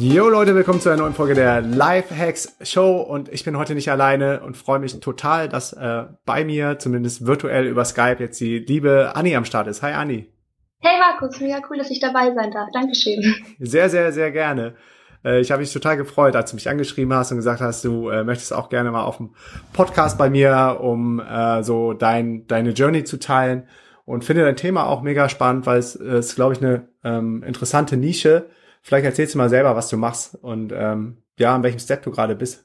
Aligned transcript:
Jo 0.00 0.28
Leute, 0.28 0.54
willkommen 0.54 0.80
zu 0.80 0.90
einer 0.90 1.02
neuen 1.02 1.12
Folge 1.12 1.34
der 1.34 1.60
Life 1.60 2.16
Hacks 2.16 2.56
Show 2.62 3.00
und 3.00 3.28
ich 3.30 3.42
bin 3.42 3.58
heute 3.58 3.74
nicht 3.74 3.90
alleine 3.90 4.42
und 4.42 4.56
freue 4.56 4.78
mich 4.78 5.00
total, 5.00 5.48
dass 5.48 5.72
äh, 5.72 6.04
bei 6.24 6.44
mir, 6.44 6.78
zumindest 6.78 7.26
virtuell 7.26 7.66
über 7.66 7.84
Skype, 7.84 8.18
jetzt 8.20 8.38
die 8.38 8.60
liebe 8.60 9.10
Anni 9.16 9.34
am 9.34 9.44
Start 9.44 9.66
ist. 9.66 9.82
Hi 9.82 9.94
Anni. 9.94 10.32
Hey 10.78 11.00
Markus, 11.00 11.40
mega 11.40 11.60
cool, 11.68 11.78
dass 11.78 11.90
ich 11.90 11.98
dabei 11.98 12.32
sein 12.32 12.52
darf. 12.52 12.68
Dankeschön. 12.72 13.34
Sehr, 13.58 13.90
sehr, 13.90 14.12
sehr 14.12 14.30
gerne. 14.30 14.76
Äh, 15.24 15.40
ich 15.40 15.50
habe 15.50 15.62
mich 15.62 15.72
total 15.72 15.96
gefreut, 15.96 16.36
als 16.36 16.52
du 16.52 16.54
mich 16.54 16.68
angeschrieben 16.68 17.12
hast 17.12 17.32
und 17.32 17.38
gesagt 17.38 17.60
hast, 17.60 17.84
du 17.84 18.08
äh, 18.08 18.22
möchtest 18.22 18.52
auch 18.52 18.68
gerne 18.68 18.92
mal 18.92 19.02
auf 19.02 19.16
dem 19.16 19.34
Podcast 19.72 20.16
bei 20.16 20.30
mir, 20.30 20.78
um 20.80 21.18
äh, 21.18 21.64
so 21.64 21.92
dein, 21.92 22.46
deine 22.46 22.70
Journey 22.70 23.02
zu 23.02 23.18
teilen 23.18 23.66
und 24.04 24.24
finde 24.24 24.44
dein 24.44 24.54
Thema 24.54 24.86
auch 24.86 25.02
mega 25.02 25.28
spannend, 25.28 25.66
weil 25.66 25.80
es 25.80 25.96
äh, 25.96 26.20
ist, 26.20 26.36
glaube 26.36 26.52
ich, 26.52 26.62
eine 26.62 26.86
ähm, 27.02 27.42
interessante 27.42 27.96
Nische 27.96 28.48
Vielleicht 28.88 29.04
erzählst 29.04 29.34
du 29.34 29.38
mal 29.38 29.50
selber, 29.50 29.76
was 29.76 29.90
du 29.90 29.98
machst 29.98 30.34
und 30.42 30.72
ähm, 30.72 31.22
ja, 31.38 31.54
an 31.54 31.62
welchem 31.62 31.78
Step 31.78 32.02
du 32.04 32.10
gerade 32.10 32.34
bist. 32.34 32.64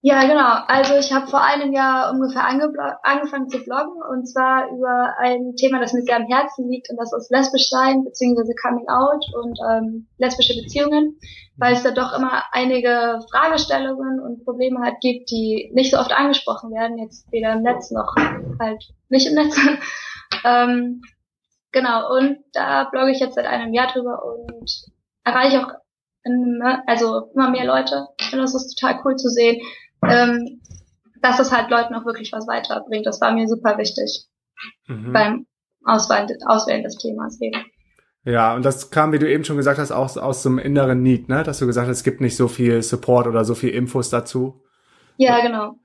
Ja, 0.00 0.20
genau. 0.20 0.62
Also 0.68 0.94
ich 0.94 1.12
habe 1.12 1.26
vor 1.26 1.42
einem 1.42 1.72
Jahr 1.72 2.12
ungefähr 2.12 2.46
angefangen 2.46 3.48
zu 3.48 3.58
bloggen 3.64 4.00
und 4.08 4.26
zwar 4.26 4.68
über 4.70 5.14
ein 5.18 5.56
Thema, 5.56 5.80
das 5.80 5.92
mir 5.92 6.02
sehr 6.02 6.14
am 6.14 6.28
Herzen 6.28 6.70
liegt 6.70 6.88
und 6.88 6.98
das 6.98 7.12
ist 7.12 7.32
lesbisch 7.32 7.68
sein 7.68 8.04
bzw. 8.04 8.54
Coming 8.62 8.86
Out 8.86 9.24
und 9.34 9.58
ähm, 9.68 10.06
lesbische 10.18 10.54
Beziehungen, 10.54 11.18
weil 11.56 11.72
es 11.72 11.82
da 11.82 11.90
doch 11.90 12.16
immer 12.16 12.44
einige 12.52 13.18
Fragestellungen 13.28 14.20
und 14.20 14.44
Probleme 14.44 14.78
halt 14.82 15.00
gibt, 15.00 15.32
die 15.32 15.72
nicht 15.74 15.90
so 15.90 15.98
oft 15.98 16.12
angesprochen 16.12 16.70
werden, 16.70 16.98
jetzt 16.98 17.26
weder 17.32 17.54
im 17.54 17.62
Netz 17.62 17.90
noch 17.90 18.14
halt 18.60 18.84
nicht 19.08 19.26
im 19.26 19.34
Netz. 19.34 19.58
ähm, 20.44 21.02
genau, 21.72 22.16
und 22.16 22.38
da 22.52 22.84
blogge 22.84 23.10
ich 23.10 23.18
jetzt 23.18 23.34
seit 23.34 23.46
einem 23.46 23.74
Jahr 23.74 23.92
drüber 23.92 24.22
und 24.24 24.94
erreiche 25.26 25.66
auch 25.66 25.72
in, 26.24 26.62
also 26.86 27.30
immer 27.34 27.50
mehr 27.50 27.66
Leute. 27.66 28.06
Ich 28.20 28.26
finde, 28.28 28.44
das 28.44 28.54
ist 28.54 28.78
total 28.78 29.00
cool 29.04 29.16
zu 29.16 29.28
sehen, 29.28 29.60
ähm, 30.08 30.60
dass 31.20 31.38
es 31.38 31.52
halt 31.52 31.70
Leuten 31.70 31.94
auch 31.94 32.04
wirklich 32.04 32.32
was 32.32 32.46
weiterbringt. 32.46 33.06
Das 33.06 33.20
war 33.20 33.32
mir 33.32 33.48
super 33.48 33.76
wichtig 33.78 34.26
mhm. 34.86 35.12
beim 35.12 35.46
Auswählen, 35.84 36.28
Auswählen 36.46 36.82
des 36.82 36.96
Themas 36.96 37.40
eben. 37.40 37.64
Ja, 38.24 38.54
und 38.54 38.64
das 38.64 38.90
kam, 38.90 39.12
wie 39.12 39.20
du 39.20 39.30
eben 39.30 39.44
schon 39.44 39.56
gesagt 39.56 39.78
hast, 39.78 39.92
auch 39.92 40.16
aus 40.16 40.42
so 40.42 40.48
einem 40.48 40.58
inneren 40.58 41.02
Need, 41.02 41.28
ne? 41.28 41.44
Dass 41.44 41.60
du 41.60 41.66
gesagt 41.66 41.88
hast, 41.88 41.98
es 41.98 42.04
gibt 42.04 42.20
nicht 42.20 42.36
so 42.36 42.48
viel 42.48 42.82
Support 42.82 43.28
oder 43.28 43.44
so 43.44 43.54
viel 43.54 43.70
Infos 43.70 44.10
dazu. 44.10 44.64
Ja, 45.16 45.40
genau. 45.40 45.78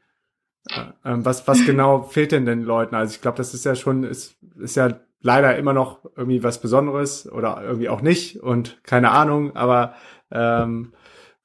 Ähm, 1.05 1.23
was, 1.23 1.47
was 1.47 1.65
genau 1.65 2.01
fehlt 2.01 2.31
denn 2.31 2.45
den 2.45 2.63
Leuten? 2.63 2.95
Also 2.95 3.13
ich 3.13 3.21
glaube, 3.21 3.37
das 3.37 3.53
ist 3.53 3.63
ja 3.63 3.75
schon, 3.75 4.03
ist, 4.03 4.37
ist 4.59 4.75
ja 4.75 4.99
leider 5.21 5.55
immer 5.57 5.73
noch 5.73 6.05
irgendwie 6.15 6.43
was 6.43 6.61
Besonderes 6.61 7.31
oder 7.31 7.61
irgendwie 7.63 7.89
auch 7.89 8.01
nicht 8.01 8.41
und 8.41 8.83
keine 8.83 9.11
Ahnung, 9.11 9.55
aber 9.55 9.93
ähm, 10.31 10.93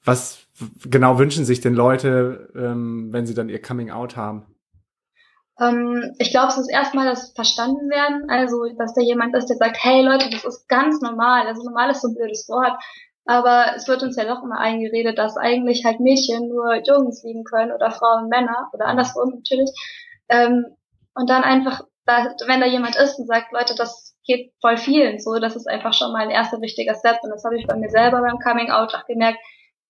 was 0.04 0.46
genau 0.84 1.18
wünschen 1.18 1.44
sich 1.44 1.60
denn 1.60 1.74
Leute, 1.74 2.50
ähm, 2.56 3.12
wenn 3.12 3.26
sie 3.26 3.34
dann 3.34 3.48
ihr 3.48 3.60
Coming 3.60 3.90
Out 3.90 4.16
haben? 4.16 4.46
Ähm, 5.60 6.14
ich 6.18 6.30
glaube, 6.30 6.48
es 6.48 6.58
ist 6.58 6.70
erstmal 6.70 7.06
das 7.06 7.32
verstanden 7.32 7.88
werden, 7.90 8.28
also 8.28 8.64
dass 8.78 8.94
da 8.94 9.00
jemand 9.00 9.34
ist, 9.34 9.46
der 9.46 9.56
sagt, 9.56 9.76
hey 9.80 10.02
Leute, 10.02 10.30
das 10.30 10.44
ist 10.44 10.68
ganz 10.68 11.00
normal. 11.00 11.46
Also 11.46 11.62
normal 11.64 11.90
ist 11.90 12.02
so 12.02 12.08
ein 12.08 12.14
blödes 12.14 12.48
Wort, 12.48 12.78
aber 13.24 13.72
es 13.74 13.88
wird 13.88 14.02
uns 14.02 14.16
ja 14.16 14.24
doch 14.24 14.42
immer 14.42 14.58
eingeredet, 14.58 15.18
dass 15.18 15.36
eigentlich 15.36 15.84
halt 15.84 16.00
Mädchen 16.00 16.48
nur 16.48 16.76
Jungs 16.86 17.22
lieben 17.24 17.44
können 17.44 17.72
oder 17.72 17.90
Frauen 17.90 18.28
Männer 18.28 18.70
oder 18.72 18.86
andersrum 18.86 19.34
natürlich. 19.34 19.70
Ähm, 20.28 20.66
und 21.14 21.30
dann 21.30 21.42
einfach 21.42 21.82
wenn 22.06 22.60
da 22.60 22.66
jemand 22.66 22.96
ist 22.96 23.18
und 23.18 23.26
sagt, 23.26 23.52
Leute, 23.52 23.74
das 23.74 24.16
geht 24.24 24.52
voll 24.60 24.76
vielen 24.76 25.18
so, 25.18 25.38
das 25.38 25.56
ist 25.56 25.68
einfach 25.68 25.92
schon 25.92 26.12
mal 26.12 26.22
ein 26.22 26.30
erster 26.30 26.60
wichtiger 26.60 26.94
Step 26.94 27.18
und 27.22 27.30
das 27.30 27.44
habe 27.44 27.56
ich 27.56 27.66
bei 27.66 27.76
mir 27.76 27.90
selber 27.90 28.20
beim 28.20 28.38
Coming 28.38 28.70
Out 28.70 28.94
auch 28.94 29.06
gemerkt. 29.06 29.38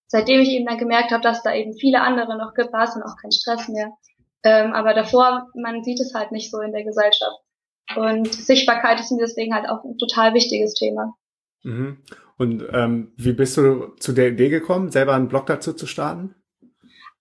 Seitdem 0.09 0.41
ich 0.41 0.51
eben 0.51 0.67
dann 0.67 0.79
gemerkt 0.79 1.11
habe, 1.11 1.23
dass 1.23 1.43
da 1.43 1.55
eben 1.55 1.75
viele 1.75 2.01
andere 2.01 2.39
noch 2.39 2.55
gibt, 2.55 2.73
war 2.73 2.85
es 2.85 2.95
dann 2.95 3.03
auch 3.03 3.17
kein 3.21 3.33
Stress 3.33 3.69
mehr. 3.69 3.91
Ähm, 4.45 4.73
aber 4.73 4.95
davor, 4.95 5.49
man 5.55 5.83
sieht 5.83 6.01
es 6.01 6.15
halt 6.15 6.31
nicht 6.31 6.51
so 6.51 6.61
in 6.61 6.73
der 6.73 6.85
Gesellschaft. 6.85 7.41
Und 7.97 8.33
Sichtbarkeit 8.33 9.01
ist 9.01 9.11
mir 9.11 9.19
deswegen 9.19 9.55
halt 9.55 9.69
auch 9.69 9.83
ein 9.85 9.99
total 9.99 10.35
wichtiges 10.35 10.75
Thema. 10.75 11.15
Mhm. 11.65 12.03
Und 12.39 12.65
ähm, 12.73 13.13
wie 13.17 13.33
bist 13.33 13.57
du 13.57 13.95
zu 13.99 14.13
der 14.13 14.29
Idee 14.29 14.49
gekommen, 14.49 14.91
selber 14.91 15.15
einen 15.15 15.29
Blog 15.29 15.47
dazu 15.47 15.73
zu 15.73 15.87
starten? 15.87 16.35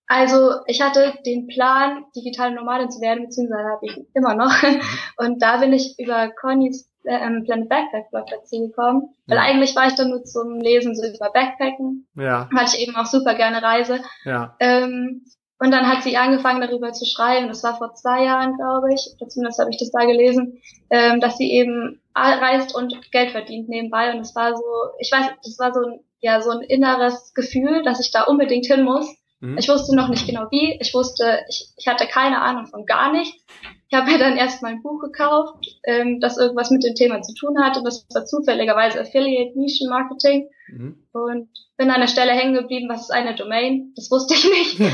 Also 0.08 0.60
ich 0.66 0.80
hatte 0.80 1.14
den 1.26 1.48
Plan, 1.48 2.04
digitale 2.14 2.54
Nomadin 2.54 2.90
zu 2.90 3.00
werden, 3.00 3.24
beziehungsweise 3.24 3.68
habe 3.68 3.86
ich 3.86 3.98
immer 4.14 4.34
noch. 4.34 4.62
Mhm. 4.62 4.80
Und 5.16 5.42
da 5.42 5.58
bin 5.58 5.72
ich 5.72 5.98
über 5.98 6.28
Connys 6.28 6.88
ähm, 7.06 7.44
Planet 7.44 7.68
Backpack 7.68 8.10
Blog 8.10 8.26
dazu 8.30 8.68
gekommen. 8.68 9.14
Weil 9.26 9.38
ja. 9.38 9.44
eigentlich 9.44 9.74
war 9.74 9.86
ich 9.86 9.94
da 9.94 10.04
nur 10.04 10.24
zum 10.24 10.60
Lesen 10.60 10.94
so 10.94 11.06
über 11.06 11.30
Backpacken, 11.30 12.06
ja. 12.14 12.48
weil 12.52 12.66
ich 12.66 12.78
eben 12.80 12.96
auch 12.96 13.06
super 13.06 13.34
gerne 13.34 13.62
reise. 13.62 14.00
Ja. 14.24 14.56
Ähm, 14.60 15.24
und 15.58 15.70
dann 15.70 15.88
hat 15.88 16.02
sie 16.02 16.16
angefangen 16.16 16.60
darüber 16.60 16.92
zu 16.92 17.06
schreiben, 17.06 17.48
das 17.48 17.62
war 17.62 17.78
vor 17.78 17.94
zwei 17.94 18.24
Jahren, 18.24 18.56
glaube 18.56 18.92
ich, 18.92 19.16
zumindest 19.28 19.58
habe 19.58 19.70
ich 19.70 19.78
das 19.78 19.90
da 19.90 20.04
gelesen, 20.04 20.60
ähm, 20.90 21.20
dass 21.20 21.38
sie 21.38 21.50
eben 21.50 22.02
reist 22.14 22.74
und 22.74 23.10
Geld 23.10 23.30
verdient 23.30 23.68
nebenbei. 23.68 24.12
Und 24.12 24.20
es 24.20 24.34
war 24.34 24.54
so, 24.54 24.62
ich 24.98 25.10
weiß, 25.10 25.26
das 25.42 25.58
war 25.58 25.72
so 25.72 25.80
ein, 25.80 26.00
ja, 26.20 26.42
so 26.42 26.50
ein 26.50 26.60
inneres 26.60 27.32
Gefühl, 27.32 27.82
dass 27.84 28.00
ich 28.00 28.10
da 28.10 28.24
unbedingt 28.24 28.66
hin 28.66 28.84
muss. 28.84 29.06
Mhm. 29.40 29.58
Ich 29.58 29.68
wusste 29.68 29.94
noch 29.94 30.08
nicht 30.08 30.26
genau 30.26 30.46
wie. 30.50 30.78
Ich 30.80 30.94
wusste, 30.94 31.40
ich, 31.48 31.68
ich 31.76 31.86
hatte 31.86 32.06
keine 32.06 32.40
Ahnung 32.40 32.66
von 32.66 32.86
gar 32.86 33.12
nichts. 33.12 33.44
Ich 33.88 33.96
habe 33.96 34.10
mir 34.10 34.18
dann 34.18 34.36
erst 34.36 34.62
mal 34.62 34.72
ein 34.72 34.82
Buch 34.82 35.00
gekauft, 35.00 35.64
ähm, 35.84 36.18
das 36.20 36.38
irgendwas 36.38 36.70
mit 36.70 36.82
dem 36.82 36.94
Thema 36.94 37.22
zu 37.22 37.34
tun 37.34 37.62
hatte. 37.62 37.82
Das 37.84 38.06
war 38.12 38.24
zufälligerweise 38.24 39.00
Affiliate 39.00 39.56
Nischen 39.56 39.88
Marketing. 39.88 40.48
Mhm. 40.68 40.96
Und 41.12 41.48
bin 41.76 41.90
an 41.90 42.00
der 42.00 42.08
Stelle 42.08 42.32
hängen 42.32 42.54
geblieben, 42.54 42.88
was 42.88 43.02
ist 43.02 43.10
eine 43.10 43.34
Domain? 43.34 43.92
Das 43.94 44.10
wusste 44.10 44.34
ich 44.34 44.44
nicht. 44.44 44.80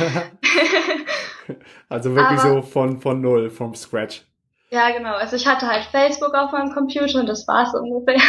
also 1.89 2.15
wirklich 2.15 2.41
Aber, 2.41 2.57
so 2.57 2.63
von, 2.63 3.01
von 3.01 3.21
null, 3.21 3.49
vom 3.49 3.75
Scratch. 3.75 4.27
Ja, 4.71 4.91
genau. 4.91 5.15
Also 5.15 5.37
ich 5.37 5.47
hatte 5.47 5.67
halt 5.67 5.85
Facebook 5.85 6.35
auf 6.35 6.53
meinem 6.53 6.73
Computer 6.73 7.21
und 7.21 7.27
das 7.27 7.47
war's 7.47 7.75
ungefähr. 7.75 8.21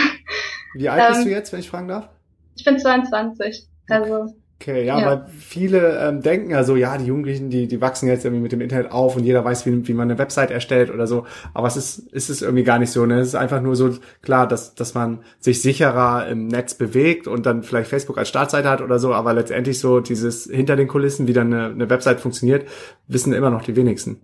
Wie 0.76 0.88
alt 0.88 1.10
bist 1.10 1.26
du 1.26 1.30
ähm, 1.30 1.36
jetzt, 1.36 1.52
wenn 1.52 1.60
ich 1.60 1.70
fragen 1.70 1.88
darf? 1.88 2.10
Ich 2.56 2.64
bin 2.64 2.80
22. 2.80 3.68
Also 3.90 4.34
Okay, 4.60 4.86
ja, 4.86 4.98
ja. 4.98 5.06
weil 5.06 5.26
viele 5.28 6.00
ähm, 6.00 6.22
denken 6.22 6.52
ja 6.52 6.64
so, 6.64 6.78
ja, 6.78 6.98
die 6.98 7.06
Jugendlichen, 7.06 7.50
die, 7.50 7.68
die 7.68 7.82
wachsen 7.82 8.08
jetzt 8.08 8.24
irgendwie 8.24 8.44
mit 8.44 8.52
dem 8.54 8.62
Internet 8.62 8.92
auf 8.92 9.18
und 9.18 9.24
jeder 9.24 9.44
weiß, 9.44 9.66
wie, 9.66 9.88
wie 9.88 9.94
man 9.94 10.10
eine 10.10 10.18
Website 10.18 10.52
erstellt 10.52 10.90
oder 10.90 11.06
so. 11.06 11.26
Aber 11.54 11.68
es 11.68 11.76
ist, 11.76 12.00
ist 12.14 12.30
es 12.30 12.42
irgendwie 12.42 12.64
gar 12.64 12.80
nicht 12.80 12.92
so. 12.92 13.06
Ne? 13.06 13.20
Es 13.20 13.28
ist 13.28 13.36
einfach 13.36 13.62
nur 13.62 13.76
so 13.76 13.90
klar, 14.22 14.48
dass, 14.48 14.74
dass 14.74 14.94
man 14.94 15.24
sich 15.40 15.62
sicherer 15.62 16.28
im 16.28 16.48
Netz 16.48 16.76
bewegt 16.76 17.28
und 17.28 17.46
dann 17.46 17.64
vielleicht 17.64 17.90
Facebook 17.90 18.18
als 18.18 18.30
Startseite 18.30 18.70
hat 18.70 18.82
oder 18.82 19.00
so, 19.00 19.14
aber 19.14 19.34
letztendlich 19.34 19.80
so 19.80 20.00
dieses 20.00 20.46
hinter 20.46 20.78
den 20.78 20.88
Kulissen, 20.88 21.28
wie 21.28 21.34
dann 21.34 21.54
eine, 21.54 21.66
eine 21.66 21.90
Website 21.90 22.22
funktioniert, 22.22 22.66
wissen 23.08 23.34
immer 23.34 23.50
noch 23.50 23.64
die 23.64 23.76
wenigsten. 23.76 24.22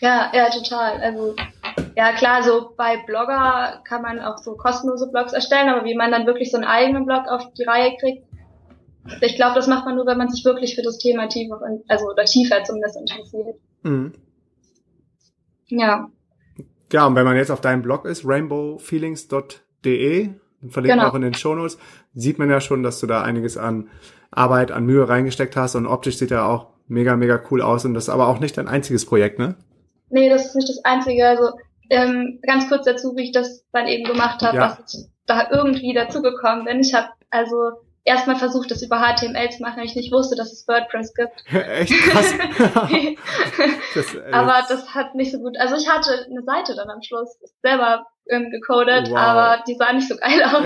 Ja, 0.00 0.30
ja, 0.34 0.50
total. 0.50 1.00
Also 1.00 1.36
ja 1.96 2.12
klar, 2.12 2.42
so 2.42 2.72
bei 2.76 2.98
Blogger 3.06 3.80
kann 3.84 4.02
man 4.02 4.20
auch 4.20 4.38
so 4.38 4.56
kostenlose 4.56 5.10
Blogs 5.10 5.32
erstellen, 5.32 5.68
aber 5.68 5.84
wie 5.84 5.94
man 5.94 6.10
dann 6.10 6.26
wirklich 6.26 6.50
so 6.50 6.56
einen 6.56 6.66
eigenen 6.66 7.06
Blog 7.06 7.28
auf 7.28 7.52
die 7.54 7.64
Reihe 7.64 7.96
kriegt, 7.98 8.24
ich 9.20 9.36
glaube, 9.36 9.54
das 9.54 9.66
macht 9.66 9.84
man 9.84 9.96
nur, 9.96 10.06
wenn 10.06 10.18
man 10.18 10.28
sich 10.28 10.44
wirklich 10.44 10.74
für 10.74 10.82
das 10.82 10.98
Thema 10.98 11.28
tiefer, 11.28 11.60
also 11.88 12.06
oder 12.06 12.24
tiefer 12.24 12.62
zumindest 12.64 12.96
interessiert. 12.96 13.56
Mhm. 13.82 14.12
Ja. 15.68 16.08
Ja, 16.92 17.06
und 17.06 17.16
wenn 17.16 17.24
man 17.24 17.36
jetzt 17.36 17.50
auf 17.50 17.60
deinem 17.60 17.82
Blog 17.82 18.04
ist, 18.04 18.24
rainbowfeelings.de, 18.24 20.30
verlinkt 20.68 20.96
genau. 20.96 21.08
auch 21.08 21.14
in 21.14 21.22
den 21.22 21.34
Shownotes, 21.34 21.78
sieht 22.14 22.38
man 22.38 22.50
ja 22.50 22.60
schon, 22.60 22.82
dass 22.82 23.00
du 23.00 23.06
da 23.06 23.22
einiges 23.22 23.56
an 23.56 23.88
Arbeit, 24.30 24.70
an 24.70 24.86
Mühe 24.86 25.08
reingesteckt 25.08 25.56
hast 25.56 25.74
und 25.74 25.86
optisch 25.86 26.18
sieht 26.18 26.30
er 26.30 26.46
auch 26.46 26.68
mega, 26.86 27.16
mega 27.16 27.42
cool 27.50 27.62
aus 27.62 27.84
und 27.84 27.94
das 27.94 28.04
ist 28.04 28.10
aber 28.10 28.28
auch 28.28 28.38
nicht 28.38 28.56
dein 28.56 28.68
einziges 28.68 29.04
Projekt, 29.04 29.38
ne? 29.38 29.56
nee, 30.08 30.28
das 30.28 30.46
ist 30.46 30.56
nicht 30.56 30.68
das 30.68 30.84
Einzige. 30.84 31.26
Also 31.26 31.50
ähm, 31.90 32.40
ganz 32.46 32.68
kurz 32.68 32.84
dazu, 32.84 33.16
wie 33.16 33.24
ich 33.24 33.32
das 33.32 33.64
dann 33.72 33.86
eben 33.86 34.04
gemacht 34.04 34.42
habe, 34.42 34.56
Ja. 34.56 34.78
was 34.78 34.94
ich 34.94 35.06
da 35.26 35.48
irgendwie 35.50 35.94
dazugekommen 35.94 36.64
bin. 36.64 36.80
Ich 36.80 36.94
habe 36.94 37.08
also 37.30 37.72
erstmal 38.06 38.36
versucht, 38.36 38.70
das 38.70 38.82
über 38.82 38.98
HTML 39.00 39.50
zu 39.50 39.62
machen, 39.62 39.76
weil 39.78 39.84
ich 39.86 39.94
nicht 39.96 40.12
wusste, 40.12 40.36
dass 40.36 40.52
es 40.52 40.66
WordPress 40.66 41.12
gibt. 41.14 41.44
Echt 41.52 41.92
krass. 41.92 42.34
das, 43.94 44.14
äh, 44.14 44.30
aber 44.32 44.64
das 44.68 44.94
hat 44.94 45.14
nicht 45.14 45.32
so 45.32 45.38
gut. 45.38 45.56
Also 45.58 45.76
ich 45.76 45.88
hatte 45.88 46.26
eine 46.30 46.42
Seite 46.42 46.74
dann 46.74 46.88
am 46.90 47.02
Schluss 47.02 47.38
selber 47.62 48.06
ähm, 48.30 48.50
gecodet, 48.50 49.10
Wow. 49.10 49.16
aber 49.18 49.64
die 49.66 49.74
sah 49.74 49.92
nicht 49.92 50.08
so 50.08 50.16
geil 50.16 50.42
aus. 50.42 50.64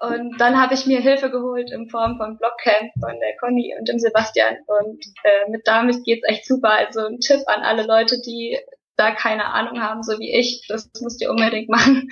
äh, 0.00 0.06
Und 0.06 0.38
dann 0.38 0.60
habe 0.60 0.74
ich 0.74 0.86
mir 0.86 1.00
Hilfe 1.00 1.30
geholt 1.30 1.70
in 1.70 1.88
Form 1.88 2.18
von 2.18 2.36
Blockcamp 2.38 2.92
von 3.00 3.18
der 3.20 3.36
Conny 3.40 3.74
und 3.78 3.88
dem 3.88 3.98
Sebastian. 3.98 4.56
Und 4.66 5.02
äh, 5.22 5.50
mit 5.50 5.62
damit 5.66 6.04
geht's 6.04 6.26
echt 6.28 6.46
super. 6.46 6.70
Also 6.72 7.06
ein 7.06 7.20
Tipp 7.20 7.40
an 7.46 7.62
alle 7.62 7.86
Leute, 7.86 8.20
die 8.20 8.58
da 8.96 9.10
keine 9.12 9.46
Ahnung 9.46 9.80
haben, 9.80 10.02
so 10.02 10.18
wie 10.18 10.32
ich. 10.32 10.66
Das 10.68 10.90
müsst 11.00 11.20
ihr 11.22 11.30
unbedingt 11.30 11.68
machen. 11.68 12.08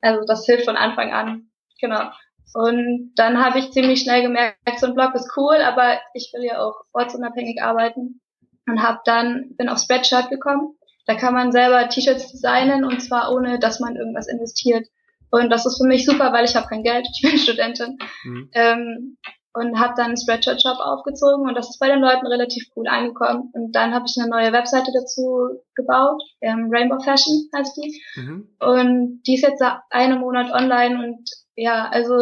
Also 0.00 0.24
das 0.26 0.46
hilft 0.46 0.64
von 0.64 0.76
Anfang 0.76 1.12
an. 1.12 1.50
Genau. 1.80 2.10
Und 2.52 3.12
dann 3.16 3.44
habe 3.44 3.58
ich 3.58 3.72
ziemlich 3.72 4.02
schnell 4.02 4.22
gemerkt, 4.22 4.78
so 4.78 4.86
ein 4.86 4.94
Blog 4.94 5.14
ist 5.14 5.32
cool, 5.36 5.56
aber 5.56 5.98
ich 6.12 6.30
will 6.34 6.44
ja 6.44 6.60
auch 6.60 6.84
ortsunabhängig 6.92 7.62
arbeiten. 7.62 8.20
Und 8.66 8.82
habe 8.82 9.00
dann, 9.04 9.54
bin 9.56 9.68
auf 9.68 9.78
Spreadshirt 9.78 10.30
gekommen. 10.30 10.76
Da 11.06 11.14
kann 11.14 11.34
man 11.34 11.52
selber 11.52 11.88
T-Shirts 11.88 12.30
designen 12.30 12.84
und 12.84 13.02
zwar 13.02 13.32
ohne, 13.32 13.58
dass 13.58 13.80
man 13.80 13.96
irgendwas 13.96 14.26
investiert. 14.26 14.86
Und 15.30 15.50
das 15.50 15.66
ist 15.66 15.78
für 15.78 15.86
mich 15.86 16.06
super, 16.06 16.32
weil 16.32 16.44
ich 16.44 16.54
habe 16.54 16.68
kein 16.68 16.82
Geld, 16.82 17.06
ich 17.12 17.22
bin 17.22 17.38
Studentin. 17.38 17.98
Mhm. 18.24 18.50
Ähm, 18.54 19.16
und 19.54 19.78
habe 19.78 19.94
dann 19.96 20.06
einen 20.06 20.16
Spreadshirt-Shop 20.16 20.78
aufgezogen 20.80 21.48
und 21.48 21.54
das 21.54 21.70
ist 21.70 21.78
bei 21.78 21.86
den 21.86 22.00
Leuten 22.00 22.26
relativ 22.26 22.64
cool 22.74 22.88
angekommen. 22.88 23.50
Und 23.52 23.72
dann 23.72 23.94
habe 23.94 24.04
ich 24.08 24.20
eine 24.20 24.28
neue 24.28 24.52
Webseite 24.52 24.90
dazu 24.92 25.60
gebaut, 25.76 26.20
ähm, 26.40 26.70
Rainbow 26.72 26.98
Fashion 26.98 27.48
heißt 27.56 27.76
die. 27.76 28.02
Mhm. 28.16 28.48
Und 28.58 29.22
die 29.26 29.34
ist 29.34 29.42
jetzt 29.42 29.60
seit 29.60 29.78
einem 29.90 30.18
Monat 30.20 30.50
online 30.52 30.98
und 30.98 31.30
ja, 31.56 31.88
also 31.88 32.14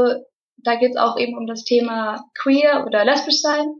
da 0.56 0.76
geht's 0.76 0.96
auch 0.96 1.18
eben 1.18 1.36
um 1.36 1.46
das 1.46 1.64
Thema 1.64 2.24
queer 2.40 2.84
oder 2.86 3.04
lesbisch 3.04 3.40
sein 3.40 3.74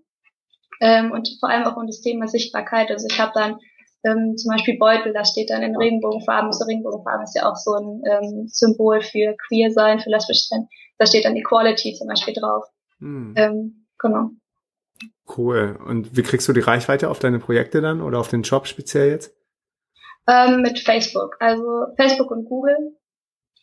ähm, 0.80 1.12
und 1.12 1.28
vor 1.40 1.48
allem 1.48 1.64
auch 1.64 1.76
um 1.76 1.86
das 1.86 2.00
Thema 2.00 2.26
Sichtbarkeit. 2.28 2.90
Also 2.90 3.06
ich 3.10 3.18
habe 3.20 3.32
dann 3.34 3.58
ähm, 4.04 4.36
zum 4.36 4.50
Beispiel 4.50 4.78
Beutel, 4.78 5.12
da 5.12 5.24
steht 5.24 5.50
dann 5.50 5.62
in 5.62 5.76
Regenbogenfarben, 5.76 6.52
so 6.52 6.64
Regenbogenfarben 6.64 7.22
ist 7.24 7.36
ja 7.36 7.48
auch 7.48 7.56
so 7.56 7.74
ein 7.74 8.02
ähm, 8.04 8.48
Symbol 8.48 9.00
für 9.00 9.36
queer 9.46 9.70
sein, 9.70 10.00
für 10.00 10.10
lesbisch 10.10 10.48
sein. 10.48 10.68
Da 10.98 11.06
steht 11.06 11.24
dann 11.24 11.36
Equality 11.36 11.94
zum 11.94 12.08
Beispiel 12.08 12.34
drauf. 12.34 12.64
Mhm. 12.98 13.34
Ähm, 13.36 13.86
genau. 13.98 14.30
Cool. 15.36 15.78
Und 15.86 16.16
wie 16.16 16.22
kriegst 16.22 16.48
du 16.48 16.52
die 16.52 16.60
Reichweite 16.60 17.08
auf 17.10 17.18
deine 17.18 17.38
Projekte 17.38 17.80
dann 17.80 18.00
oder 18.00 18.18
auf 18.18 18.28
den 18.28 18.42
Job 18.42 18.66
speziell 18.66 19.10
jetzt? 19.10 19.34
Ähm, 20.28 20.62
mit 20.62 20.78
Facebook, 20.78 21.36
also 21.40 21.86
Facebook 21.96 22.30
und 22.30 22.44
Google. 22.44 22.96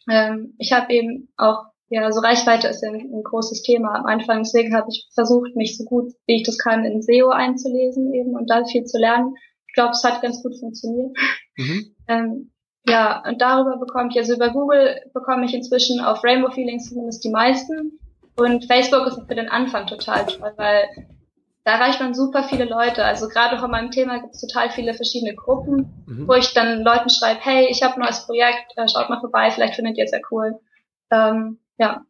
Ähm, 0.09 0.55
ich 0.57 0.71
habe 0.73 0.91
eben 0.93 1.31
auch, 1.37 1.65
ja, 1.89 2.11
so 2.11 2.21
Reichweite 2.21 2.67
ist 2.67 2.81
ja 2.83 2.89
ein, 2.91 3.11
ein 3.13 3.23
großes 3.23 3.63
Thema 3.63 3.95
am 3.95 4.05
Anfang, 4.05 4.39
deswegen 4.43 4.75
habe 4.75 4.87
ich 4.89 5.07
versucht, 5.13 5.55
mich 5.55 5.77
so 5.77 5.83
gut 5.85 6.13
wie 6.25 6.37
ich 6.37 6.43
das 6.43 6.57
kann 6.57 6.85
in 6.85 7.01
SEO 7.01 7.29
einzulesen 7.29 8.13
eben 8.13 8.35
und 8.35 8.49
da 8.49 8.63
viel 8.65 8.85
zu 8.85 8.97
lernen. 8.99 9.35
Ich 9.67 9.73
glaube, 9.73 9.91
es 9.91 10.03
hat 10.03 10.21
ganz 10.21 10.41
gut 10.41 10.57
funktioniert. 10.59 11.15
Mhm. 11.57 11.95
Ähm, 12.09 12.49
ja, 12.87 13.21
und 13.27 13.39
darüber 13.39 13.77
bekomme 13.77 14.09
ich, 14.09 14.17
also 14.17 14.33
über 14.33 14.49
Google 14.49 14.99
bekomme 15.13 15.45
ich 15.45 15.53
inzwischen 15.53 15.99
auf 15.99 16.23
Rainbow 16.23 16.49
Feelings 16.49 16.89
zumindest 16.89 17.23
die 17.23 17.29
meisten. 17.29 17.99
Und 18.35 18.65
Facebook 18.65 19.05
ist 19.05 19.21
für 19.27 19.35
den 19.35 19.47
Anfang 19.47 19.85
total 19.85 20.25
toll, 20.25 20.53
weil 20.55 20.85
da 21.65 21.73
erreicht 21.73 21.99
man 21.99 22.15
super 22.15 22.41
viele 22.45 22.65
Leute. 22.65 23.03
Also 23.05 23.27
gerade 23.27 23.59
auch 23.59 23.61
an 23.61 23.69
meinem 23.69 23.91
Thema 23.91 24.19
gibt 24.19 24.33
es 24.33 24.41
total 24.41 24.71
viele 24.71 24.95
verschiedene 24.95 25.35
Gruppen, 25.35 26.03
Mhm. 26.07 26.27
wo 26.27 26.33
ich 26.33 26.51
dann 26.55 26.81
Leuten 26.81 27.11
schreibe, 27.11 27.41
hey, 27.43 27.67
ich 27.69 27.83
habe 27.83 27.93
ein 27.93 27.99
neues 28.01 28.25
Projekt, 28.25 28.75
äh, 28.75 28.87
schaut 28.87 29.07
mal 29.11 29.19
vorbei, 29.19 29.51
vielleicht 29.51 29.75
findet 29.75 29.99
ihr 29.99 30.05
es 30.05 30.11
ja 30.11 30.19
cool. 30.31 30.59
Ähm, 31.11 31.59
ja, 31.79 32.05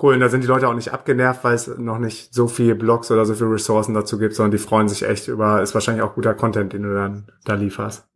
Cool, 0.00 0.12
und 0.12 0.20
da 0.20 0.28
sind 0.28 0.42
die 0.42 0.46
Leute 0.46 0.68
auch 0.68 0.74
nicht 0.74 0.92
abgenervt, 0.92 1.42
weil 1.42 1.54
es 1.54 1.68
noch 1.68 1.98
nicht 1.98 2.34
so 2.34 2.48
viele 2.48 2.74
Blogs 2.74 3.10
oder 3.10 3.24
so 3.24 3.34
viele 3.34 3.52
Ressourcen 3.52 3.94
dazu 3.94 4.18
gibt, 4.18 4.34
sondern 4.34 4.50
die 4.50 4.58
freuen 4.58 4.90
sich 4.90 5.02
echt 5.04 5.26
über, 5.26 5.62
ist 5.62 5.72
wahrscheinlich 5.72 6.02
auch 6.02 6.14
guter 6.14 6.34
Content, 6.34 6.74
den 6.74 6.82
du 6.82 6.94
dann 6.94 7.32
da 7.46 7.54
lieferst. 7.54 8.06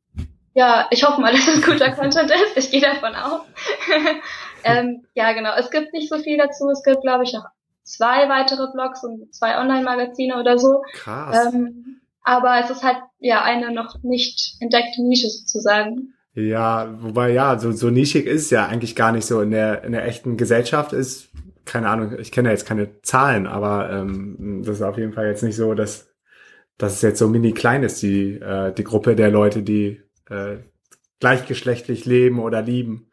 ja, 0.53 0.87
ich 0.91 1.05
hoffe 1.05 1.23
mal, 1.23 1.33
dass 1.33 1.49
es 1.49 1.65
guter 1.65 1.93
Content 1.93 2.31
ist. 2.31 2.59
Ich 2.59 2.71
gehe 2.71 2.83
davon 2.83 3.15
aus. 3.15 3.41
ähm, 4.65 5.07
ja, 5.15 5.33
genau. 5.33 5.55
Es 5.57 5.71
gibt 5.71 5.95
nicht 5.95 6.11
so 6.11 6.19
viel 6.19 6.37
dazu. 6.37 6.69
Es 6.69 6.83
gibt, 6.83 7.01
glaube 7.01 7.25
ich, 7.25 7.33
noch 7.33 7.47
zwei 7.83 8.29
weitere 8.29 8.71
Blogs 8.75 9.03
und 9.03 9.35
zwei 9.35 9.59
Online-Magazine 9.59 10.39
oder 10.39 10.59
so. 10.59 10.83
Krass. 10.93 11.55
Ähm, 11.55 12.03
aber 12.23 12.61
es 12.61 12.69
ist 12.69 12.85
halt 12.85 12.99
ja 13.21 13.43
eine 13.43 13.73
noch 13.73 14.03
nicht 14.03 14.57
entdeckte 14.61 15.03
Nische 15.03 15.31
sozusagen. 15.31 16.13
Ja, 16.35 16.95
wobei 17.03 17.33
ja, 17.33 17.59
so, 17.59 17.73
so 17.73 17.91
nischig 17.91 18.27
ist 18.27 18.43
es 18.43 18.51
ja 18.51 18.67
eigentlich 18.67 18.95
gar 18.95 19.13
nicht 19.13 19.27
so 19.27 19.41
in 19.41 19.51
der, 19.51 19.83
in 19.83 19.93
der 19.93 20.07
echten 20.07 20.37
Gesellschaft 20.37 20.93
ist, 20.93 21.31
keine 21.65 21.89
Ahnung, 21.89 22.19
ich 22.19 22.33
kenne 22.33 22.49
ja 22.49 22.53
jetzt 22.53 22.67
keine 22.67 23.01
Zahlen, 23.03 23.47
aber 23.47 23.91
ähm, 23.91 24.63
das 24.65 24.77
ist 24.77 24.83
auf 24.83 24.99
jeden 24.99 25.13
Fall 25.13 25.27
jetzt 25.27 25.43
nicht 25.43 25.57
so, 25.57 25.75
dass, 25.75 26.09
dass 26.79 26.95
es 26.95 27.03
jetzt 27.03 27.19
so 27.19 27.29
mini 27.29 27.53
klein 27.53 27.83
ist, 27.83 28.03
die, 28.03 28.35
äh, 28.35 28.73
die 28.73 28.85
Gruppe 28.85 29.17
der 29.17 29.31
Leute, 29.31 29.63
die 29.63 30.03
äh, 30.29 30.59
gleichgeschlechtlich 31.21 32.07
leben 32.07 32.39
oder 32.39 32.63
lieben. 32.63 33.11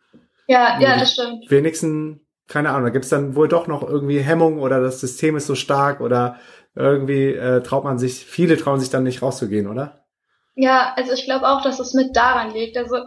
Ja, 0.48 0.80
Ja, 0.80 0.90
ja, 0.90 1.00
das 1.00 1.14
stimmt. 1.14 1.50
Wenigstens, 1.50 2.20
keine 2.48 2.70
Ahnung, 2.70 2.86
da 2.86 2.90
gibt's 2.90 3.10
dann 3.10 3.36
wohl 3.36 3.48
doch 3.48 3.68
noch 3.68 3.88
irgendwie 3.88 4.20
Hemmung 4.20 4.60
oder 4.60 4.80
das 4.80 5.02
System 5.02 5.36
ist 5.36 5.48
so 5.48 5.56
stark 5.56 6.00
oder 6.00 6.38
irgendwie 6.74 7.34
äh, 7.34 7.62
traut 7.62 7.84
man 7.84 7.98
sich, 7.98 8.26
viele 8.26 8.58
trauen 8.58 8.80
sich 8.80 8.90
dann 8.90 9.04
nicht 9.04 9.22
rauszugehen, 9.22 9.68
oder? 9.68 10.07
Ja, 10.58 10.94
also 10.96 11.14
ich 11.14 11.26
glaube 11.26 11.48
auch, 11.48 11.62
dass 11.62 11.80
es 11.80 11.94
mit 11.94 12.16
daran 12.16 12.52
liegt. 12.52 12.78
Also 12.78 12.98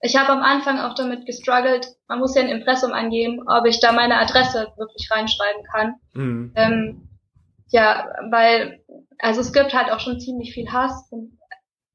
ich 0.00 0.16
habe 0.16 0.30
am 0.30 0.42
Anfang 0.42 0.78
auch 0.78 0.94
damit 0.94 1.26
gestruggelt, 1.26 1.88
man 2.08 2.20
muss 2.20 2.36
ja 2.36 2.42
ein 2.42 2.48
Impressum 2.48 2.92
angeben, 2.92 3.42
ob 3.46 3.66
ich 3.66 3.80
da 3.80 3.92
meine 3.92 4.18
Adresse 4.18 4.68
wirklich 4.76 5.10
reinschreiben 5.10 5.62
kann. 5.64 5.94
Mhm. 6.14 6.52
Ähm, 6.54 7.08
ja, 7.70 8.06
weil, 8.30 8.80
also 9.18 9.40
es 9.40 9.52
gibt 9.52 9.74
halt 9.74 9.92
auch 9.92 10.00
schon 10.00 10.20
ziemlich 10.20 10.54
viel 10.54 10.70
Hass. 10.72 11.08
Und, 11.10 11.36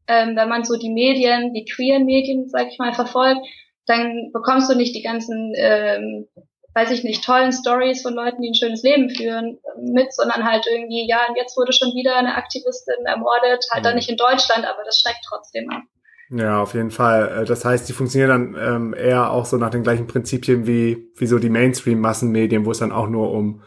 ähm, 0.07 0.35
wenn 0.35 0.49
man 0.49 0.65
so 0.65 0.77
die 0.77 0.91
Medien, 0.91 1.53
die 1.53 1.65
queeren 1.65 2.05
Medien, 2.05 2.49
sag 2.49 2.67
ich 2.67 2.77
mal, 2.77 2.93
verfolgt, 2.93 3.39
dann 3.87 4.31
bekommst 4.33 4.69
du 4.69 4.75
nicht 4.75 4.95
die 4.95 5.01
ganzen, 5.01 5.53
ähm, 5.55 6.27
weiß 6.75 6.91
ich 6.91 7.03
nicht, 7.03 7.23
tollen 7.23 7.51
Stories 7.53 8.01
von 8.01 8.13
Leuten, 8.13 8.41
die 8.41 8.49
ein 8.49 8.55
schönes 8.55 8.83
Leben 8.83 9.09
führen, 9.09 9.57
mit, 9.81 10.13
sondern 10.13 10.43
halt 10.45 10.67
irgendwie, 10.69 11.07
ja, 11.09 11.19
und 11.29 11.35
jetzt 11.37 11.55
wurde 11.57 11.71
schon 11.73 11.93
wieder 11.95 12.17
eine 12.17 12.35
Aktivistin 12.35 13.05
ermordet, 13.05 13.65
halt 13.71 13.85
dann 13.85 13.93
Mhm. 13.93 13.95
nicht 13.97 14.09
in 14.09 14.17
Deutschland, 14.17 14.65
aber 14.65 14.83
das 14.85 14.99
schreckt 14.99 15.23
trotzdem 15.27 15.69
ab. 15.71 15.83
Ja, 16.29 16.59
auf 16.61 16.73
jeden 16.73 16.91
Fall. 16.91 17.43
Äh, 17.43 17.45
Das 17.45 17.63
heißt, 17.63 17.87
die 17.87 17.93
funktionieren 17.93 18.53
dann 18.55 18.75
ähm, 18.75 18.93
eher 18.93 19.31
auch 19.31 19.45
so 19.45 19.57
nach 19.57 19.69
den 19.69 19.83
gleichen 19.83 20.07
Prinzipien 20.07 20.65
wie, 20.67 21.07
wie 21.15 21.27
so 21.27 21.39
die 21.39 21.49
Mainstream-Massenmedien, 21.49 22.65
wo 22.65 22.71
es 22.71 22.79
dann 22.79 22.91
auch 22.91 23.07
nur 23.07 23.31
um 23.31 23.61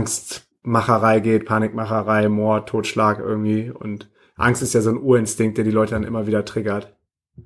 Angstmacherei 0.00 1.20
geht, 1.20 1.46
Panikmacherei, 1.46 2.28
Mord, 2.28 2.68
Totschlag 2.68 3.18
irgendwie. 3.18 3.70
Und 3.70 4.10
Angst 4.36 4.62
ist 4.62 4.74
ja 4.74 4.80
so 4.80 4.90
ein 4.90 4.98
Urinstinkt, 5.02 5.56
der 5.58 5.64
die 5.64 5.70
Leute 5.70 5.92
dann 5.94 6.04
immer 6.04 6.26
wieder 6.26 6.44
triggert. 6.44 6.92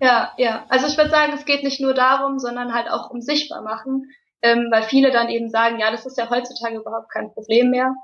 Ja, 0.01 0.33
ja. 0.39 0.65
Also 0.69 0.87
ich 0.87 0.97
würde 0.97 1.11
sagen, 1.11 1.33
es 1.35 1.45
geht 1.45 1.63
nicht 1.65 1.81
nur 1.81 1.95
darum, 1.95 2.39
sondern 2.39 2.73
halt 2.75 2.89
auch 2.91 3.11
um 3.11 3.21
sichtbar 3.21 3.63
machen, 3.63 4.07
ähm, 4.43 4.69
weil 4.71 4.83
viele 4.85 5.11
dann 5.11 5.29
eben 5.29 5.49
sagen, 5.49 5.79
ja, 5.79 5.91
das 5.91 6.07
ist 6.07 6.19
ja 6.19 6.31
heutzutage 6.31 6.77
überhaupt 6.77 7.11
kein 7.13 7.33
Problem 7.33 7.71
mehr. 7.71 7.95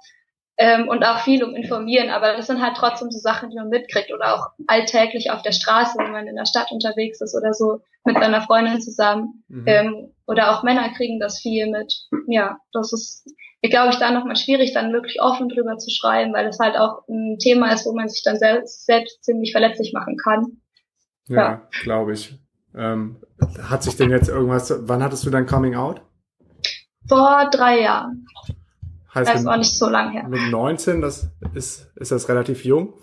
Ähm, 0.59 0.89
und 0.89 1.05
auch 1.05 1.19
viel 1.21 1.45
um 1.45 1.55
informieren, 1.55 2.09
aber 2.09 2.35
das 2.35 2.47
sind 2.47 2.63
halt 2.63 2.79
trotzdem 2.79 3.11
so 3.11 3.19
Sachen, 3.19 3.51
die 3.51 3.57
man 3.57 3.69
mitkriegt 3.69 4.11
oder 4.11 4.35
auch 4.35 4.49
alltäglich 4.67 5.31
auf 5.31 5.43
der 5.43 5.53
Straße, 5.53 5.99
wenn 5.99 6.13
man 6.13 6.27
in 6.27 6.37
der 6.37 6.47
Stadt 6.47 6.73
unterwegs 6.73 7.21
ist 7.21 7.37
oder 7.37 7.53
so 7.53 7.81
mit 8.07 8.19
seiner 8.19 8.41
Freundin 8.41 8.81
zusammen. 8.81 9.45
Mhm. 9.49 9.65
Ähm, 9.67 10.15
oder 10.27 10.51
auch 10.51 10.63
Männer 10.63 10.89
kriegen 10.97 11.21
das 11.21 11.41
viel 11.41 11.71
mit. 11.71 11.93
Ja, 12.27 12.57
das 12.73 12.95
ist, 12.95 13.27
glaube 13.63 13.91
ich, 13.91 13.99
da 13.99 14.11
nochmal 14.11 14.37
schwierig, 14.37 14.73
dann 14.73 14.95
wirklich 14.95 15.21
offen 15.21 15.51
drüber 15.51 15.77
zu 15.77 15.91
schreiben, 15.91 16.33
weil 16.33 16.47
es 16.47 16.59
halt 16.59 16.77
auch 16.77 17.07
ein 17.07 17.39
Thema 17.39 17.73
ist, 17.73 17.85
wo 17.85 17.93
man 17.93 18.09
sich 18.09 18.23
dann 18.23 18.39
selbst, 18.39 18.87
selbst 18.87 19.25
ziemlich 19.25 19.53
verletzlich 19.53 19.93
machen 19.93 20.17
kann. 20.17 20.57
ja, 21.29 21.37
ja. 21.37 21.69
glaube 21.83 22.15
ich. 22.15 22.35
Ähm, 22.75 23.17
hat 23.63 23.83
sich 23.83 23.97
denn 23.97 24.11
jetzt 24.11 24.29
irgendwas, 24.29 24.73
wann 24.89 25.03
hattest 25.03 25.25
du 25.27 25.31
dein 25.31 25.47
Coming 25.47 25.75
Out? 25.75 26.01
Vor 27.09 27.49
drei 27.51 27.81
Jahren. 27.83 28.27
Heißt 29.15 29.33
Das 29.33 29.45
war 29.45 29.53
mit, 29.53 29.61
nicht 29.61 29.77
so 29.77 29.89
lang 29.89 30.13
her. 30.13 30.29
mit 30.29 30.51
19, 30.51 31.01
das 31.01 31.31
ist, 31.55 31.91
ist 31.97 32.13
das 32.13 32.29
relativ 32.29 32.65
jung? 32.65 32.95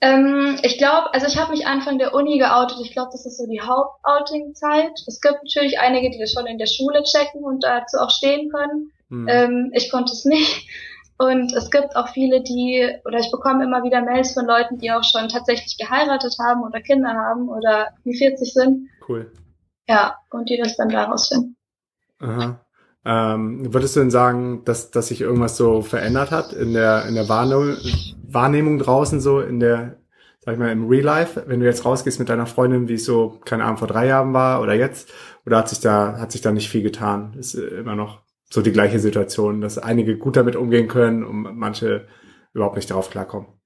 Ähm, 0.00 0.58
ich 0.62 0.78
glaube, 0.78 1.12
also 1.12 1.26
ich 1.26 1.36
habe 1.36 1.50
mich 1.50 1.66
Anfang 1.66 1.98
der 1.98 2.14
Uni 2.14 2.38
geoutet. 2.38 2.78
Ich 2.82 2.92
glaube, 2.92 3.10
das 3.12 3.26
ist 3.26 3.36
so 3.36 3.46
die 3.46 3.60
Hauptouting-Zeit. 3.60 4.92
Es 5.06 5.20
gibt 5.20 5.42
natürlich 5.44 5.78
einige, 5.78 6.10
die 6.10 6.18
das 6.18 6.32
schon 6.32 6.46
in 6.46 6.56
der 6.56 6.66
Schule 6.66 7.02
checken 7.02 7.44
und 7.44 7.62
dazu 7.64 7.98
auch 7.98 8.10
stehen 8.10 8.50
können. 8.50 8.92
Hm. 9.10 9.28
Ähm, 9.28 9.70
ich 9.74 9.90
konnte 9.90 10.12
es 10.12 10.24
nicht. 10.26 10.66
Und 11.18 11.52
es 11.52 11.70
gibt 11.70 11.96
auch 11.96 12.08
viele, 12.08 12.42
die, 12.42 12.96
oder 13.04 13.18
ich 13.18 13.30
bekomme 13.30 13.62
immer 13.64 13.82
wieder 13.82 14.00
Mails 14.00 14.32
von 14.32 14.46
Leuten, 14.46 14.78
die 14.78 14.90
auch 14.90 15.04
schon 15.04 15.28
tatsächlich 15.28 15.76
geheiratet 15.76 16.34
haben 16.40 16.62
oder 16.62 16.80
Kinder 16.80 17.12
haben 17.12 17.50
oder 17.50 17.88
die 18.06 18.16
40 18.16 18.54
sind. 18.54 18.88
Cool. 19.06 19.30
Ja, 19.86 20.16
und 20.30 20.48
die 20.48 20.56
das 20.56 20.78
dann 20.78 20.88
daraus 20.88 21.28
finden. 21.28 21.56
Aha. 22.20 22.64
Ähm, 23.04 23.72
würdest 23.72 23.96
du 23.96 24.00
denn 24.00 24.10
sagen, 24.10 24.62
dass, 24.64 24.90
dass 24.90 25.08
sich 25.08 25.20
irgendwas 25.20 25.56
so 25.56 25.80
verändert 25.80 26.30
hat 26.30 26.52
in 26.52 26.74
der, 26.74 27.06
in 27.06 27.14
der 27.14 27.28
Wahrnehmung, 27.28 27.76
Wahrnehmung 28.28 28.78
draußen, 28.78 29.20
so 29.20 29.40
in 29.40 29.58
der, 29.58 29.96
sag 30.40 30.54
ich 30.54 30.58
mal, 30.58 30.70
im 30.70 30.86
Real 30.86 31.04
Life, 31.04 31.42
wenn 31.46 31.60
du 31.60 31.66
jetzt 31.66 31.84
rausgehst 31.84 32.18
mit 32.18 32.28
deiner 32.28 32.46
Freundin, 32.46 32.88
wie 32.88 32.94
es 32.94 33.04
so, 33.04 33.40
keine 33.44 33.64
Ahnung, 33.64 33.78
vor 33.78 33.88
drei 33.88 34.06
Jahren 34.06 34.34
war 34.34 34.60
oder 34.60 34.74
jetzt? 34.74 35.10
Oder 35.46 35.58
hat 35.58 35.68
sich 35.70 35.80
da, 35.80 36.18
hat 36.18 36.32
sich 36.32 36.42
da 36.42 36.52
nicht 36.52 36.68
viel 36.68 36.82
getan? 36.82 37.34
Ist 37.38 37.54
äh, 37.54 37.80
immer 37.80 37.96
noch 37.96 38.20
so 38.50 38.60
die 38.60 38.72
gleiche 38.72 38.98
Situation, 38.98 39.60
dass 39.60 39.78
einige 39.78 40.18
gut 40.18 40.36
damit 40.36 40.56
umgehen 40.56 40.88
können 40.88 41.24
und 41.24 41.56
manche 41.56 42.06
überhaupt 42.52 42.76
nicht 42.76 42.90
darauf 42.90 43.10
klarkommen? 43.10 43.59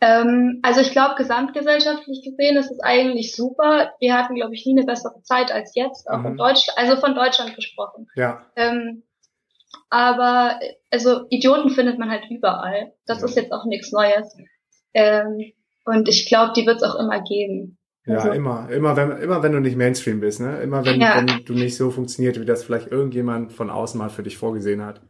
Ähm, 0.00 0.60
also 0.62 0.80
ich 0.80 0.90
glaube, 0.90 1.14
gesamtgesellschaftlich 1.16 2.22
gesehen 2.24 2.56
ist 2.56 2.70
es 2.70 2.80
eigentlich 2.80 3.34
super. 3.34 3.92
Wir 4.00 4.16
hatten, 4.16 4.34
glaube 4.34 4.54
ich, 4.54 4.66
nie 4.66 4.76
eine 4.76 4.86
bessere 4.86 5.22
Zeit 5.22 5.52
als 5.52 5.74
jetzt, 5.74 6.08
auch 6.08 6.18
mhm. 6.18 6.26
in 6.26 6.36
Deutschland, 6.36 6.78
also 6.78 6.96
von 6.96 7.14
Deutschland 7.14 7.54
gesprochen. 7.54 8.08
Ja. 8.16 8.44
Ähm, 8.56 9.02
aber 9.90 10.58
also 10.90 11.26
Idioten 11.30 11.70
findet 11.70 11.98
man 11.98 12.10
halt 12.10 12.24
überall. 12.30 12.92
Das 13.06 13.20
ja. 13.20 13.26
ist 13.26 13.36
jetzt 13.36 13.52
auch 13.52 13.64
nichts 13.64 13.92
Neues. 13.92 14.36
Ähm, 14.92 15.52
und 15.84 16.08
ich 16.08 16.28
glaube, 16.28 16.52
die 16.56 16.66
wird 16.66 16.76
es 16.76 16.82
auch 16.82 16.98
immer 16.98 17.22
geben. 17.22 17.78
Ja, 18.06 18.16
also, 18.16 18.30
immer, 18.32 18.68
immer 18.70 18.96
wenn, 18.96 19.12
immer 19.12 19.42
wenn 19.42 19.52
du 19.52 19.60
nicht 19.60 19.76
Mainstream 19.76 20.20
bist, 20.20 20.40
ne? 20.40 20.60
Immer 20.60 20.84
wenn, 20.84 21.00
ja. 21.00 21.16
wenn 21.16 21.44
du 21.44 21.54
nicht 21.54 21.76
so 21.76 21.90
funktioniert, 21.90 22.38
wie 22.38 22.44
das 22.44 22.64
vielleicht 22.64 22.88
irgendjemand 22.88 23.52
von 23.52 23.70
außen 23.70 23.98
mal 23.98 24.10
für 24.10 24.22
dich 24.22 24.36
vorgesehen 24.36 24.84
hat. 24.84 25.00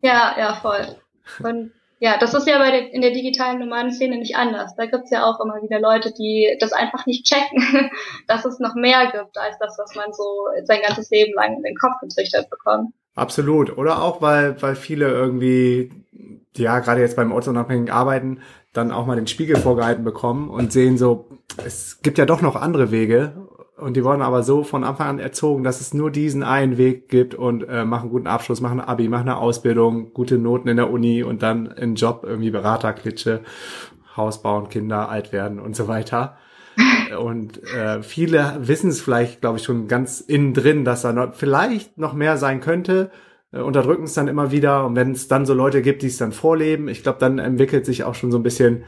Ja, 0.00 0.34
ja, 0.36 0.54
voll. 0.54 0.96
Und 1.44 1.72
ja, 2.02 2.18
das 2.18 2.34
ist 2.34 2.48
ja 2.48 2.58
bei 2.58 2.72
der, 2.72 2.92
in 2.92 3.00
der 3.00 3.12
digitalen 3.12 3.60
normalen 3.60 3.92
Szene 3.92 4.18
nicht 4.18 4.34
anders. 4.34 4.74
Da 4.74 4.86
gibt's 4.86 5.12
ja 5.12 5.24
auch 5.24 5.38
immer 5.38 5.62
wieder 5.62 5.78
Leute, 5.78 6.12
die 6.12 6.56
das 6.58 6.72
einfach 6.72 7.06
nicht 7.06 7.24
checken, 7.24 7.90
dass 8.26 8.44
es 8.44 8.58
noch 8.58 8.74
mehr 8.74 9.12
gibt 9.12 9.38
als 9.38 9.56
das, 9.60 9.78
was 9.78 9.94
man 9.94 10.12
so 10.12 10.48
sein 10.64 10.80
ganzes 10.84 11.10
Leben 11.10 11.32
lang 11.34 11.58
in 11.58 11.62
den 11.62 11.76
Kopf 11.76 12.00
getrichtert 12.00 12.50
bekommt. 12.50 12.92
Absolut. 13.14 13.78
Oder 13.78 14.02
auch, 14.02 14.20
weil, 14.20 14.60
weil 14.60 14.74
viele 14.74 15.10
irgendwie, 15.10 15.92
ja, 16.56 16.80
gerade 16.80 17.00
jetzt 17.00 17.14
beim 17.14 17.30
ortsunabhängigen 17.30 17.94
Arbeiten, 17.94 18.40
dann 18.72 18.90
auch 18.90 19.06
mal 19.06 19.14
den 19.14 19.28
Spiegel 19.28 19.54
vorgehalten 19.54 20.02
bekommen 20.02 20.50
und 20.50 20.72
sehen 20.72 20.98
so, 20.98 21.28
es 21.64 22.02
gibt 22.02 22.18
ja 22.18 22.26
doch 22.26 22.42
noch 22.42 22.56
andere 22.56 22.90
Wege 22.90 23.46
und 23.76 23.96
die 23.96 24.04
wurden 24.04 24.22
aber 24.22 24.42
so 24.42 24.64
von 24.64 24.84
Anfang 24.84 25.08
an 25.08 25.18
erzogen, 25.18 25.64
dass 25.64 25.80
es 25.80 25.94
nur 25.94 26.10
diesen 26.10 26.42
einen 26.42 26.78
Weg 26.78 27.08
gibt 27.08 27.34
und 27.34 27.62
äh, 27.68 27.84
machen 27.84 28.10
guten 28.10 28.26
Abschluss, 28.26 28.60
machen 28.60 28.80
Abi, 28.80 29.08
machen 29.08 29.28
eine 29.28 29.38
Ausbildung, 29.38 30.12
gute 30.12 30.38
Noten 30.38 30.68
in 30.68 30.76
der 30.76 30.90
Uni 30.90 31.22
und 31.22 31.42
dann 31.42 31.66
in 31.66 31.94
Job 31.94 32.22
irgendwie 32.24 32.50
Beraterklitsche, 32.50 33.40
Haus 34.16 34.42
bauen, 34.42 34.68
Kinder 34.68 35.08
alt 35.08 35.32
werden 35.32 35.58
und 35.58 35.74
so 35.74 35.88
weiter. 35.88 36.36
Und 37.18 37.62
äh, 37.74 38.02
viele 38.02 38.56
wissen 38.60 38.88
es 38.88 39.02
vielleicht, 39.02 39.42
glaube 39.42 39.58
ich, 39.58 39.64
schon 39.64 39.88
ganz 39.88 40.22
innen 40.22 40.54
drin, 40.54 40.86
dass 40.86 41.02
da 41.02 41.12
noch, 41.12 41.34
vielleicht 41.34 41.98
noch 41.98 42.14
mehr 42.14 42.38
sein 42.38 42.60
könnte, 42.62 43.10
äh, 43.52 43.60
unterdrücken 43.60 44.04
es 44.04 44.14
dann 44.14 44.26
immer 44.26 44.52
wieder. 44.52 44.86
Und 44.86 44.96
wenn 44.96 45.12
es 45.12 45.28
dann 45.28 45.44
so 45.44 45.52
Leute 45.52 45.82
gibt, 45.82 46.00
die 46.00 46.06
es 46.06 46.16
dann 46.16 46.32
vorleben, 46.32 46.88
ich 46.88 47.02
glaube, 47.02 47.18
dann 47.18 47.38
entwickelt 47.38 47.84
sich 47.84 48.04
auch 48.04 48.14
schon 48.14 48.32
so 48.32 48.38
ein 48.38 48.42
bisschen, 48.42 48.84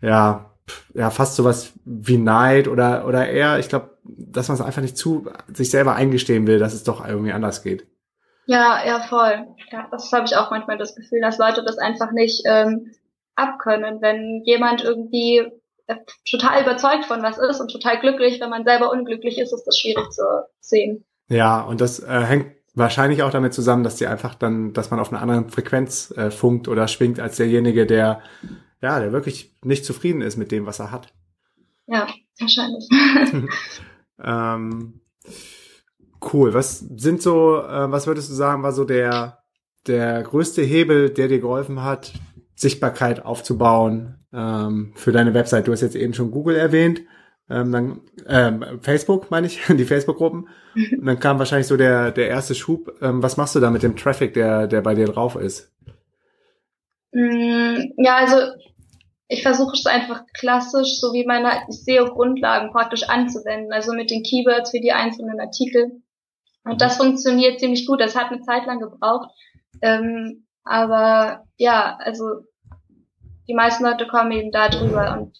ja, 0.00 0.51
ja, 0.94 1.10
fast 1.10 1.36
sowas 1.36 1.72
wie 1.84 2.18
Neid 2.18 2.68
oder, 2.68 3.06
oder 3.06 3.28
eher, 3.28 3.58
ich 3.58 3.68
glaube, 3.68 3.96
dass 4.04 4.48
man 4.48 4.56
es 4.56 4.64
einfach 4.64 4.82
nicht 4.82 4.96
zu 4.96 5.30
sich 5.52 5.70
selber 5.70 5.94
eingestehen 5.94 6.46
will, 6.46 6.58
dass 6.58 6.74
es 6.74 6.84
doch 6.84 7.06
irgendwie 7.06 7.32
anders 7.32 7.62
geht. 7.62 7.86
Ja, 8.46 8.84
ja, 8.84 9.00
voll. 9.00 9.46
Ja, 9.70 9.86
das 9.90 10.10
habe 10.12 10.24
ich 10.26 10.36
auch 10.36 10.50
manchmal 10.50 10.78
das 10.78 10.94
Gefühl, 10.94 11.20
dass 11.20 11.38
Leute 11.38 11.64
das 11.64 11.78
einfach 11.78 12.10
nicht 12.12 12.42
ähm, 12.44 12.90
abkönnen, 13.36 14.02
wenn 14.02 14.42
jemand 14.44 14.82
irgendwie 14.82 15.42
äh, 15.86 15.96
total 16.28 16.62
überzeugt 16.62 17.04
von 17.04 17.22
was 17.22 17.38
ist 17.38 17.60
und 17.60 17.70
total 17.70 18.00
glücklich, 18.00 18.40
wenn 18.40 18.50
man 18.50 18.64
selber 18.64 18.90
unglücklich 18.90 19.38
ist, 19.38 19.52
ist 19.52 19.64
das 19.64 19.78
schwierig 19.78 20.10
zu 20.10 20.22
sehen. 20.60 21.04
Ja, 21.28 21.62
und 21.62 21.80
das 21.80 22.00
äh, 22.00 22.20
hängt 22.20 22.52
wahrscheinlich 22.74 23.22
auch 23.22 23.30
damit 23.30 23.54
zusammen, 23.54 23.84
dass 23.84 23.96
die 23.96 24.06
einfach 24.06 24.34
dann, 24.34 24.72
dass 24.72 24.90
man 24.90 25.00
auf 25.00 25.12
einer 25.12 25.22
anderen 25.22 25.50
Frequenz 25.50 26.12
äh, 26.16 26.30
funkt 26.30 26.68
oder 26.68 26.88
schwingt 26.88 27.20
als 27.20 27.36
derjenige, 27.36 27.86
der 27.86 28.20
ja, 28.82 28.98
der 28.98 29.12
wirklich 29.12 29.56
nicht 29.64 29.84
zufrieden 29.84 30.20
ist 30.20 30.36
mit 30.36 30.50
dem, 30.50 30.66
was 30.66 30.80
er 30.80 30.90
hat. 30.90 31.14
Ja, 31.86 32.08
wahrscheinlich. 32.38 32.88
ähm, 34.22 35.00
cool. 36.32 36.52
Was 36.52 36.80
sind 36.80 37.22
so, 37.22 37.58
äh, 37.58 37.90
was 37.90 38.06
würdest 38.06 38.30
du 38.30 38.34
sagen, 38.34 38.62
war 38.62 38.72
so 38.72 38.84
der 38.84 39.38
der 39.86 40.22
größte 40.22 40.62
Hebel, 40.62 41.10
der 41.10 41.26
dir 41.26 41.40
geholfen 41.40 41.82
hat, 41.82 42.12
Sichtbarkeit 42.54 43.24
aufzubauen 43.24 44.24
ähm, 44.32 44.92
für 44.94 45.10
deine 45.10 45.34
Website? 45.34 45.66
Du 45.66 45.72
hast 45.72 45.80
jetzt 45.80 45.96
eben 45.96 46.14
schon 46.14 46.30
Google 46.30 46.56
erwähnt. 46.56 47.02
Ähm, 47.50 47.72
dann 47.72 48.00
ähm, 48.26 48.64
Facebook 48.80 49.30
meine 49.30 49.46
ich, 49.46 49.60
die 49.68 49.84
Facebook-Gruppen. 49.84 50.48
Und 50.74 51.06
dann 51.06 51.20
kam 51.20 51.38
wahrscheinlich 51.38 51.66
so 51.66 51.76
der 51.76 52.10
der 52.10 52.28
erste 52.28 52.54
Schub. 52.54 52.92
Ähm, 53.00 53.22
was 53.22 53.36
machst 53.36 53.54
du 53.54 53.60
da 53.60 53.70
mit 53.70 53.82
dem 53.82 53.96
Traffic, 53.96 54.34
der 54.34 54.66
der 54.66 54.80
bei 54.80 54.94
dir 54.94 55.06
drauf 55.06 55.36
ist? 55.36 55.72
Mm, 57.12 57.92
ja, 57.98 58.16
also 58.16 58.36
ich 59.32 59.42
versuche 59.42 59.72
es 59.72 59.86
einfach 59.86 60.24
klassisch, 60.34 61.00
so 61.00 61.12
wie 61.14 61.24
meine 61.24 61.50
SEO-Grundlagen 61.68 62.70
praktisch 62.70 63.08
anzuwenden, 63.08 63.72
also 63.72 63.92
mit 63.94 64.10
den 64.10 64.22
Keywords 64.22 64.70
für 64.70 64.80
die 64.80 64.92
einzelnen 64.92 65.40
Artikel. 65.40 66.02
Und 66.64 66.80
das 66.80 66.98
funktioniert 66.98 67.58
ziemlich 67.58 67.86
gut. 67.86 68.00
Das 68.00 68.14
hat 68.14 68.30
eine 68.30 68.42
Zeit 68.42 68.66
lang 68.66 68.78
gebraucht. 68.78 69.30
Ähm, 69.80 70.46
aber 70.64 71.44
ja, 71.56 71.96
also 71.98 72.24
die 73.48 73.54
meisten 73.54 73.84
Leute 73.84 74.06
kommen 74.06 74.32
eben 74.32 74.52
da 74.52 74.68
drüber 74.68 75.18
und 75.18 75.36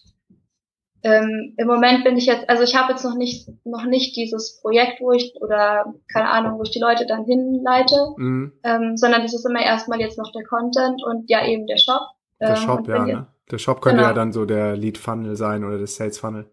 ähm, 1.05 1.53
Im 1.57 1.67
Moment 1.67 2.05
bin 2.05 2.15
ich 2.15 2.27
jetzt, 2.27 2.49
also 2.49 2.63
ich 2.63 2.77
habe 2.77 2.93
jetzt 2.93 3.03
noch 3.03 3.15
nicht 3.15 3.49
noch 3.65 3.83
nicht 3.83 4.15
dieses 4.15 4.61
Projekt, 4.61 5.01
wo 5.01 5.11
ich 5.11 5.35
oder 5.41 5.93
keine 6.11 6.29
Ahnung, 6.29 6.57
wo 6.57 6.63
ich 6.63 6.71
die 6.71 6.79
Leute 6.79 7.05
dann 7.05 7.25
hinleite, 7.25 8.13
mhm. 8.15 8.53
ähm, 8.63 8.95
sondern 8.95 9.21
das 9.21 9.33
ist 9.33 9.45
immer 9.45 9.61
erstmal 9.61 9.99
jetzt 9.99 10.17
noch 10.17 10.31
der 10.31 10.45
Content 10.45 11.03
und 11.03 11.29
ja 11.29 11.45
eben 11.45 11.67
der 11.67 11.75
Shop. 11.75 12.03
Der 12.39 12.51
ähm, 12.51 12.55
Shop, 12.55 12.87
ja, 12.87 13.05
ne? 13.05 13.27
Der 13.51 13.57
Shop 13.57 13.81
könnte 13.81 13.97
genau. 13.97 14.09
ja 14.09 14.13
dann 14.13 14.31
so 14.31 14.45
der 14.45 14.75
Lead 14.75 14.97
Funnel 14.97 15.35
sein 15.35 15.63
oder 15.63 15.77
das 15.77 15.95
Sales 15.95 16.17
Funnel. 16.17 16.49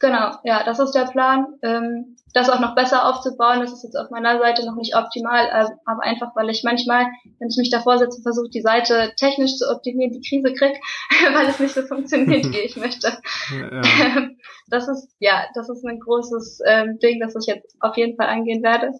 Genau, 0.00 0.36
ja, 0.44 0.62
das 0.64 0.78
ist 0.78 0.92
der 0.92 1.06
Plan. 1.06 1.46
Ähm, 1.62 2.16
das 2.32 2.50
auch 2.50 2.60
noch 2.60 2.74
besser 2.74 3.08
aufzubauen, 3.08 3.60
das 3.60 3.72
ist 3.72 3.82
jetzt 3.82 3.96
auf 3.96 4.10
meiner 4.10 4.38
Seite 4.38 4.64
noch 4.64 4.76
nicht 4.76 4.94
optimal, 4.94 5.46
äh, 5.46 5.66
aber 5.86 6.02
einfach, 6.04 6.36
weil 6.36 6.50
ich 6.50 6.62
manchmal, 6.62 7.06
wenn 7.38 7.48
ich 7.48 7.56
mich 7.56 7.70
davor 7.70 7.98
setze, 7.98 8.22
versuche, 8.22 8.50
die 8.50 8.60
Seite 8.60 9.12
technisch 9.16 9.56
zu 9.56 9.68
optimieren, 9.68 10.12
die 10.12 10.20
Krise 10.20 10.52
krieg, 10.54 10.78
weil 11.34 11.48
es 11.48 11.58
nicht 11.58 11.74
so 11.74 11.82
funktioniert, 11.82 12.44
wie 12.52 12.58
ich 12.58 12.76
möchte. 12.76 13.18
Ja. 13.50 14.28
Das 14.70 14.86
ist, 14.86 15.16
ja, 15.18 15.46
das 15.54 15.70
ist 15.70 15.82
ein 15.86 15.98
großes 15.98 16.60
ähm, 16.66 16.98
Ding, 16.98 17.20
das 17.20 17.34
ich 17.34 17.46
jetzt 17.46 17.74
auf 17.80 17.96
jeden 17.96 18.18
Fall 18.18 18.26
angehen 18.26 18.62
werde. 18.62 18.92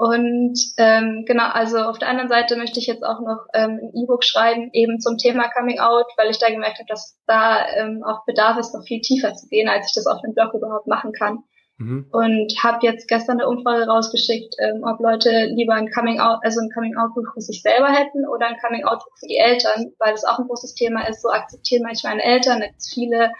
Und 0.00 0.58
ähm, 0.78 1.24
genau, 1.26 1.50
also 1.52 1.76
auf 1.76 1.98
der 1.98 2.08
anderen 2.08 2.30
Seite 2.30 2.56
möchte 2.56 2.78
ich 2.80 2.86
jetzt 2.86 3.04
auch 3.04 3.20
noch 3.20 3.44
ähm, 3.52 3.80
ein 3.82 3.92
E-Book 3.94 4.24
schreiben, 4.24 4.70
eben 4.72 4.98
zum 4.98 5.18
Thema 5.18 5.50
Coming 5.50 5.78
Out, 5.78 6.06
weil 6.16 6.30
ich 6.30 6.38
da 6.38 6.48
gemerkt 6.48 6.78
habe, 6.78 6.88
dass 6.88 7.18
da 7.26 7.66
ähm, 7.76 8.02
auch 8.02 8.24
Bedarf 8.24 8.56
ist, 8.56 8.74
noch 8.74 8.82
viel 8.82 9.02
tiefer 9.02 9.34
zu 9.34 9.46
gehen, 9.48 9.68
als 9.68 9.88
ich 9.88 9.92
das 9.94 10.06
auf 10.06 10.22
dem 10.22 10.32
Blog 10.32 10.54
überhaupt 10.54 10.86
machen 10.86 11.12
kann. 11.12 11.40
Mhm. 11.76 12.06
Und 12.12 12.50
habe 12.62 12.78
jetzt 12.80 13.08
gestern 13.08 13.40
eine 13.40 13.48
Umfrage 13.50 13.86
rausgeschickt, 13.86 14.54
ähm, 14.58 14.84
ob 14.84 15.00
Leute 15.00 15.50
lieber 15.54 15.74
ein 15.74 15.90
Coming 15.90 16.18
Out, 16.18 16.38
also 16.44 16.60
ein 16.60 16.70
Coming 16.72 16.96
Out 16.96 17.12
Buch 17.14 17.34
für 17.34 17.42
sich 17.42 17.60
selber 17.60 17.88
hätten 17.88 18.26
oder 18.26 18.46
ein 18.46 18.56
Coming 18.56 18.84
Out 18.84 19.00
Buch 19.04 19.18
für 19.20 19.28
die 19.28 19.36
Eltern, 19.36 19.92
weil 19.98 20.12
das 20.12 20.24
auch 20.24 20.38
ein 20.38 20.46
großes 20.46 20.76
Thema 20.76 21.06
ist. 21.08 21.20
So 21.20 21.28
akzeptieren 21.28 21.82
manchmal 21.82 22.16
meine 22.16 22.24
Eltern, 22.24 22.62
jetzt 22.62 22.90
viele 22.94 23.32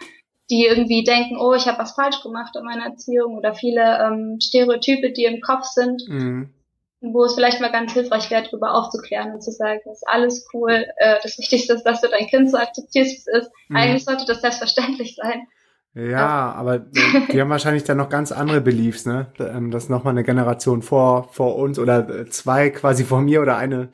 die 0.51 0.65
irgendwie 0.65 1.03
denken, 1.03 1.37
oh, 1.37 1.53
ich 1.53 1.65
habe 1.67 1.79
was 1.79 1.93
falsch 1.93 2.21
gemacht 2.21 2.55
in 2.57 2.65
meiner 2.65 2.85
Erziehung 2.85 3.37
oder 3.37 3.53
viele 3.53 3.99
ähm, 4.03 4.37
Stereotype, 4.41 5.11
die 5.13 5.23
im 5.23 5.39
Kopf 5.41 5.63
sind, 5.63 6.03
mhm. 6.09 6.49
wo 6.99 7.23
es 7.23 7.35
vielleicht 7.35 7.61
mal 7.61 7.71
ganz 7.71 7.93
hilfreich 7.93 8.29
wäre, 8.29 8.43
darüber 8.43 8.75
aufzuklären 8.75 9.33
und 9.33 9.41
zu 9.41 9.51
sagen, 9.51 9.79
das 9.85 9.97
ist 9.97 10.07
alles 10.07 10.45
cool, 10.53 10.85
äh, 10.97 11.15
das 11.23 11.37
Wichtigste 11.37 11.73
ist, 11.73 11.83
dass 11.83 12.01
du 12.01 12.09
dein 12.09 12.27
Kind 12.27 12.51
so 12.51 12.57
akzeptierst, 12.57 13.27
es 13.27 13.43
ist. 13.43 13.51
Mhm. 13.69 13.75
Eigentlich 13.77 14.03
sollte 14.03 14.25
das 14.25 14.41
selbstverständlich 14.41 15.15
sein. 15.15 15.47
Ja, 15.93 16.53
aber 16.53 16.79
die 16.79 17.41
haben 17.41 17.49
wahrscheinlich 17.49 17.83
dann 17.83 17.97
noch 17.97 18.09
ganz 18.09 18.31
andere 18.31 18.61
Beliefs, 18.61 19.05
ne? 19.05 19.27
Ähm, 19.39 19.71
dass 19.71 19.89
nochmal 19.89 20.11
eine 20.11 20.23
Generation 20.23 20.81
vor, 20.81 21.29
vor 21.31 21.57
uns 21.57 21.79
oder 21.79 22.27
zwei 22.27 22.69
quasi 22.69 23.03
vor 23.03 23.21
mir 23.21 23.41
oder 23.41 23.57
eine 23.57 23.89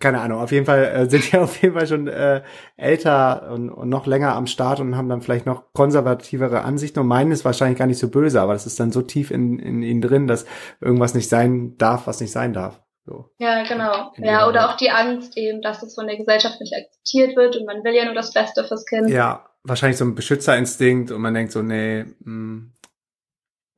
keine 0.00 0.20
Ahnung, 0.20 0.40
auf 0.40 0.50
jeden 0.50 0.66
Fall 0.66 0.84
äh, 0.84 1.08
sind 1.08 1.32
die 1.32 1.36
auf 1.38 1.60
jeden 1.62 1.74
Fall 1.74 1.86
schon 1.86 2.08
äh, 2.08 2.42
älter 2.76 3.50
und, 3.52 3.70
und 3.70 3.88
noch 3.88 4.06
länger 4.06 4.34
am 4.34 4.46
Start 4.46 4.80
und 4.80 4.96
haben 4.96 5.08
dann 5.08 5.22
vielleicht 5.22 5.46
noch 5.46 5.72
konservativere 5.72 6.62
Ansichten 6.62 6.98
und 6.98 7.06
meinen 7.06 7.32
ist 7.32 7.44
wahrscheinlich 7.44 7.78
gar 7.78 7.86
nicht 7.86 7.98
so 7.98 8.08
böse, 8.08 8.40
aber 8.40 8.52
das 8.52 8.66
ist 8.66 8.80
dann 8.80 8.92
so 8.92 9.02
tief 9.02 9.30
in, 9.30 9.58
in 9.58 9.82
ihnen 9.82 10.00
drin, 10.00 10.26
dass 10.26 10.46
irgendwas 10.80 11.14
nicht 11.14 11.28
sein 11.28 11.76
darf, 11.78 12.06
was 12.06 12.20
nicht 12.20 12.32
sein 12.32 12.52
darf. 12.52 12.80
So. 13.04 13.30
Ja, 13.38 13.62
genau. 13.62 14.12
Ja, 14.16 14.48
oder 14.48 14.68
auch 14.68 14.76
die 14.76 14.90
Angst 14.90 15.36
eben, 15.36 15.62
dass 15.62 15.84
es 15.84 15.94
von 15.94 16.08
der 16.08 16.16
Gesellschaft 16.16 16.60
nicht 16.60 16.74
akzeptiert 16.74 17.36
wird 17.36 17.56
und 17.56 17.64
man 17.64 17.84
will 17.84 17.94
ja 17.94 18.04
nur 18.04 18.14
das 18.14 18.32
Beste 18.32 18.64
fürs 18.64 18.84
Kind. 18.84 19.08
Ja, 19.08 19.48
wahrscheinlich 19.62 19.98
so 19.98 20.04
ein 20.04 20.16
Beschützerinstinkt 20.16 21.12
und 21.12 21.20
man 21.20 21.32
denkt 21.32 21.52
so, 21.52 21.62
nee, 21.62 22.02
mh. 22.02 22.24
Hm. 22.24 22.72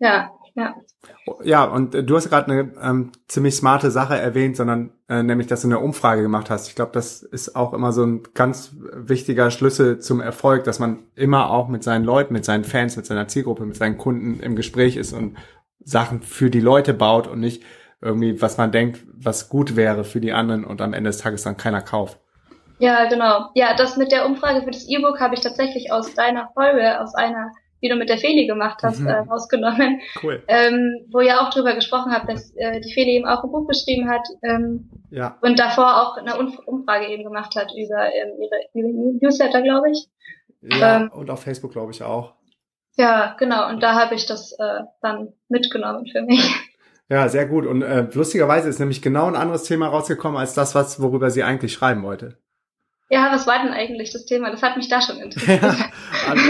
Ja, 0.01 0.33
ja. 0.55 0.75
Ja, 1.43 1.65
und 1.65 1.95
äh, 1.95 2.05
du 2.05 2.17
hast 2.17 2.29
gerade 2.29 2.51
eine 2.51 2.73
ähm, 2.83 3.13
ziemlich 3.27 3.55
smarte 3.57 3.91
Sache 3.91 4.19
erwähnt, 4.19 4.57
sondern 4.57 4.91
äh, 5.09 5.23
nämlich, 5.23 5.47
dass 5.47 5.63
du 5.63 5.69
eine 5.69 5.79
Umfrage 5.79 6.23
gemacht 6.23 6.51
hast. 6.51 6.69
Ich 6.69 6.75
glaube, 6.75 6.93
das 6.93 7.23
ist 7.23 7.57
auch 7.57 7.73
immer 7.73 7.93
so 7.93 8.05
ein 8.05 8.23
ganz 8.35 8.75
wichtiger 8.93 9.51
Schlüssel 9.51 9.99
zum 9.99 10.21
Erfolg, 10.21 10.65
dass 10.65 10.79
man 10.79 11.01
immer 11.15 11.51
auch 11.51 11.69
mit 11.69 11.83
seinen 11.83 12.05
Leuten, 12.05 12.33
mit 12.33 12.45
seinen 12.45 12.65
Fans, 12.65 12.97
mit 12.97 13.07
seiner 13.07 13.29
Zielgruppe, 13.29 13.65
mit 13.65 13.77
seinen 13.77 13.99
Kunden 13.99 14.41
im 14.41 14.57
Gespräch 14.57 14.97
ist 14.97 15.13
und 15.13 15.37
Sachen 15.81 16.23
für 16.23 16.51
die 16.51 16.61
Leute 16.61 16.95
baut 16.95 17.27
und 17.27 17.41
nicht 17.41 17.63
irgendwie, 18.01 18.41
was 18.41 18.59
man 18.59 18.71
denkt, 18.71 19.01
was 19.13 19.49
gut 19.49 19.77
wäre 19.77 20.05
für 20.05 20.21
die 20.21 20.33
anderen 20.33 20.65
und 20.65 20.81
am 20.81 20.93
Ende 20.93 21.11
des 21.11 21.19
Tages 21.19 21.43
dann 21.43 21.57
keiner 21.57 21.83
kauft. 21.83 22.19
Ja, 22.79 23.09
genau. 23.09 23.51
Ja, 23.55 23.75
das 23.75 23.97
mit 23.97 24.13
der 24.13 24.25
Umfrage 24.27 24.63
für 24.63 24.71
das 24.71 24.89
E-Book 24.89 25.21
habe 25.21 25.35
ich 25.35 25.41
tatsächlich 25.41 25.91
aus 25.91 26.15
deiner 26.15 26.49
Folge, 26.55 27.01
aus 27.01 27.15
einer, 27.15 27.51
die 27.83 27.89
du 27.89 27.97
mit 27.97 28.09
der 28.09 28.19
Feli 28.19 28.47
gemacht 28.47 28.83
hast, 28.83 29.01
mhm. 29.01 29.09
äh, 29.09 29.19
rausgenommen. 29.19 30.01
Cool. 30.23 30.43
Ähm, 30.49 31.07
wo 31.11 31.21
ihr 31.21 31.41
auch 31.41 31.51
drüber 31.51 31.75
gesprochen 31.75 32.13
habt, 32.13 32.29
dass 32.29 32.55
äh, 32.57 32.81
die 32.81 32.93
Feli 32.93 33.17
eben 33.17 33.27
auch 33.27 33.45
ein 33.45 33.51
Buch 33.51 33.69
geschrieben 33.69 34.09
hat 34.09 34.27
ähm, 34.43 34.91
ja. 35.11 35.39
und 35.41 35.59
davor 35.59 36.03
auch 36.03 36.17
eine 36.17 36.37
Umfrage 36.37 37.07
eben 37.07 37.25
gemacht 37.25 37.55
hat 37.57 37.73
über 37.77 38.07
ähm, 38.07 38.41
ihre, 38.41 38.61
ihre 38.75 39.19
Newsletter, 39.21 39.63
glaube 39.63 39.91
ich. 39.91 40.09
Ja, 40.61 41.03
ähm, 41.03 41.11
und 41.13 41.31
auf 41.31 41.43
Facebook, 41.43 41.73
glaube 41.73 41.93
ich, 41.93 42.03
auch. 42.03 42.35
Ja, 42.97 43.37
genau. 43.39 43.69
Und 43.69 43.81
da 43.83 43.95
habe 43.95 44.17
ich 44.17 44.27
das 44.27 44.53
äh, 44.59 44.81
dann 45.01 45.33
mitgenommen 45.49 46.07
für 46.11 46.23
mich. 46.23 46.53
Ja, 47.09 47.29
sehr 47.29 47.47
gut. 47.47 47.65
Und 47.65 47.83
äh, 47.83 48.07
lustigerweise 48.13 48.69
ist 48.69 48.81
nämlich 48.81 49.01
genau 49.01 49.27
ein 49.27 49.37
anderes 49.37 49.65
Thema 49.65 49.89
rausgekommen 49.89 50.39
als 50.39 50.55
das, 50.55 50.75
was 50.75 51.01
worüber 51.01 51.31
sie 51.31 51.43
eigentlich 51.43 51.73
schreiben 51.73 52.03
wollte. 52.03 52.37
Ja, 53.09 53.31
was 53.33 53.47
war 53.47 53.63
denn 53.63 53.73
eigentlich 53.73 54.13
das 54.13 54.27
Thema? 54.27 54.51
Das 54.51 54.63
hat 54.63 54.77
mich 54.77 54.89
da 54.89 55.01
schon 55.01 55.17
interessiert. 55.23 55.63
Ja, 55.63 55.91
also, 56.29 56.43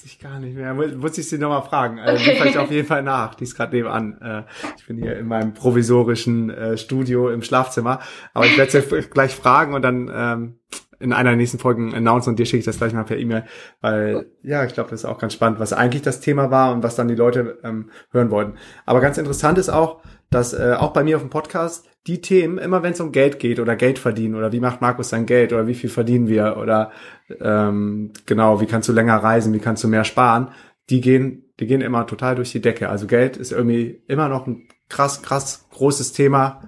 weiß 0.00 0.06
ich 0.06 0.18
gar 0.18 0.38
nicht 0.38 0.56
mehr. 0.56 0.72
Muss 0.72 1.18
ich 1.18 1.28
sie 1.28 1.36
nochmal 1.36 1.62
fragen. 1.62 1.98
Also. 1.98 2.24
Die 2.24 2.30
vielleicht 2.30 2.56
auf 2.56 2.70
jeden 2.70 2.86
Fall 2.86 3.02
nach. 3.02 3.34
Die 3.34 3.44
ist 3.44 3.54
gerade 3.54 3.76
nebenan. 3.76 4.18
Äh, 4.20 4.42
ich 4.78 4.86
bin 4.86 4.96
hier 4.96 5.18
in 5.18 5.26
meinem 5.26 5.52
provisorischen 5.52 6.50
äh, 6.50 6.78
Studio 6.78 7.28
im 7.28 7.42
Schlafzimmer. 7.42 8.00
Aber 8.32 8.46
ich 8.46 8.56
werde 8.56 8.70
sie 8.70 9.08
gleich 9.08 9.34
fragen 9.34 9.74
und 9.74 9.82
dann 9.82 10.10
ähm, 10.12 10.58
in 11.00 11.12
einer 11.12 11.30
der 11.30 11.36
nächsten 11.36 11.58
Folgen 11.58 11.94
announcen 11.94 12.30
und 12.30 12.38
dir 12.38 12.46
schicke 12.46 12.60
ich 12.60 12.64
das 12.64 12.78
gleich 12.78 12.92
mal 12.92 13.04
per 13.04 13.16
E-Mail, 13.16 13.44
weil 13.80 14.26
ja, 14.42 14.64
ich 14.64 14.74
glaube, 14.74 14.90
das 14.90 15.00
ist 15.00 15.06
auch 15.06 15.18
ganz 15.18 15.32
spannend, 15.32 15.58
was 15.58 15.72
eigentlich 15.72 16.02
das 16.02 16.20
Thema 16.20 16.50
war 16.50 16.74
und 16.74 16.82
was 16.82 16.94
dann 16.94 17.08
die 17.08 17.14
Leute 17.14 17.58
ähm, 17.64 17.90
hören 18.12 18.30
wollten. 18.30 18.58
Aber 18.84 19.00
ganz 19.00 19.16
interessant 19.16 19.56
ist 19.56 19.70
auch, 19.70 20.02
dass 20.28 20.52
äh, 20.52 20.76
auch 20.78 20.92
bei 20.92 21.02
mir 21.02 21.16
auf 21.16 21.22
dem 21.22 21.30
Podcast 21.30 21.89
die 22.06 22.20
Themen, 22.20 22.58
immer 22.58 22.82
wenn 22.82 22.92
es 22.92 23.00
um 23.00 23.12
Geld 23.12 23.38
geht 23.38 23.60
oder 23.60 23.76
Geld 23.76 23.98
verdienen 23.98 24.34
oder 24.34 24.52
wie 24.52 24.60
macht 24.60 24.80
Markus 24.80 25.10
sein 25.10 25.26
Geld 25.26 25.52
oder 25.52 25.66
wie 25.66 25.74
viel 25.74 25.90
verdienen 25.90 26.28
wir 26.28 26.56
oder 26.56 26.92
ähm, 27.40 28.12
genau, 28.26 28.60
wie 28.60 28.66
kannst 28.66 28.88
du 28.88 28.92
länger 28.92 29.16
reisen, 29.16 29.52
wie 29.52 29.58
kannst 29.58 29.84
du 29.84 29.88
mehr 29.88 30.04
sparen, 30.04 30.48
die 30.88 31.00
gehen, 31.00 31.44
die 31.60 31.66
gehen 31.66 31.82
immer 31.82 32.06
total 32.06 32.36
durch 32.36 32.52
die 32.52 32.60
Decke. 32.62 32.88
Also 32.88 33.06
Geld 33.06 33.36
ist 33.36 33.52
irgendwie 33.52 34.02
immer 34.08 34.28
noch 34.28 34.46
ein 34.46 34.68
krass, 34.88 35.22
krass 35.22 35.68
großes 35.72 36.12
Thema 36.12 36.62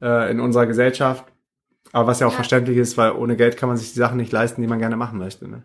äh, 0.00 0.30
in 0.30 0.40
unserer 0.40 0.66
Gesellschaft 0.66 1.26
aber 1.92 2.08
was 2.08 2.20
ja 2.20 2.26
auch 2.26 2.32
ja. 2.32 2.36
verständlich 2.36 2.76
ist, 2.76 2.96
weil 2.96 3.12
ohne 3.12 3.36
Geld 3.36 3.56
kann 3.56 3.68
man 3.68 3.78
sich 3.78 3.92
die 3.92 3.98
Sachen 3.98 4.18
nicht 4.18 4.32
leisten, 4.32 4.60
die 4.60 4.68
man 4.68 4.78
gerne 4.78 4.96
machen 4.96 5.18
möchte. 5.18 5.48
Ne? 5.48 5.62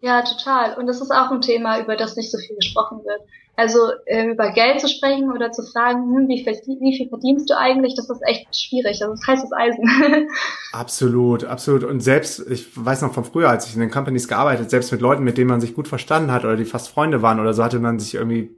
Ja, 0.00 0.22
total. 0.22 0.74
Und 0.74 0.86
das 0.86 1.00
ist 1.00 1.10
auch 1.10 1.30
ein 1.30 1.40
Thema, 1.40 1.80
über 1.80 1.96
das 1.96 2.16
nicht 2.16 2.30
so 2.30 2.38
viel 2.38 2.56
gesprochen 2.56 2.98
wird. 3.04 3.20
Also 3.56 3.78
äh, 4.06 4.30
über 4.30 4.52
Geld 4.52 4.80
zu 4.80 4.86
sprechen 4.86 5.32
oder 5.32 5.50
zu 5.50 5.64
fragen, 5.64 6.14
hm, 6.14 6.28
wie, 6.28 6.44
viel, 6.44 6.54
wie 6.80 6.96
viel 6.96 7.08
verdienst 7.08 7.50
du 7.50 7.58
eigentlich, 7.58 7.96
das 7.96 8.08
ist 8.08 8.22
echt 8.24 8.54
schwierig. 8.54 9.00
Das 9.00 9.20
heißt 9.26 9.42
das 9.42 9.52
Eisen. 9.52 10.28
absolut, 10.72 11.42
absolut. 11.42 11.82
Und 11.82 12.00
selbst, 12.00 12.48
ich 12.48 12.68
weiß 12.76 13.02
noch 13.02 13.12
von 13.12 13.24
früher, 13.24 13.50
als 13.50 13.66
ich 13.66 13.74
in 13.74 13.80
den 13.80 13.90
Companies 13.90 14.28
gearbeitet, 14.28 14.70
selbst 14.70 14.92
mit 14.92 15.00
Leuten, 15.00 15.24
mit 15.24 15.38
denen 15.38 15.50
man 15.50 15.60
sich 15.60 15.74
gut 15.74 15.88
verstanden 15.88 16.30
hat 16.30 16.44
oder 16.44 16.54
die 16.54 16.64
fast 16.64 16.88
Freunde 16.88 17.20
waren 17.20 17.40
oder 17.40 17.52
so, 17.52 17.64
hatte 17.64 17.80
man 17.80 17.98
sich 17.98 18.14
irgendwie 18.14 18.54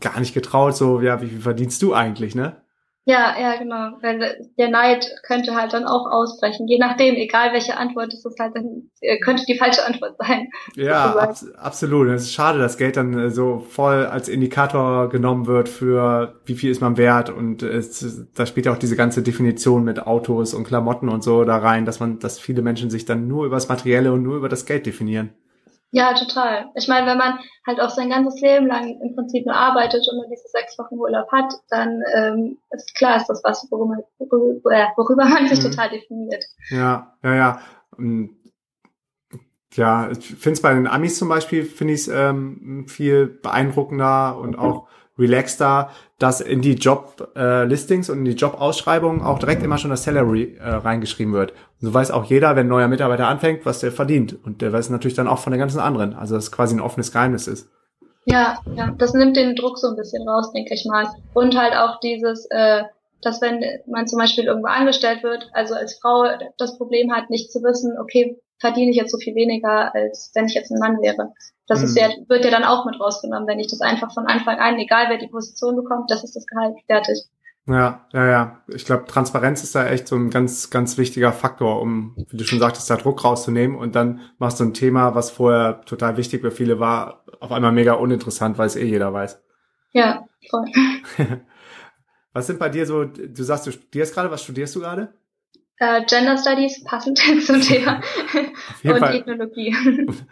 gar 0.00 0.20
nicht 0.20 0.34
getraut, 0.34 0.76
so, 0.76 1.00
ja, 1.00 1.20
wie 1.20 1.26
viel 1.26 1.40
verdienst 1.40 1.82
du 1.82 1.94
eigentlich, 1.94 2.36
ne? 2.36 2.62
Ja, 3.08 3.36
ja, 3.40 3.56
genau. 3.56 3.92
Weil 4.02 4.48
der 4.58 4.68
Neid 4.68 5.06
könnte 5.22 5.54
halt 5.54 5.72
dann 5.72 5.84
auch 5.84 6.10
ausbrechen. 6.10 6.66
Je 6.66 6.78
nachdem, 6.78 7.14
egal 7.14 7.52
welche 7.52 7.76
Antwort 7.76 8.12
ist 8.12 8.26
es 8.26 8.34
halt, 8.36 8.56
dann 8.56 8.90
äh, 9.00 9.20
könnte 9.20 9.44
die 9.46 9.56
falsche 9.56 9.86
Antwort 9.86 10.16
sein. 10.18 10.48
Ja, 10.74 11.14
ab, 11.16 11.36
absolut. 11.56 12.08
Es 12.08 12.22
ist 12.22 12.32
schade, 12.32 12.58
dass 12.58 12.76
Geld 12.76 12.96
dann 12.96 13.16
äh, 13.16 13.30
so 13.30 13.60
voll 13.60 14.06
als 14.06 14.28
Indikator 14.28 15.08
genommen 15.08 15.46
wird 15.46 15.68
für 15.68 16.40
wie 16.46 16.56
viel 16.56 16.72
ist 16.72 16.80
man 16.80 16.96
wert 16.96 17.30
und 17.30 17.62
es, 17.62 18.26
da 18.34 18.44
spielt 18.44 18.66
ja 18.66 18.72
auch 18.72 18.78
diese 18.78 18.96
ganze 18.96 19.22
Definition 19.22 19.84
mit 19.84 20.04
Autos 20.04 20.52
und 20.52 20.64
Klamotten 20.64 21.08
und 21.08 21.22
so 21.22 21.44
da 21.44 21.58
rein, 21.58 21.84
dass 21.84 22.00
man, 22.00 22.18
dass 22.18 22.40
viele 22.40 22.62
Menschen 22.62 22.90
sich 22.90 23.04
dann 23.04 23.28
nur 23.28 23.46
über 23.46 23.54
das 23.54 23.68
Materielle 23.68 24.12
und 24.12 24.24
nur 24.24 24.36
über 24.36 24.48
das 24.48 24.66
Geld 24.66 24.84
definieren. 24.84 25.30
Ja, 25.92 26.14
total. 26.14 26.66
Ich 26.74 26.88
meine, 26.88 27.06
wenn 27.06 27.18
man 27.18 27.38
halt 27.66 27.80
auch 27.80 27.90
sein 27.90 28.10
ganzes 28.10 28.40
Leben 28.40 28.66
lang 28.66 29.00
im 29.00 29.14
Prinzip 29.14 29.46
nur 29.46 29.54
arbeitet 29.54 30.06
und 30.10 30.16
nur 30.16 30.26
diese 30.28 30.48
sechs 30.48 30.78
Wochen 30.78 30.96
Urlaub 30.96 31.30
hat, 31.30 31.52
dann 31.70 32.02
ähm, 32.14 32.58
ist 32.70 32.94
klar, 32.94 33.16
ist 33.16 33.28
das 33.28 33.42
was, 33.44 33.66
worüber, 33.70 34.02
worüber, 34.18 34.92
worüber 34.96 35.24
man 35.24 35.48
sich 35.48 35.62
mhm. 35.62 35.70
total 35.70 35.90
definiert. 35.90 36.44
Ja, 36.70 37.16
ja, 37.22 37.34
ja. 37.34 37.60
Ja, 39.74 40.10
ich 40.10 40.26
finde 40.26 40.52
es 40.52 40.62
bei 40.62 40.74
den 40.74 40.86
Amis 40.86 41.18
zum 41.18 41.28
Beispiel, 41.28 41.64
finde 41.64 41.94
ich 41.94 42.00
es 42.00 42.08
ähm, 42.08 42.86
viel 42.88 43.26
beeindruckender 43.26 44.38
und 44.38 44.58
auch 44.58 44.88
relaxter, 45.18 45.90
dass 46.18 46.40
in 46.40 46.62
die 46.62 46.74
Job-Listings 46.74 48.08
äh, 48.08 48.12
und 48.12 48.18
in 48.18 48.24
die 48.24 48.32
Job-Ausschreibungen 48.32 49.22
auch 49.22 49.38
direkt 49.38 49.62
immer 49.62 49.78
schon 49.78 49.90
das 49.90 50.04
Salary 50.04 50.56
äh, 50.58 50.68
reingeschrieben 50.68 51.34
wird. 51.34 51.52
Und 51.80 51.88
so 51.88 51.94
weiß 51.94 52.10
auch 52.10 52.24
jeder, 52.24 52.56
wenn 52.56 52.66
ein 52.66 52.70
neuer 52.70 52.88
Mitarbeiter 52.88 53.28
anfängt, 53.28 53.66
was 53.66 53.80
der 53.80 53.92
verdient. 53.92 54.36
Und 54.44 54.62
der 54.62 54.72
weiß 54.72 54.90
natürlich 54.90 55.16
dann 55.16 55.28
auch 55.28 55.38
von 55.38 55.52
den 55.52 55.60
ganzen 55.60 55.80
anderen. 55.80 56.14
Also 56.14 56.34
dass 56.34 56.52
quasi 56.52 56.74
ein 56.74 56.80
offenes 56.80 57.12
Geheimnis 57.12 57.46
ist. 57.46 57.68
Ja, 58.24 58.58
ja, 58.74 58.92
das 58.98 59.14
nimmt 59.14 59.36
den 59.36 59.54
Druck 59.54 59.78
so 59.78 59.88
ein 59.88 59.96
bisschen 59.96 60.28
raus, 60.28 60.52
denke 60.52 60.74
ich 60.74 60.84
mal. 60.84 61.06
Und 61.32 61.56
halt 61.56 61.74
auch 61.74 62.00
dieses, 62.00 62.46
äh, 62.50 62.82
dass 63.22 63.40
wenn 63.40 63.62
man 63.86 64.08
zum 64.08 64.18
Beispiel 64.18 64.44
irgendwo 64.44 64.68
angestellt 64.68 65.22
wird, 65.22 65.48
also 65.52 65.74
als 65.74 65.98
Frau 66.00 66.24
das 66.58 66.76
Problem 66.76 67.12
hat, 67.12 67.30
nicht 67.30 67.52
zu 67.52 67.62
wissen, 67.62 67.96
okay, 68.00 68.38
verdiene 68.58 68.90
ich 68.90 68.96
jetzt 68.96 69.12
so 69.12 69.18
viel 69.18 69.34
weniger, 69.34 69.94
als 69.94 70.30
wenn 70.34 70.46
ich 70.46 70.54
jetzt 70.54 70.70
ein 70.70 70.78
Mann 70.78 71.00
wäre. 71.00 71.32
Das 71.66 71.80
mhm. 71.80 71.84
ist 71.86 71.98
ja, 71.98 72.08
wird 72.28 72.44
ja 72.44 72.50
dann 72.50 72.64
auch 72.64 72.84
mit 72.86 72.98
rausgenommen, 72.98 73.48
wenn 73.48 73.58
ich 73.58 73.68
das 73.68 73.80
einfach 73.80 74.12
von 74.12 74.26
Anfang 74.26 74.58
an, 74.58 74.78
egal 74.78 75.06
wer 75.08 75.18
die 75.18 75.28
Position 75.28 75.76
bekommt, 75.76 76.10
das 76.10 76.24
ist 76.24 76.36
das 76.36 76.46
Gehalt, 76.46 76.76
fertig. 76.86 77.24
Ja, 77.68 78.06
ja, 78.12 78.26
ja. 78.26 78.62
Ich 78.68 78.84
glaube, 78.84 79.06
Transparenz 79.06 79.64
ist 79.64 79.74
da 79.74 79.88
echt 79.88 80.06
so 80.06 80.14
ein 80.14 80.30
ganz, 80.30 80.70
ganz 80.70 80.98
wichtiger 80.98 81.32
Faktor, 81.32 81.82
um, 81.82 82.14
wie 82.30 82.36
du 82.36 82.44
schon 82.44 82.60
sagtest, 82.60 82.88
da 82.88 82.96
Druck 82.96 83.24
rauszunehmen 83.24 83.76
und 83.76 83.96
dann 83.96 84.20
machst 84.38 84.60
du 84.60 84.64
ein 84.64 84.74
Thema, 84.74 85.16
was 85.16 85.32
vorher 85.32 85.80
total 85.84 86.16
wichtig 86.16 86.42
für 86.42 86.52
viele 86.52 86.78
war, 86.78 87.24
auf 87.40 87.50
einmal 87.50 87.72
mega 87.72 87.94
uninteressant, 87.94 88.56
weil 88.56 88.68
es 88.68 88.76
eh 88.76 88.84
jeder 88.84 89.12
weiß. 89.12 89.42
Ja, 89.92 90.26
voll. 90.48 90.66
was 92.32 92.46
sind 92.46 92.60
bei 92.60 92.68
dir 92.68 92.86
so, 92.86 93.04
du 93.04 93.42
sagst, 93.42 93.66
du 93.66 93.72
studierst 93.72 94.14
gerade, 94.14 94.30
was 94.30 94.42
studierst 94.42 94.76
du 94.76 94.80
gerade? 94.80 95.12
Uh, 95.78 96.02
Gender 96.06 96.38
Studies, 96.38 96.82
passend 96.84 97.18
zum 97.44 97.60
Thema. 97.60 98.00
und 98.82 98.98
Fall. 98.98 99.16
Ethnologie. 99.16 99.76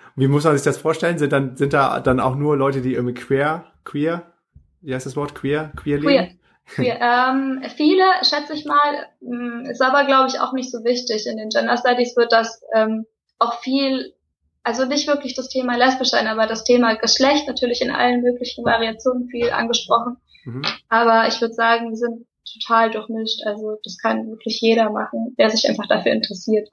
Wie 0.16 0.26
muss 0.26 0.44
man 0.44 0.56
sich 0.56 0.64
das 0.64 0.78
vorstellen? 0.78 1.18
Sind 1.18 1.32
dann, 1.32 1.56
sind 1.56 1.74
da 1.74 2.00
dann 2.00 2.18
auch 2.18 2.34
nur 2.34 2.56
Leute, 2.56 2.80
die 2.80 2.94
irgendwie 2.94 3.14
queer, 3.14 3.66
queer, 3.84 4.32
wie 4.80 4.94
heißt 4.94 5.04
das 5.04 5.16
Wort? 5.16 5.34
Queer, 5.34 5.72
queer 5.76 5.98
leben? 5.98 6.38
Queer. 6.66 6.96
queer. 6.96 7.00
ähm, 7.00 7.62
viele, 7.76 8.04
schätze 8.22 8.54
ich 8.54 8.64
mal, 8.64 9.06
mm, 9.20 9.66
ist 9.66 9.82
aber, 9.82 10.04
glaube 10.06 10.28
ich, 10.28 10.40
auch 10.40 10.54
nicht 10.54 10.70
so 10.70 10.82
wichtig. 10.82 11.26
In 11.26 11.36
den 11.36 11.50
Gender 11.50 11.76
Studies 11.76 12.16
wird 12.16 12.32
das 12.32 12.62
ähm, 12.74 13.04
auch 13.38 13.60
viel, 13.60 14.14
also 14.62 14.86
nicht 14.86 15.06
wirklich 15.06 15.34
das 15.34 15.50
Thema 15.50 15.76
lesbisch 15.76 16.08
sein, 16.08 16.26
aber 16.26 16.46
das 16.46 16.64
Thema 16.64 16.94
Geschlecht 16.94 17.46
natürlich 17.48 17.82
in 17.82 17.90
allen 17.90 18.22
möglichen 18.22 18.64
Variationen 18.64 19.28
viel 19.28 19.50
angesprochen. 19.50 20.16
Mhm. 20.44 20.62
Aber 20.88 21.28
ich 21.28 21.38
würde 21.40 21.54
sagen, 21.54 21.90
wir 21.90 21.96
sind 21.96 22.26
total 22.52 22.90
durchmischt. 22.90 23.44
Also 23.46 23.78
das 23.82 23.98
kann 23.98 24.28
wirklich 24.28 24.60
jeder 24.60 24.90
machen, 24.90 25.34
der 25.38 25.50
sich 25.50 25.68
einfach 25.68 25.86
dafür 25.86 26.12
interessiert. 26.12 26.68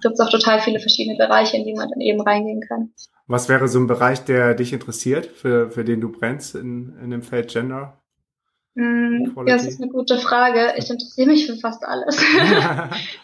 Gibt 0.00 0.14
es 0.14 0.20
auch 0.20 0.30
total 0.30 0.60
viele 0.60 0.80
verschiedene 0.80 1.16
Bereiche, 1.16 1.56
in 1.56 1.64
die 1.64 1.74
man 1.74 1.90
dann 1.90 2.00
eben 2.00 2.20
reingehen 2.20 2.62
kann. 2.66 2.92
Was 3.26 3.48
wäre 3.48 3.68
so 3.68 3.78
ein 3.78 3.86
Bereich, 3.86 4.24
der 4.24 4.54
dich 4.54 4.72
interessiert, 4.72 5.26
für, 5.26 5.70
für 5.70 5.84
den 5.84 6.00
du 6.00 6.10
brennst 6.10 6.54
in, 6.54 6.96
in 7.02 7.10
dem 7.10 7.22
Feld 7.22 7.50
Gender? 7.50 8.01
Mm, 8.74 9.26
ja, 9.46 9.56
das 9.56 9.66
ist 9.66 9.82
eine 9.82 9.90
gute 9.90 10.16
Frage. 10.16 10.72
Ich 10.78 10.88
interessiere 10.88 11.28
mich 11.28 11.46
für 11.46 11.56
fast 11.56 11.84
alles. 11.84 12.16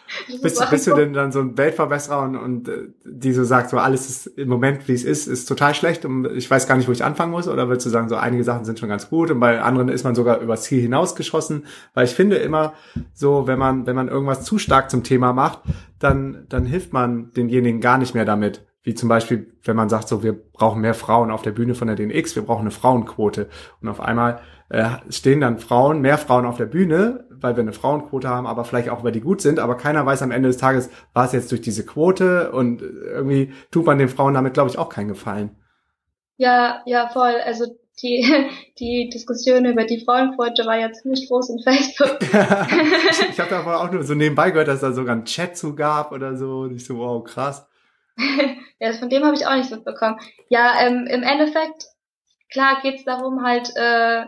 bist, 0.43 0.69
bist 0.69 0.87
du 0.87 0.93
denn 0.93 1.13
dann 1.13 1.31
so 1.31 1.39
ein 1.39 1.57
Weltverbesserer 1.57 2.21
und, 2.21 2.35
und 2.35 2.69
äh, 2.69 2.89
die 3.03 3.33
so 3.33 3.43
sagt, 3.43 3.71
so 3.71 3.77
alles 3.77 4.09
ist 4.09 4.27
im 4.37 4.47
Moment, 4.47 4.87
wie 4.87 4.93
es 4.93 5.03
ist, 5.03 5.27
ist 5.27 5.45
total 5.45 5.73
schlecht 5.73 6.05
und 6.05 6.25
ich 6.35 6.49
weiß 6.49 6.67
gar 6.67 6.77
nicht, 6.77 6.87
wo 6.87 6.91
ich 6.91 7.03
anfangen 7.03 7.31
muss? 7.31 7.47
Oder 7.47 7.67
würdest 7.67 7.87
du 7.87 7.89
sagen, 7.89 8.09
so 8.09 8.15
einige 8.15 8.43
Sachen 8.43 8.63
sind 8.63 8.77
schon 8.77 8.89
ganz 8.89 9.09
gut 9.09 9.31
und 9.31 9.39
bei 9.39 9.59
anderen 9.59 9.89
ist 9.89 10.03
man 10.03 10.13
sogar 10.13 10.39
übers 10.39 10.63
Ziel 10.63 10.81
hinausgeschossen? 10.81 11.65
Weil 11.95 12.05
ich 12.05 12.13
finde 12.13 12.35
immer 12.35 12.73
so, 13.15 13.47
wenn 13.47 13.57
man, 13.57 13.87
wenn 13.87 13.95
man 13.95 14.07
irgendwas 14.07 14.43
zu 14.43 14.59
stark 14.59 14.91
zum 14.91 15.03
Thema 15.03 15.33
macht, 15.33 15.61
dann, 15.97 16.45
dann 16.49 16.67
hilft 16.67 16.93
man 16.93 17.31
denjenigen 17.33 17.81
gar 17.81 17.97
nicht 17.97 18.13
mehr 18.13 18.25
damit. 18.25 18.68
Wie 18.89 18.95
zum 18.95 19.07
Beispiel, 19.07 19.53
wenn 19.61 19.75
man 19.75 19.87
sagt, 19.87 20.07
so, 20.07 20.23
wir 20.23 20.33
brauchen 20.33 20.81
mehr 20.81 20.95
Frauen 20.95 21.29
auf 21.29 21.43
der 21.43 21.51
Bühne 21.51 21.75
von 21.75 21.87
der 21.87 21.95
DNX, 21.95 22.35
wir 22.35 22.41
brauchen 22.41 22.61
eine 22.61 22.71
Frauenquote. 22.71 23.47
Und 23.83 23.87
auf 23.87 24.01
einmal 24.01 24.39
äh, 24.69 24.89
stehen 25.11 25.41
dann 25.41 25.59
Frauen, 25.59 26.01
mehr 26.01 26.17
Frauen 26.17 26.47
auf 26.47 26.57
der 26.57 26.65
Bühne, 26.65 27.27
weil 27.29 27.55
wir 27.55 27.61
eine 27.61 27.71
Frauenquote 27.71 28.27
haben, 28.27 28.47
aber 28.47 28.65
vielleicht 28.65 28.89
auch, 28.89 29.03
weil 29.03 29.11
die 29.11 29.21
gut 29.21 29.41
sind, 29.41 29.59
aber 29.59 29.77
keiner 29.77 30.07
weiß 30.07 30.23
am 30.23 30.31
Ende 30.31 30.49
des 30.49 30.57
Tages, 30.57 30.89
war 31.13 31.25
es 31.25 31.33
jetzt 31.33 31.51
durch 31.51 31.61
diese 31.61 31.85
Quote 31.85 32.51
und 32.51 32.81
irgendwie 32.81 33.53
tut 33.69 33.85
man 33.85 33.99
den 33.99 34.09
Frauen 34.09 34.33
damit, 34.33 34.55
glaube 34.55 34.71
ich, 34.71 34.79
auch 34.79 34.89
keinen 34.89 35.09
Gefallen. 35.09 35.51
Ja, 36.37 36.81
ja, 36.87 37.09
voll. 37.09 37.35
Also 37.45 37.67
die, 38.01 38.25
die 38.79 39.11
Diskussion 39.13 39.65
über 39.65 39.83
die 39.83 40.03
Frauenquote 40.03 40.65
war 40.65 40.79
ja 40.79 40.91
ziemlich 40.91 41.29
groß 41.29 41.51
in 41.51 41.59
Facebook. 41.59 42.17
ich 43.29 43.39
habe 43.39 43.51
da 43.51 43.63
auch 43.63 43.91
nur 43.91 44.01
so 44.01 44.15
nebenbei 44.15 44.49
gehört, 44.49 44.67
dass 44.67 44.81
da 44.81 44.93
sogar 44.93 45.15
ein 45.15 45.25
Chat 45.25 45.55
zu 45.55 45.75
gab 45.75 46.11
oder 46.11 46.35
so. 46.35 46.61
Und 46.61 46.73
ich 46.73 46.83
so, 46.83 46.97
wow, 46.97 47.23
krass. 47.23 47.68
Ja, 48.79 48.93
von 48.93 49.09
dem 49.09 49.23
habe 49.23 49.35
ich 49.35 49.45
auch 49.45 49.55
nichts 49.55 49.71
mitbekommen. 49.71 50.19
Ja, 50.49 50.81
ähm, 50.81 51.07
im 51.07 51.23
Endeffekt, 51.23 51.85
klar 52.51 52.79
geht's 52.81 53.05
darum, 53.05 53.43
halt 53.43 53.69
äh, 53.75 54.25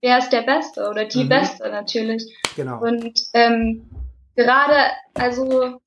wer 0.00 0.18
ist 0.18 0.30
der 0.30 0.42
Beste 0.42 0.88
oder 0.88 1.04
die 1.04 1.24
mhm. 1.24 1.28
Beste 1.28 1.68
natürlich. 1.70 2.24
Genau. 2.56 2.80
Und 2.80 3.18
ähm, 3.34 3.90
gerade, 4.36 4.90
also 5.14 5.80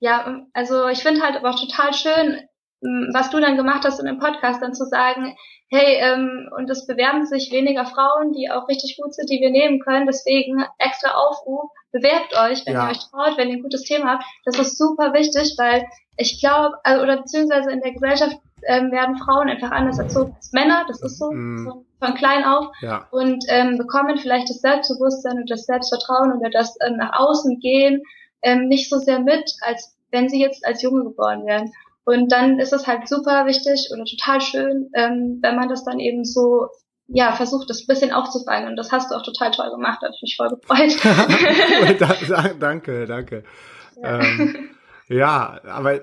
Ja, 0.00 0.46
also 0.52 0.88
ich 0.88 1.02
finde 1.02 1.22
halt 1.22 1.36
aber 1.36 1.50
auch 1.50 1.60
total 1.60 1.92
schön, 1.92 2.40
was 2.80 3.30
du 3.30 3.40
dann 3.40 3.56
gemacht 3.56 3.84
hast 3.84 3.98
in 3.98 4.06
dem 4.06 4.20
Podcast, 4.20 4.62
dann 4.62 4.74
zu 4.74 4.84
sagen, 4.84 5.36
hey, 5.70 5.98
ähm, 6.00 6.48
und 6.56 6.70
es 6.70 6.86
bewerben 6.86 7.26
sich 7.26 7.50
weniger 7.50 7.84
Frauen, 7.84 8.32
die 8.32 8.50
auch 8.50 8.68
richtig 8.68 8.96
gut 8.96 9.12
sind, 9.14 9.28
die 9.28 9.40
wir 9.40 9.50
nehmen 9.50 9.80
können. 9.80 10.06
Deswegen 10.06 10.64
extra 10.78 11.10
Aufruf, 11.10 11.70
bewerbt 11.90 12.38
euch, 12.38 12.64
wenn 12.64 12.74
ja. 12.74 12.86
ihr 12.86 12.90
euch 12.92 13.00
traut, 13.10 13.36
wenn 13.36 13.48
ihr 13.48 13.56
ein 13.56 13.62
gutes 13.62 13.82
Thema 13.82 14.12
habt. 14.12 14.24
Das 14.44 14.58
ist 14.58 14.78
super 14.78 15.12
wichtig, 15.12 15.54
weil 15.58 15.84
ich 16.18 16.40
glaube, 16.40 16.76
also, 16.84 17.02
oder 17.02 17.18
beziehungsweise 17.18 17.70
in 17.70 17.80
der 17.80 17.92
Gesellschaft 17.92 18.36
ähm, 18.66 18.90
werden 18.90 19.16
Frauen 19.18 19.48
einfach 19.48 19.70
anders 19.70 19.98
erzogen 19.98 20.34
als 20.36 20.52
Männer, 20.52 20.84
das 20.88 21.00
ist 21.00 21.18
so, 21.18 21.30
mm. 21.30 21.64
so 21.64 21.84
von 22.00 22.14
klein 22.14 22.44
auf, 22.44 22.66
ja. 22.80 23.06
und 23.10 23.44
ähm, 23.48 23.78
bekommen 23.78 24.18
vielleicht 24.18 24.50
das 24.50 24.60
Selbstbewusstsein 24.60 25.38
und 25.38 25.50
das 25.50 25.64
Selbstvertrauen 25.64 26.32
oder 26.32 26.50
das 26.50 26.76
ähm, 26.86 26.96
nach 26.96 27.18
außen 27.18 27.60
gehen 27.60 28.02
ähm, 28.42 28.68
nicht 28.68 28.88
so 28.88 28.98
sehr 28.98 29.20
mit, 29.20 29.52
als 29.60 29.96
wenn 30.10 30.28
sie 30.28 30.40
jetzt 30.40 30.64
als 30.66 30.82
Junge 30.82 31.04
geboren 31.04 31.46
werden. 31.46 31.72
Und 32.04 32.32
dann 32.32 32.58
ist 32.58 32.72
es 32.72 32.86
halt 32.86 33.08
super 33.08 33.46
wichtig 33.46 33.90
oder 33.92 34.04
total 34.04 34.40
schön, 34.40 34.90
ähm, 34.94 35.38
wenn 35.42 35.56
man 35.56 35.68
das 35.68 35.84
dann 35.84 36.00
eben 36.00 36.24
so 36.24 36.68
ja, 37.06 37.32
versucht, 37.32 37.70
das 37.70 37.82
ein 37.82 37.86
bisschen 37.86 38.12
aufzufangen. 38.12 38.68
Und 38.68 38.76
das 38.76 38.92
hast 38.92 39.10
du 39.10 39.14
auch 39.14 39.22
total 39.22 39.50
toll 39.50 39.70
gemacht, 39.70 39.98
da 40.00 40.06
habe 40.06 40.14
ich 40.14 40.22
mich 40.22 40.36
voll 40.36 40.48
gefreut. 40.50 40.96
danke, 42.60 43.06
danke. 43.06 43.44
Ja. 44.02 44.20
Ähm, 44.20 44.70
ja, 45.08 45.60
aber 45.64 46.00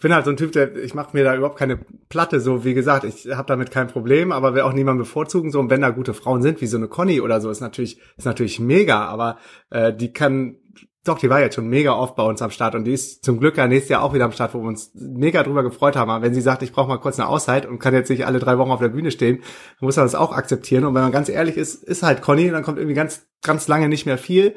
ich 0.00 0.02
bin 0.02 0.14
halt 0.14 0.24
so 0.24 0.30
ein 0.30 0.38
Typ, 0.38 0.52
der 0.52 0.76
ich 0.76 0.94
mache 0.94 1.10
mir 1.14 1.24
da 1.24 1.36
überhaupt 1.36 1.58
keine 1.58 1.76
Platte. 2.08 2.40
So 2.40 2.64
wie 2.64 2.72
gesagt, 2.72 3.04
ich 3.04 3.28
habe 3.30 3.46
damit 3.46 3.70
kein 3.70 3.88
Problem, 3.88 4.32
aber 4.32 4.54
will 4.54 4.62
auch 4.62 4.72
niemanden 4.72 5.02
bevorzugen. 5.02 5.50
So 5.50 5.60
und 5.60 5.68
wenn 5.68 5.82
da 5.82 5.90
gute 5.90 6.14
Frauen 6.14 6.40
sind, 6.40 6.62
wie 6.62 6.66
so 6.66 6.78
eine 6.78 6.88
Conny 6.88 7.20
oder 7.20 7.40
so, 7.42 7.50
ist 7.50 7.60
natürlich 7.60 8.00
ist 8.16 8.24
natürlich 8.24 8.60
mega. 8.60 9.04
Aber 9.04 9.36
äh, 9.68 9.92
die 9.92 10.12
kann 10.12 10.56
doch, 11.04 11.18
die 11.18 11.30
war 11.30 11.40
jetzt 11.40 11.54
schon 11.54 11.68
mega 11.68 11.92
oft 11.92 12.14
bei 12.14 12.22
uns 12.22 12.42
am 12.42 12.50
Start 12.50 12.74
und 12.74 12.84
die 12.84 12.92
ist 12.92 13.24
zum 13.24 13.40
Glück 13.40 13.56
ja 13.56 13.66
nächstes 13.66 13.88
Jahr 13.88 14.02
auch 14.02 14.12
wieder 14.12 14.26
am 14.26 14.32
Start, 14.32 14.52
wo 14.54 14.60
wir 14.60 14.68
uns 14.68 14.90
mega 14.94 15.42
drüber 15.42 15.62
gefreut 15.62 15.96
haben. 15.96 16.10
Aber 16.10 16.24
wenn 16.24 16.34
sie 16.34 16.42
sagt, 16.42 16.62
ich 16.62 16.72
brauche 16.72 16.88
mal 16.88 16.98
kurz 16.98 17.18
eine 17.18 17.28
Auszeit 17.28 17.66
und 17.66 17.78
kann 17.78 17.94
jetzt 17.94 18.10
nicht 18.10 18.26
alle 18.26 18.38
drei 18.38 18.58
Wochen 18.58 18.70
auf 18.70 18.80
der 18.80 18.88
Bühne 18.88 19.10
stehen, 19.10 19.38
dann 19.38 19.86
muss 19.86 19.96
man 19.96 20.04
das 20.04 20.14
auch 20.14 20.32
akzeptieren. 20.32 20.84
Und 20.84 20.94
wenn 20.94 21.02
man 21.02 21.12
ganz 21.12 21.28
ehrlich 21.28 21.56
ist, 21.56 21.82
ist 21.84 22.02
halt 22.02 22.20
Conny, 22.20 22.50
dann 22.50 22.62
kommt 22.62 22.78
irgendwie 22.78 22.94
ganz, 22.94 23.26
ganz 23.42 23.66
lange 23.66 23.88
nicht 23.88 24.04
mehr 24.04 24.18
viel. 24.18 24.54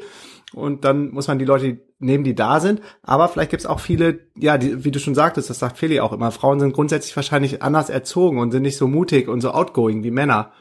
Und 0.53 0.85
dann 0.85 1.11
muss 1.11 1.27
man 1.27 1.39
die 1.39 1.45
Leute 1.45 1.79
nehmen, 2.03 2.23
die 2.23 2.35
da 2.35 2.59
sind. 2.59 2.81
Aber 3.01 3.27
vielleicht 3.27 3.51
gibt's 3.51 3.65
auch 3.65 3.79
viele, 3.79 4.19
ja, 4.35 4.57
die, 4.57 4.83
wie 4.83 4.91
du 4.91 4.99
schon 4.99 5.15
sagtest, 5.15 5.49
das 5.49 5.59
sagt 5.59 5.77
Feli 5.77 5.99
auch 5.99 6.13
immer, 6.13 6.31
Frauen 6.31 6.59
sind 6.59 6.73
grundsätzlich 6.73 7.15
wahrscheinlich 7.15 7.61
anders 7.61 7.89
erzogen 7.89 8.39
und 8.39 8.51
sind 8.51 8.63
nicht 8.63 8.77
so 8.77 8.87
mutig 8.87 9.27
und 9.27 9.41
so 9.41 9.51
outgoing 9.51 10.03
wie 10.03 10.11
Männer. 10.11 10.51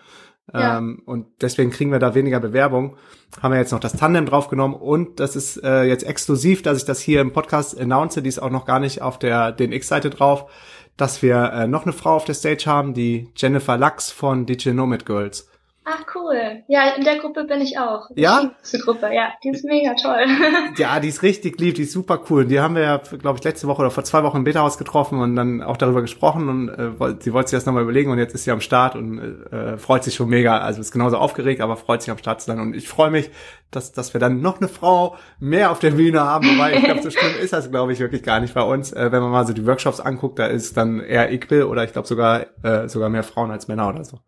Ja. 0.52 0.78
Ähm, 0.78 1.02
und 1.06 1.26
deswegen 1.40 1.70
kriegen 1.70 1.92
wir 1.92 1.98
da 1.98 2.14
weniger 2.14 2.40
Bewerbung. 2.40 2.96
Haben 3.40 3.52
wir 3.52 3.58
jetzt 3.58 3.72
noch 3.72 3.80
das 3.80 3.94
Tandem 3.94 4.26
draufgenommen 4.26 4.76
und 4.76 5.20
das 5.20 5.36
ist 5.36 5.62
äh, 5.62 5.84
jetzt 5.84 6.04
exklusiv, 6.04 6.62
dass 6.62 6.78
ich 6.78 6.84
das 6.84 7.00
hier 7.00 7.20
im 7.20 7.32
Podcast 7.32 7.78
announce, 7.80 8.20
die 8.20 8.28
ist 8.28 8.42
auch 8.42 8.50
noch 8.50 8.66
gar 8.66 8.80
nicht 8.80 9.00
auf 9.02 9.18
der 9.18 9.52
den 9.52 9.72
X-Seite 9.72 10.10
drauf, 10.10 10.50
dass 10.96 11.22
wir 11.22 11.52
äh, 11.52 11.66
noch 11.66 11.84
eine 11.84 11.92
Frau 11.92 12.16
auf 12.16 12.24
der 12.24 12.34
Stage 12.34 12.64
haben, 12.66 12.92
die 12.92 13.30
Jennifer 13.36 13.78
Lachs 13.78 14.10
von 14.10 14.44
DJ 14.44 14.70
Nomad 14.70 15.06
Girls. 15.06 15.48
Ach 15.84 16.04
cool. 16.14 16.62
Ja, 16.68 16.90
in 16.96 17.02
der 17.02 17.18
Gruppe 17.18 17.42
bin 17.44 17.60
ich 17.60 17.76
auch. 17.76 18.08
Ja? 18.14 18.52
Die 18.72 18.78
Gruppe, 18.78 19.12
ja. 19.12 19.32
Die 19.42 19.48
ist 19.48 19.64
mega 19.64 19.94
toll. 19.94 20.26
ja, 20.76 21.00
die 21.00 21.08
ist 21.08 21.22
richtig 21.22 21.58
lieb, 21.58 21.74
die 21.74 21.82
ist 21.82 21.92
super 21.92 22.20
cool. 22.30 22.44
Die 22.44 22.60
haben 22.60 22.76
wir 22.76 22.82
ja, 22.82 22.98
glaube 22.98 23.38
ich, 23.38 23.44
letzte 23.44 23.66
Woche 23.66 23.80
oder 23.80 23.90
vor 23.90 24.04
zwei 24.04 24.22
Wochen 24.22 24.38
im 24.38 24.44
Beta-Haus 24.44 24.78
getroffen 24.78 25.18
und 25.18 25.34
dann 25.34 25.60
auch 25.60 25.76
darüber 25.76 26.00
gesprochen 26.00 26.48
und 26.48 26.68
äh, 26.68 27.16
sie 27.18 27.32
wollte 27.32 27.50
sich 27.50 27.56
das 27.56 27.66
nochmal 27.66 27.82
überlegen 27.82 28.12
und 28.12 28.18
jetzt 28.18 28.32
ist 28.32 28.44
sie 28.44 28.52
am 28.52 28.60
Start 28.60 28.94
und 28.94 29.18
äh, 29.50 29.76
freut 29.76 30.04
sich 30.04 30.14
schon 30.14 30.28
mega. 30.28 30.58
Also 30.58 30.80
ist 30.80 30.92
genauso 30.92 31.16
aufgeregt, 31.16 31.60
aber 31.60 31.76
freut 31.76 32.02
sich 32.02 32.12
am 32.12 32.18
Start 32.18 32.40
zu 32.40 32.46
sein. 32.46 32.60
Und 32.60 32.76
ich 32.76 32.88
freue 32.88 33.10
mich, 33.10 33.30
dass, 33.72 33.90
dass 33.90 34.14
wir 34.14 34.20
dann 34.20 34.40
noch 34.40 34.60
eine 34.60 34.68
Frau 34.68 35.16
mehr 35.40 35.72
auf 35.72 35.80
der 35.80 35.90
Bühne 35.92 36.20
haben, 36.20 36.46
wobei 36.46 36.74
ich 36.74 36.84
glaube, 36.84 37.02
so 37.02 37.10
schlimm 37.10 37.32
ist 37.42 37.52
das, 37.52 37.70
glaube 37.72 37.92
ich, 37.92 37.98
wirklich 37.98 38.22
gar 38.22 38.38
nicht 38.38 38.54
bei 38.54 38.62
uns. 38.62 38.92
Äh, 38.92 39.10
wenn 39.10 39.20
man 39.20 39.32
mal 39.32 39.46
so 39.46 39.52
die 39.52 39.66
Workshops 39.66 39.98
anguckt, 39.98 40.38
da 40.38 40.46
ist 40.46 40.76
dann 40.76 41.00
eher 41.00 41.32
equal 41.32 41.64
oder 41.64 41.82
ich 41.82 41.92
glaube 41.92 42.06
sogar 42.06 42.46
äh, 42.62 42.88
sogar 42.88 43.08
mehr 43.08 43.24
Frauen 43.24 43.50
als 43.50 43.66
Männer 43.66 43.88
oder 43.88 44.04
so. 44.04 44.20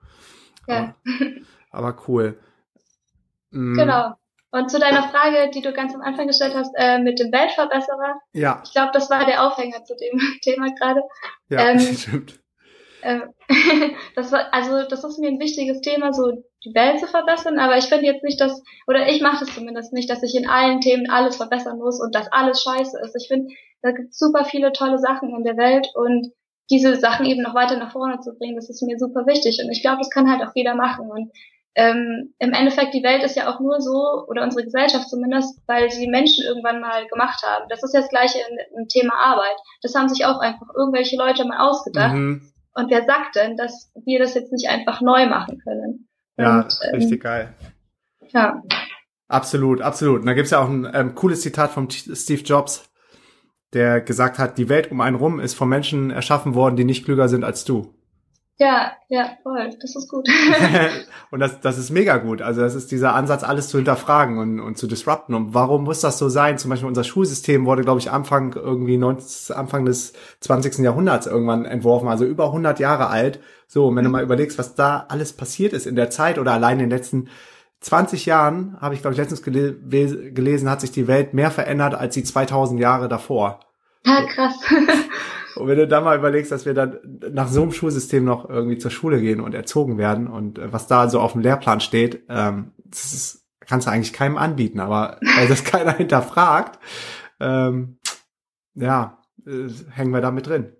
Ja. 0.67 0.95
Aber, 1.71 1.89
aber 1.89 2.03
cool. 2.09 2.39
Mhm. 3.51 3.75
Genau. 3.75 4.15
Und 4.51 4.71
zu 4.71 4.79
deiner 4.79 5.09
Frage, 5.09 5.51
die 5.53 5.63
du 5.63 5.73
ganz 5.73 5.95
am 5.95 6.01
Anfang 6.01 6.29
gestellt 6.29 6.55
hast, 6.55 6.73
äh, 6.77 7.01
mit 7.01 7.19
dem 7.19 7.33
Weltverbesserer. 7.33 8.21
Ja. 8.33 8.63
Ich 8.65 8.73
glaube, 8.73 8.91
das 8.93 9.11
war 9.11 9.27
der 9.27 9.45
Aufhänger 9.45 9.85
zu 9.85 9.97
dem 9.97 10.21
Thema 10.43 10.73
gerade. 10.79 11.03
Ja, 11.49 11.71
ähm, 11.71 11.79
stimmt. 11.97 12.39
Äh, 13.03 13.21
das 14.15 14.31
war, 14.31 14.55
also 14.55 14.89
das 14.89 15.03
ist 15.03 15.19
mir 15.19 15.29
ein 15.29 15.41
wichtiges 15.41 15.81
Thema, 15.81 16.13
so 16.13 16.31
die 16.65 16.75
Welt 16.75 17.01
zu 17.01 17.07
verbessern, 17.07 17.59
aber 17.59 17.77
ich 17.77 17.87
finde 17.87 18.07
jetzt 18.07 18.23
nicht, 18.23 18.41
dass, 18.41 18.63
oder 18.87 19.09
ich 19.09 19.21
mache 19.21 19.45
das 19.45 19.55
zumindest 19.55 19.93
nicht, 19.93 20.09
dass 20.09 20.23
ich 20.23 20.35
in 20.35 20.49
allen 20.49 20.81
Themen 20.81 21.11
alles 21.11 21.37
verbessern 21.37 21.79
muss 21.79 22.01
und 22.01 22.15
dass 22.15 22.31
alles 22.33 22.63
scheiße 22.63 22.99
ist. 23.05 23.17
Ich 23.21 23.29
finde, 23.29 23.53
da 23.83 23.91
gibt 23.91 24.15
super 24.15 24.45
viele 24.45 24.73
tolle 24.73 24.99
Sachen 24.99 25.37
in 25.37 25.43
der 25.43 25.57
Welt 25.57 25.89
und 25.95 26.33
diese 26.71 26.97
Sachen 26.97 27.27
eben 27.27 27.43
noch 27.43 27.55
weiter 27.55 27.77
nach 27.77 27.93
vorne 27.93 28.21
zu 28.21 28.35
bringen, 28.37 28.57
das 28.57 28.71
ist 28.71 28.83
mir 28.83 28.99
super 28.99 29.27
wichtig 29.27 29.61
und 29.63 29.71
ich 29.71 29.83
glaube, 29.83 29.99
das 29.99 30.11
kann 30.11 30.31
halt 30.31 30.43
auch 30.43 30.53
jeder 30.55 30.75
machen 30.75 31.11
und 31.11 31.31
ähm, 31.77 32.33
im 32.39 32.53
Endeffekt, 32.53 32.95
die 32.95 33.03
Welt 33.03 33.25
ist 33.25 33.37
ja 33.37 33.53
auch 33.53 33.59
nur 33.59 33.81
so, 33.81 34.25
oder 34.29 34.45
unsere 34.45 34.65
Gesellschaft 34.65 35.09
zumindest, 35.09 35.61
weil 35.67 35.91
sie 35.91 36.07
Menschen 36.07 36.45
irgendwann 36.45 36.81
mal 36.81 37.07
gemacht 37.09 37.43
haben. 37.43 37.65
Das 37.69 37.83
ist 37.83 37.93
ja 37.93 38.01
das 38.01 38.11
gleiche 38.11 38.39
im, 38.77 38.87
Thema 38.87 39.15
Arbeit. 39.15 39.57
Das 39.83 39.95
haben 39.95 40.09
sich 40.09 40.25
auch 40.25 40.39
einfach 40.39 40.69
irgendwelche 40.77 41.17
Leute 41.17 41.45
mal 41.45 41.59
ausgedacht. 41.69 42.15
Mhm. 42.15 42.53
Und 42.75 42.91
wer 42.91 43.05
sagt 43.05 43.37
denn, 43.37 43.57
dass 43.57 43.91
wir 44.05 44.21
das 44.21 44.35
jetzt 44.35 44.53
nicht 44.53 44.69
einfach 44.69 45.01
neu 45.01 45.27
machen 45.27 45.61
können? 45.65 46.09
Ja, 46.37 46.61
Und, 46.61 46.79
ähm, 46.83 46.95
richtig 46.95 47.23
geil. 47.23 47.55
Ja. 48.29 48.63
Absolut, 49.27 49.81
absolut. 49.81 50.21
Und 50.21 50.27
da 50.27 50.35
gibt's 50.35 50.51
ja 50.51 50.63
auch 50.63 50.69
ein 50.69 50.89
ähm, 50.93 51.15
cooles 51.15 51.41
Zitat 51.41 51.71
von 51.71 51.91
Steve 51.91 52.43
Jobs, 52.43 52.89
der 53.75 54.01
gesagt 54.01 54.39
hat, 54.39 54.59
die 54.59 54.69
Welt 54.69 54.91
um 54.91 55.01
einen 55.01 55.17
rum 55.17 55.41
ist 55.41 55.55
von 55.55 55.69
Menschen 55.69 56.11
erschaffen 56.11 56.55
worden, 56.55 56.77
die 56.77 56.85
nicht 56.85 57.05
klüger 57.05 57.29
sind 57.29 57.45
als 57.45 57.65
du. 57.65 57.95
Ja, 58.57 58.93
ja, 59.09 59.31
voll. 59.43 59.71
Das 59.81 59.97
ist 59.97 60.09
gut. 60.09 60.29
und 61.33 61.41
das, 61.41 61.61
das 61.61 61.77
ist 61.77 61.91
mega 61.91 62.19
gut. 62.19 62.41
Also 62.41 62.61
das 62.61 62.77
ist 62.77 62.93
dieser 62.93 63.15
Ansatz, 63.15 63.43
alles 63.43 63.69
zu 63.69 63.79
hinterfragen 63.79 64.39
und, 64.39 64.61
und 64.61 64.79
zu 64.79 64.87
disrupten. 64.87 65.35
Und 65.35 65.55
warum 65.55 65.85
muss 65.85 66.01
das 66.01 66.19
so 66.19 66.29
sein? 66.29 66.57
Zum 66.57 66.71
Beispiel 66.71 66.87
unser 66.89 67.03
Schulsystem 67.03 67.67
wurde, 67.67 67.83
glaube 67.83 67.99
ich, 67.99 68.13
Anfang 68.13 68.53
irgendwie 68.55 68.97
19, 68.97 69.57
Anfang 69.57 69.85
des 69.85 70.13
20. 70.41 70.79
Jahrhunderts 70.79 71.27
irgendwann 71.27 71.65
entworfen, 71.65 72.09
also 72.09 72.25
über 72.25 72.47
100 72.47 72.79
Jahre 72.79 73.09
alt. 73.09 73.41
So, 73.67 73.89
und 73.89 73.97
wenn 73.97 74.05
du 74.05 74.11
mal 74.11 74.23
überlegst, 74.23 74.57
was 74.57 74.77
da 74.77 75.07
alles 75.09 75.33
passiert 75.33 75.73
ist 75.73 75.87
in 75.87 75.97
der 75.97 76.11
Zeit 76.11 76.39
oder 76.39 76.53
allein 76.53 76.79
in 76.79 76.91
den 76.91 76.97
letzten 76.97 77.29
20 77.85 78.25
Jahren, 78.25 78.77
habe 78.81 78.95
ich, 78.95 79.03
glaube 79.03 79.13
ich, 79.13 79.19
letztens 79.19 79.43
gele 79.43 79.75
gelesen, 79.75 80.71
hat 80.71 80.81
sich 80.81 80.91
die 80.91 81.07
Welt 81.07 81.35
mehr 81.35 81.51
verändert 81.51 81.95
als 81.95 82.15
die 82.15 82.25
2000 82.25 82.81
Jahre 82.81 83.09
davor. 83.09 83.61
Ja, 84.07 84.25
krass. 84.25 84.55
Und 85.57 85.69
wenn 85.69 85.79
du 85.79 85.87
da 85.87 86.01
mal 86.01 86.17
überlegst, 86.19 86.51
dass 86.51 86.65
wir 86.65 86.75
dann 86.75 86.99
nach 87.31 87.49
so 87.49 87.63
einem 87.63 87.73
Schulsystem 87.73 88.25
noch 88.25 88.49
irgendwie 88.49 88.79
zur 88.79 88.91
Schule 88.91 89.21
gehen 89.21 89.41
und 89.41 89.55
erzogen 89.55 89.99
werden 89.99 90.27
und 90.27 90.59
äh, 90.59 90.73
was 90.73 90.89
da 90.89 91.09
so 91.09 91.21
auf 91.21 91.33
dem 91.33 91.43
Lehrplan 91.43 91.81
steht, 91.81 92.25
ähm, 92.29 92.73
das 92.85 93.13
ist, 93.13 93.47
kannst 93.61 93.87
du 93.87 93.93
eigentlich 93.93 94.13
keinem 94.13 94.37
anbieten, 94.37 94.81
aber 94.81 95.19
weil 95.37 95.47
das 95.47 95.63
keiner 95.65 95.93
hinterfragt, 95.93 96.81
ähm, 97.39 97.99
ja, 98.75 99.19
äh, 99.47 99.69
hängen 99.91 100.13
wir 100.13 100.21
da 100.21 100.33
mit 100.33 100.49
drin. 100.49 100.73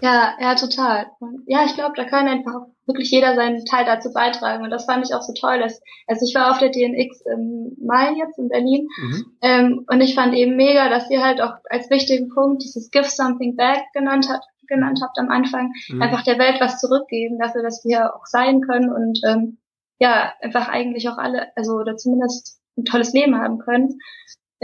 Ja, 0.00 0.34
ja, 0.40 0.54
total. 0.54 1.06
Ja, 1.46 1.64
ich 1.64 1.74
glaube, 1.74 1.94
da 1.96 2.04
kann 2.04 2.28
einfach 2.28 2.66
wirklich 2.86 3.10
jeder 3.10 3.34
seinen 3.34 3.64
Teil 3.64 3.84
dazu 3.84 4.12
beitragen. 4.12 4.64
Und 4.64 4.70
das 4.70 4.84
fand 4.84 5.06
ich 5.06 5.14
auch 5.14 5.22
so 5.22 5.32
toll. 5.32 5.58
Dass, 5.58 5.80
also 6.06 6.24
ich 6.26 6.34
war 6.34 6.50
auf 6.50 6.58
der 6.58 6.70
DNX 6.70 7.20
im 7.22 7.76
Mai 7.84 8.12
jetzt 8.12 8.38
in 8.38 8.48
Berlin 8.48 8.88
mhm. 9.00 9.26
ähm, 9.40 9.84
und 9.88 10.00
ich 10.00 10.14
fand 10.14 10.34
eben 10.34 10.56
mega, 10.56 10.88
dass 10.88 11.10
ihr 11.10 11.22
halt 11.22 11.40
auch 11.40 11.54
als 11.68 11.90
wichtigen 11.90 12.28
Punkt 12.28 12.62
dieses 12.62 12.90
Give 12.90 13.08
Something 13.08 13.56
Back 13.56 13.84
genannt 13.92 14.28
hat 14.28 14.42
genannt 14.68 15.00
habt 15.02 15.18
am 15.18 15.30
Anfang, 15.30 15.72
mhm. 15.88 16.00
einfach 16.00 16.22
der 16.22 16.38
Welt 16.38 16.60
was 16.60 16.80
zurückgeben, 16.80 17.38
dafür, 17.38 17.62
dass 17.62 17.84
wir 17.84 18.14
auch 18.14 18.24
sein 18.24 18.62
können 18.62 18.90
und 18.90 19.20
ähm, 19.26 19.58
ja, 19.98 20.32
einfach 20.40 20.68
eigentlich 20.68 21.08
auch 21.08 21.18
alle, 21.18 21.54
also 21.56 21.74
oder 21.74 21.96
zumindest 21.96 22.58
ein 22.76 22.84
tolles 22.84 23.12
Leben 23.12 23.36
haben 23.36 23.58
können. 23.58 24.00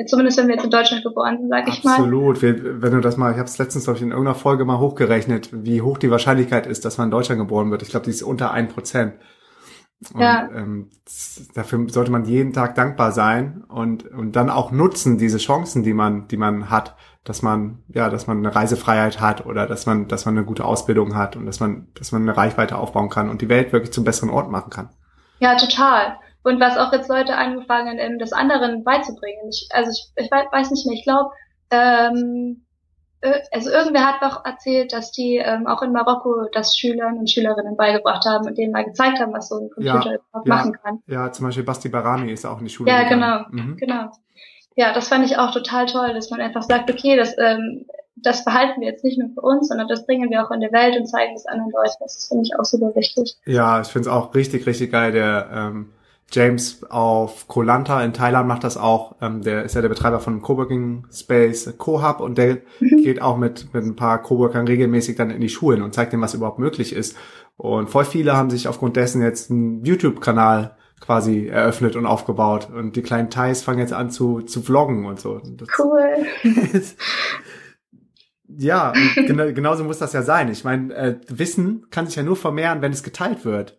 Zumindest 0.07 0.39
wenn 0.39 0.47
wir 0.47 0.55
jetzt 0.55 0.65
in 0.65 0.71
Deutschland 0.71 1.03
geboren 1.03 1.39
sind, 1.39 1.49
sag 1.49 1.69
ich 1.69 1.83
mal. 1.83 1.95
Absolut. 1.95 2.41
Wenn 2.43 2.93
du 2.93 3.01
das 3.01 3.17
mal, 3.17 3.33
ich 3.33 3.39
habe 3.39 3.49
es 3.49 3.59
letztens, 3.59 3.85
glaube 3.85 3.97
ich, 3.97 4.03
in 4.03 4.11
irgendeiner 4.11 4.37
Folge 4.37 4.65
mal 4.65 4.79
hochgerechnet, 4.79 5.51
wie 5.53 5.83
hoch 5.83 5.99
die 5.99 6.11
Wahrscheinlichkeit 6.11 6.67
ist, 6.67 6.85
dass 6.85 6.99
man 6.99 7.09
in 7.09 7.11
Deutschland 7.11 7.41
geboren 7.41 7.71
wird. 7.71 7.83
Ich 7.83 7.91
glaube, 7.91 8.05
die 8.05 8.11
ist 8.11 8.23
unter 8.23 8.53
ein 8.53 8.69
Prozent. 8.69 9.15
Und, 10.15 10.21
ja. 10.21 10.49
ähm, 10.55 10.91
dafür 11.55 11.85
sollte 11.89 12.13
man 12.13 12.25
jeden 12.25 12.53
Tag 12.53 12.77
dankbar 12.77 13.11
sein 13.11 13.65
und, 13.69 14.07
und 14.07 14.37
dann 14.37 14.49
auch 14.49 14.71
nutzen, 14.71 15.19
diese 15.19 15.39
Chancen, 15.39 15.83
die 15.83 15.95
man, 15.95 16.29
die 16.29 16.37
man 16.37 16.71
hat, 16.71 16.95
dass 17.25 17.43
man, 17.43 17.83
ja, 17.89 18.09
dass 18.09 18.29
man 18.29 18.39
eine 18.39 18.55
Reisefreiheit 18.55 19.21
hat 19.21 19.45
oder 19.45 19.67
dass 19.67 19.87
man, 19.87 20.07
dass 20.07 20.25
man 20.25 20.37
eine 20.37 20.47
gute 20.47 20.65
Ausbildung 20.65 21.17
hat 21.17 21.35
und 21.35 21.47
dass 21.47 21.59
man, 21.59 21.89
dass 21.95 22.13
man 22.13 22.23
eine 22.23 22.37
Reichweite 22.37 22.77
aufbauen 22.79 23.11
kann 23.11 23.29
und 23.29 23.43
die 23.43 23.49
Welt 23.49 23.73
wirklich 23.73 23.93
zum 23.93 24.05
besseren 24.05 24.31
Ort 24.31 24.51
machen 24.51 24.71
kann. 24.71 24.91
Ja, 25.41 25.57
total. 25.57 26.17
Und 26.49 26.61
was 26.61 26.79
auch 26.79 26.91
jetzt 26.95 27.11
Leute 27.11 27.37
angefangen, 27.37 27.99
ähm, 27.99 28.19
das 28.19 28.33
anderen 28.33 28.83
beizubringen. 28.83 29.51
Ich, 29.51 29.69
also 29.71 29.91
ich, 29.91 30.11
ich 30.17 30.31
weiß 30.31 30.71
nicht 30.71 30.87
mehr, 30.87 30.97
ich 30.97 31.05
glaube, 31.05 31.29
ähm, 31.71 32.65
also 33.53 33.71
irgendwer 33.71 34.07
hat 34.07 34.23
doch 34.23 34.47
erzählt, 34.47 34.95
dass 34.95 35.13
die 35.13 35.37
ähm, 35.37 35.67
auch 35.67 35.83
in 35.83 35.93
Marokko 35.93 36.47
das 36.53 36.75
Schülern 36.75 37.19
und 37.19 37.31
Schülerinnen 37.31 37.77
beigebracht 37.77 38.25
haben 38.25 38.47
und 38.47 38.57
denen 38.57 38.73
mal 38.73 38.87
gezeigt 38.87 39.21
haben, 39.21 39.35
was 39.35 39.51
so 39.51 39.57
ein 39.57 39.71
Computer 39.71 40.13
ja, 40.13 40.19
überhaupt 40.31 40.49
ja, 40.49 40.55
machen 40.55 40.79
kann. 40.83 41.03
Ja, 41.07 41.31
zum 41.33 41.45
Beispiel 41.45 41.65
Basti 41.65 41.91
Barami 41.91 42.33
ist 42.33 42.47
auch 42.47 42.61
in 42.61 42.65
die 42.65 42.71
Schule. 42.71 42.91
Ja, 42.91 43.03
gegangen. 43.03 43.45
genau, 43.51 43.65
mhm. 43.65 43.77
genau. 43.77 44.11
ja, 44.75 44.95
das 44.95 45.09
fand 45.09 45.27
ich 45.27 45.37
auch 45.37 45.53
total 45.53 45.85
toll, 45.85 46.15
dass 46.15 46.31
man 46.31 46.41
einfach 46.41 46.63
sagt, 46.63 46.91
okay, 46.91 47.15
das, 47.15 47.37
ähm, 47.37 47.85
das 48.17 48.43
behalten 48.43 48.81
wir 48.81 48.89
jetzt 48.89 49.05
nicht 49.05 49.19
nur 49.19 49.29
für 49.35 49.43
uns, 49.43 49.69
sondern 49.69 49.89
das 49.89 50.07
bringen 50.07 50.31
wir 50.31 50.47
auch 50.47 50.51
in 50.51 50.61
der 50.61 50.73
Welt 50.73 50.97
und 50.97 51.07
zeigen 51.07 51.35
es 51.35 51.45
anderen 51.45 51.73
Leuten. 51.73 51.97
Das 52.01 52.27
finde 52.27 52.45
ich 52.45 52.59
auch 52.59 52.65
super 52.65 52.95
wichtig. 52.95 53.37
Ja, 53.45 53.83
ich 53.83 53.89
finde 53.89 54.09
es 54.09 54.15
auch 54.15 54.35
richtig, 54.35 54.67
richtig 54.67 54.93
geil. 54.93 55.13
Der 55.13 55.51
ähm, 55.53 55.91
James 56.31 56.85
auf 56.91 57.49
Kolanta 57.49 58.03
in 58.03 58.13
Thailand 58.13 58.47
macht 58.49 58.65
das 58.65 58.77
auch. 58.77 59.17
Ähm, 59.21 59.43
der 59.43 59.65
ist 59.65 59.75
ja 59.75 59.81
der 59.81 59.89
Betreiber 59.89 60.21
von 60.21 60.43
Coworking 60.43 61.07
Space 61.11 61.75
CoHub 61.79 62.21
und 62.21 62.37
der 62.37 62.59
mhm. 62.81 63.03
geht 63.03 63.23
auch 63.23 63.39
mit, 63.39 63.73
mit 63.73 63.85
ein 63.85 63.97
paar 63.97 64.23
Coworkern 64.23 64.67
regelmäßig 64.67 65.17
dann 65.17 65.31
in 65.31 65.41
die 65.41 65.49
Schulen 65.49 65.83
und 65.83 65.95
zeigt 65.95 66.13
denen, 66.13 66.23
was 66.23 66.35
überhaupt 66.35 66.59
möglich 66.59 66.93
ist. 66.93 67.17
Und 67.57 67.89
voll 67.89 68.05
viele 68.05 68.37
haben 68.37 68.51
sich 68.51 68.69
aufgrund 68.69 68.97
dessen 68.97 69.23
jetzt 69.23 69.51
einen 69.51 69.85
YouTube-Kanal 69.85 70.77
quasi 71.01 71.47
eröffnet 71.47 71.97
und 71.97 72.07
aufgebaut. 72.07 72.69
Und 72.71 72.97
die 72.97 73.03
kleinen 73.03 73.31
Thais 73.31 73.63
fangen 73.63 73.81
jetzt 73.81 73.93
an 73.93 74.11
zu, 74.11 74.43
zu 74.43 74.63
vloggen 74.63 75.07
und 75.07 75.19
so. 75.19 75.41
Das 75.57 75.69
cool. 75.79 76.27
ja, 78.49 78.93
genau, 79.15 79.53
genauso 79.53 79.85
muss 79.85 79.99
das 79.99 80.13
ja 80.13 80.23
sein. 80.23 80.51
Ich 80.51 80.65
meine, 80.65 80.95
äh, 80.95 81.17
Wissen 81.29 81.87
kann 81.91 82.07
sich 82.07 82.17
ja 82.17 82.23
nur 82.23 82.37
vermehren, 82.37 82.83
wenn 82.83 82.93
es 82.93 83.03
geteilt 83.03 83.45
wird. 83.45 83.79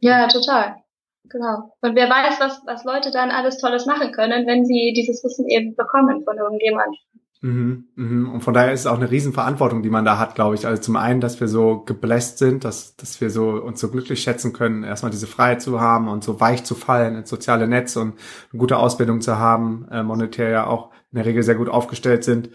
Ja, 0.00 0.26
total. 0.26 0.83
Genau. 1.30 1.74
Und 1.80 1.94
wer 1.94 2.08
weiß, 2.08 2.38
was, 2.40 2.62
was 2.66 2.84
Leute 2.84 3.10
dann 3.10 3.30
alles 3.30 3.58
Tolles 3.58 3.86
machen 3.86 4.12
können, 4.12 4.46
wenn 4.46 4.64
sie 4.64 4.92
dieses 4.94 5.24
Wissen 5.24 5.48
eben 5.48 5.74
bekommen 5.74 6.22
von 6.24 6.36
irgendjemandem. 6.36 6.98
Mhm, 7.44 7.88
mhm. 7.96 8.30
Und 8.32 8.40
von 8.40 8.54
daher 8.54 8.72
ist 8.72 8.80
es 8.80 8.86
auch 8.86 8.96
eine 8.96 9.10
Riesenverantwortung, 9.10 9.82
die 9.82 9.90
man 9.90 10.06
da 10.06 10.18
hat, 10.18 10.34
glaube 10.34 10.54
ich. 10.54 10.66
Also 10.66 10.80
zum 10.80 10.96
einen, 10.96 11.20
dass 11.20 11.40
wir 11.40 11.48
so 11.48 11.80
gebläst 11.80 12.38
sind, 12.38 12.64
dass, 12.64 12.96
dass 12.96 13.20
wir 13.20 13.28
so 13.28 13.50
uns 13.50 13.80
so 13.80 13.90
glücklich 13.90 14.22
schätzen 14.22 14.54
können, 14.54 14.82
erstmal 14.82 15.10
diese 15.10 15.26
Freiheit 15.26 15.60
zu 15.60 15.78
haben 15.78 16.08
und 16.08 16.24
so 16.24 16.40
weich 16.40 16.64
zu 16.64 16.74
fallen 16.74 17.16
ins 17.16 17.28
soziale 17.28 17.68
Netz 17.68 17.96
und 17.96 18.14
eine 18.50 18.58
gute 18.58 18.78
Ausbildung 18.78 19.20
zu 19.20 19.38
haben, 19.38 19.86
äh, 19.90 20.02
monetär 20.02 20.48
ja 20.48 20.66
auch 20.66 20.90
in 21.12 21.16
der 21.16 21.26
Regel 21.26 21.42
sehr 21.42 21.54
gut 21.54 21.68
aufgestellt 21.68 22.24
sind. 22.24 22.48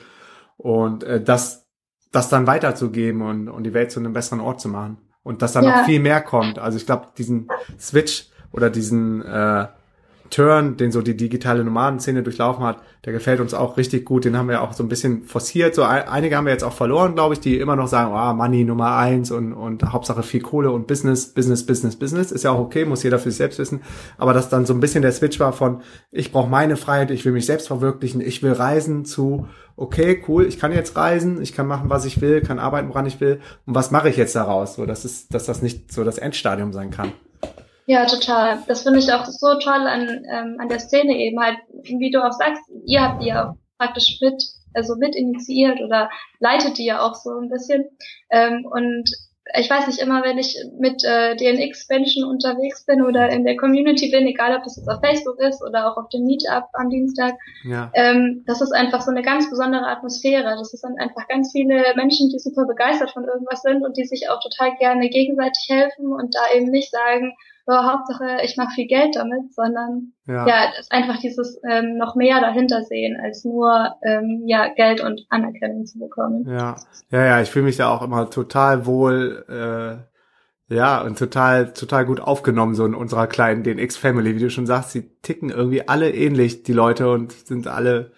Und 0.58 1.03
äh, 1.03 1.21
das, 1.21 1.67
das 2.12 2.29
dann 2.29 2.47
weiterzugeben 2.47 3.21
und, 3.21 3.47
und 3.47 3.63
die 3.63 3.75
Welt 3.75 3.91
zu 3.91 3.99
einem 3.99 4.13
besseren 4.13 4.39
Ort 4.39 4.60
zu 4.60 4.69
machen. 4.69 4.97
Und 5.21 5.43
dass 5.43 5.53
dann 5.53 5.65
ja. 5.65 5.77
noch 5.77 5.86
viel 5.86 5.99
mehr 5.99 6.21
kommt. 6.21 6.58
Also 6.58 6.77
ich 6.79 6.88
glaube, 6.88 7.10
diesen 7.15 7.47
Switch 7.79 8.28
oder 8.51 8.69
diesen 8.69 9.23
äh, 9.23 9.67
Turn, 10.29 10.77
den 10.77 10.91
so 10.91 11.01
die 11.01 11.17
digitale 11.17 11.63
Nomadenszene 11.63 12.23
durchlaufen 12.23 12.63
hat, 12.63 12.77
der 13.05 13.13
gefällt 13.13 13.39
uns 13.39 13.53
auch 13.53 13.77
richtig 13.77 14.05
gut. 14.05 14.25
Den 14.25 14.38
haben 14.38 14.47
wir 14.47 14.62
auch 14.62 14.73
so 14.73 14.83
ein 14.83 14.89
bisschen 14.89 15.23
forciert. 15.23 15.75
So 15.75 15.83
einige 15.83 16.35
haben 16.35 16.45
wir 16.45 16.51
jetzt 16.51 16.63
auch 16.63 16.73
verloren, 16.73 17.15
glaube 17.15 17.33
ich, 17.33 17.39
die 17.39 17.57
immer 17.57 17.75
noch 17.75 17.88
sagen, 17.88 18.13
ah, 18.13 18.31
oh, 18.31 18.33
Money 18.33 18.63
Nummer 18.63 18.95
eins 18.95 19.31
und, 19.31 19.53
und 19.53 19.83
Hauptsache 19.91 20.23
viel 20.23 20.41
Kohle 20.41 20.71
und 20.71 20.88
Business, 20.88 21.33
Business, 21.33 21.65
Business, 21.65 21.95
Business. 21.95 22.31
Ist 22.31 22.43
ja 22.43 22.51
auch 22.51 22.59
okay, 22.59 22.85
muss 22.85 23.03
jeder 23.03 23.19
für 23.19 23.31
sich 23.31 23.38
selbst 23.38 23.59
wissen. 23.59 23.81
Aber 24.17 24.33
dass 24.33 24.49
dann 24.49 24.65
so 24.65 24.73
ein 24.73 24.79
bisschen 24.79 25.01
der 25.01 25.12
Switch 25.12 25.39
war 25.39 25.53
von, 25.53 25.81
ich 26.12 26.31
brauche 26.31 26.49
meine 26.49 26.77
Freiheit, 26.77 27.12
ich 27.12 27.25
will 27.25 27.31
mich 27.31 27.45
selbst 27.45 27.67
verwirklichen, 27.67 28.21
ich 28.21 28.43
will 28.43 28.51
reisen 28.51 29.05
zu, 29.05 29.47
okay, 29.75 30.21
cool, 30.27 30.45
ich 30.45 30.59
kann 30.59 30.73
jetzt 30.73 30.95
reisen, 30.95 31.41
ich 31.41 31.53
kann 31.53 31.65
machen, 31.65 31.89
was 31.89 32.05
ich 32.05 32.21
will, 32.21 32.41
kann 32.41 32.59
arbeiten, 32.59 32.89
woran 32.89 33.05
ich 33.05 33.19
will. 33.19 33.39
Und 33.65 33.75
was 33.75 33.91
mache 33.91 34.09
ich 34.09 34.17
jetzt 34.17 34.35
daraus? 34.35 34.75
So, 34.75 34.85
dass, 34.85 35.05
es, 35.05 35.27
dass 35.29 35.45
das 35.45 35.62
nicht 35.62 35.91
so 35.91 36.03
das 36.03 36.17
Endstadium 36.17 36.73
sein 36.73 36.91
kann. 36.91 37.13
Ja, 37.89 38.06
total. 38.06 38.62
Das 38.67 38.84
finde 38.84 38.99
ich 38.99 39.12
auch 39.12 39.25
so 39.25 39.58
toll 39.58 39.88
an, 39.88 40.23
ähm, 40.32 40.58
an 40.60 40.69
der 40.69 40.78
Szene 40.78 41.17
eben 41.17 41.39
halt, 41.39 41.58
wie 41.82 42.12
du 42.12 42.23
auch 42.23 42.34
sagst, 42.34 42.62
ihr 42.86 43.02
habt 43.02 43.23
die 43.23 43.30
ja 43.30 43.49
auch 43.49 43.56
praktisch 43.80 44.19
mit, 44.21 44.43
also 44.75 44.95
mit 44.95 45.15
initiiert 45.15 45.82
oder 45.82 46.12
leitet 46.39 46.78
die 46.78 46.86
ja 46.86 47.02
auch 47.02 47.15
so 47.15 47.32
ein 47.32 47.49
bisschen. 47.49 47.86
Ähm, 48.30 48.63
und 48.69 49.10
ich 49.58 49.71
weiß 49.71 49.88
nicht 49.88 49.97
immer, 50.04 50.23
wenn 50.23 50.38
ich 50.38 50.56
mit 50.78 51.04
äh, 51.04 51.36
DNX-Menschen 51.36 52.25
unterwegs 52.25 52.86
bin 52.86 53.02
oder 53.02 53.30
in 53.30 53.43
der 53.43 53.58
Community 53.58 54.12
bin, 54.12 54.28
egal 54.28 54.56
ob 54.56 54.63
das 54.65 54.75
jetzt 54.78 54.88
auf 54.88 54.99
Facebook 55.02 55.39
ist 55.39 55.63
oder 55.63 55.91
auch 55.91 55.97
auf 55.97 56.10
dem 56.10 56.25
Meetup 56.25 56.65
am 56.73 56.91
Dienstag, 56.91 57.34
ja. 57.63 57.89
ähm, 57.95 58.43
das 58.45 58.62
ist 58.62 58.71
einfach 58.71 59.02
so 59.02 59.10
eine 59.10 59.23
ganz 59.23 59.49
besondere 59.49 59.88
Atmosphäre. 59.88 60.56
Das 60.60 60.75
ist 60.75 60.84
dann 60.84 60.99
einfach 60.99 61.28
ganz 61.28 61.52
viele 61.52 61.84
Menschen, 61.95 62.30
die 62.30 62.38
super 62.38 62.67
begeistert 62.67 63.10
von 63.10 63.23
irgendwas 63.23 63.63
sind 63.63 63.84
und 63.84 63.97
die 63.97 64.06
sich 64.06 64.30
auch 64.30 64.39
total 64.43 64.78
gerne 64.78 65.10
gegenseitig 65.10 65.65
helfen 65.67 66.13
und 66.13 66.36
da 66.36 66.56
eben 66.56 66.69
nicht 66.69 66.91
sagen, 66.91 67.34
oh, 67.69 67.84
Hauptsache 67.84 68.39
ich 68.43 68.58
mache 68.58 68.73
viel 68.75 68.88
Geld 68.88 69.15
damit, 69.15 69.53
sondern 69.53 70.13
ja, 70.25 70.47
ja 70.47 70.55
ist 70.79 70.91
einfach 70.91 71.19
dieses 71.19 71.60
ähm, 71.69 71.97
noch 71.97 72.15
mehr 72.15 72.41
dahinter 72.41 72.84
sehen, 72.84 73.17
als 73.21 73.45
nur 73.45 73.95
ähm, 74.03 74.43
ja 74.45 74.67
Geld 74.73 75.01
und 75.01 75.25
Anerkennung 75.29 75.86
zu 75.86 75.99
bekommen. 75.99 76.45
Ja, 76.47 76.75
ja, 77.12 77.25
ja, 77.25 77.41
ich 77.41 77.49
fühle 77.49 77.65
mich 77.65 77.77
ja 77.77 77.89
auch 77.89 78.01
immer 78.01 78.29
total 78.29 78.86
wohl. 78.86 79.45
Äh 79.47 80.10
ja, 80.71 81.01
und 81.01 81.17
total, 81.17 81.73
total 81.73 82.05
gut 82.05 82.19
aufgenommen, 82.19 82.75
so 82.75 82.86
in 82.86 82.93
unserer 82.93 83.25
kleinen 83.25 83.63
DNX-Family. 83.63 84.36
Wie 84.36 84.39
du 84.39 84.51
schon 84.51 84.67
sagst, 84.67 84.91
sie 84.91 85.10
ticken 85.23 85.49
irgendwie 85.49 85.88
alle 85.88 86.13
ähnlich, 86.13 86.62
die 86.62 86.73
Leute, 86.73 87.10
und 87.10 87.32
sind 87.32 87.67
alle, 87.67 88.12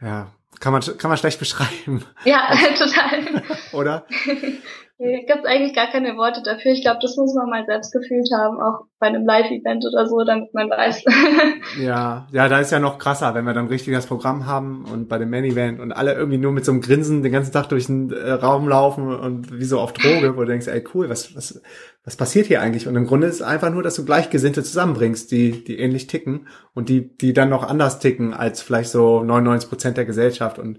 ja, 0.00 0.30
kann 0.60 0.72
man, 0.72 0.82
kann 0.82 1.08
man 1.08 1.16
schlecht 1.16 1.38
beschreiben. 1.38 2.04
Ja, 2.24 2.48
total. 2.78 3.42
Oder? 3.72 4.06
Nee, 4.96 5.24
gibt 5.26 5.44
eigentlich 5.44 5.74
gar 5.74 5.88
keine 5.88 6.16
Worte 6.16 6.40
dafür. 6.44 6.70
Ich 6.70 6.82
glaube, 6.82 7.00
das 7.02 7.16
muss 7.16 7.34
man 7.34 7.50
mal 7.50 7.66
selbst 7.66 7.90
gefühlt 7.90 8.28
haben, 8.32 8.60
auch 8.60 8.86
bei 9.00 9.08
einem 9.08 9.26
Live-Event 9.26 9.84
oder 9.84 10.06
so, 10.06 10.22
damit 10.22 10.54
man 10.54 10.70
weiß. 10.70 11.02
ja, 11.80 12.28
ja, 12.30 12.48
da 12.48 12.60
ist 12.60 12.70
ja 12.70 12.78
noch 12.78 12.98
krasser, 12.98 13.34
wenn 13.34 13.44
wir 13.44 13.54
dann 13.54 13.66
richtig 13.66 13.92
das 13.92 14.06
Programm 14.06 14.46
haben 14.46 14.84
und 14.84 15.08
bei 15.08 15.18
dem 15.18 15.30
Man-Event 15.30 15.80
und 15.80 15.90
alle 15.90 16.14
irgendwie 16.14 16.38
nur 16.38 16.52
mit 16.52 16.64
so 16.64 16.70
einem 16.70 16.80
Grinsen 16.80 17.24
den 17.24 17.32
ganzen 17.32 17.52
Tag 17.52 17.68
durch 17.70 17.86
den 17.86 18.12
äh, 18.12 18.30
Raum 18.30 18.68
laufen 18.68 19.12
und 19.12 19.58
wie 19.58 19.64
so 19.64 19.80
auf 19.80 19.92
Droge, 19.92 20.36
wo 20.36 20.42
du 20.42 20.46
denkst, 20.46 20.68
ey 20.68 20.84
cool, 20.94 21.08
was, 21.08 21.34
was, 21.34 21.60
was 22.04 22.16
passiert 22.16 22.46
hier 22.46 22.60
eigentlich? 22.60 22.86
Und 22.86 22.94
im 22.94 23.06
Grunde 23.06 23.26
ist 23.26 23.36
es 23.36 23.42
einfach 23.42 23.70
nur, 23.70 23.82
dass 23.82 23.96
du 23.96 24.04
Gleichgesinnte 24.04 24.62
zusammenbringst, 24.62 25.28
die, 25.32 25.64
die 25.64 25.80
ähnlich 25.80 26.06
ticken 26.06 26.46
und 26.72 26.88
die, 26.88 27.16
die 27.16 27.32
dann 27.32 27.48
noch 27.48 27.68
anders 27.68 27.98
ticken 27.98 28.32
als 28.32 28.62
vielleicht 28.62 28.90
so 28.90 29.24
99 29.24 29.68
Prozent 29.68 29.96
der 29.96 30.04
Gesellschaft 30.04 30.60
und 30.60 30.78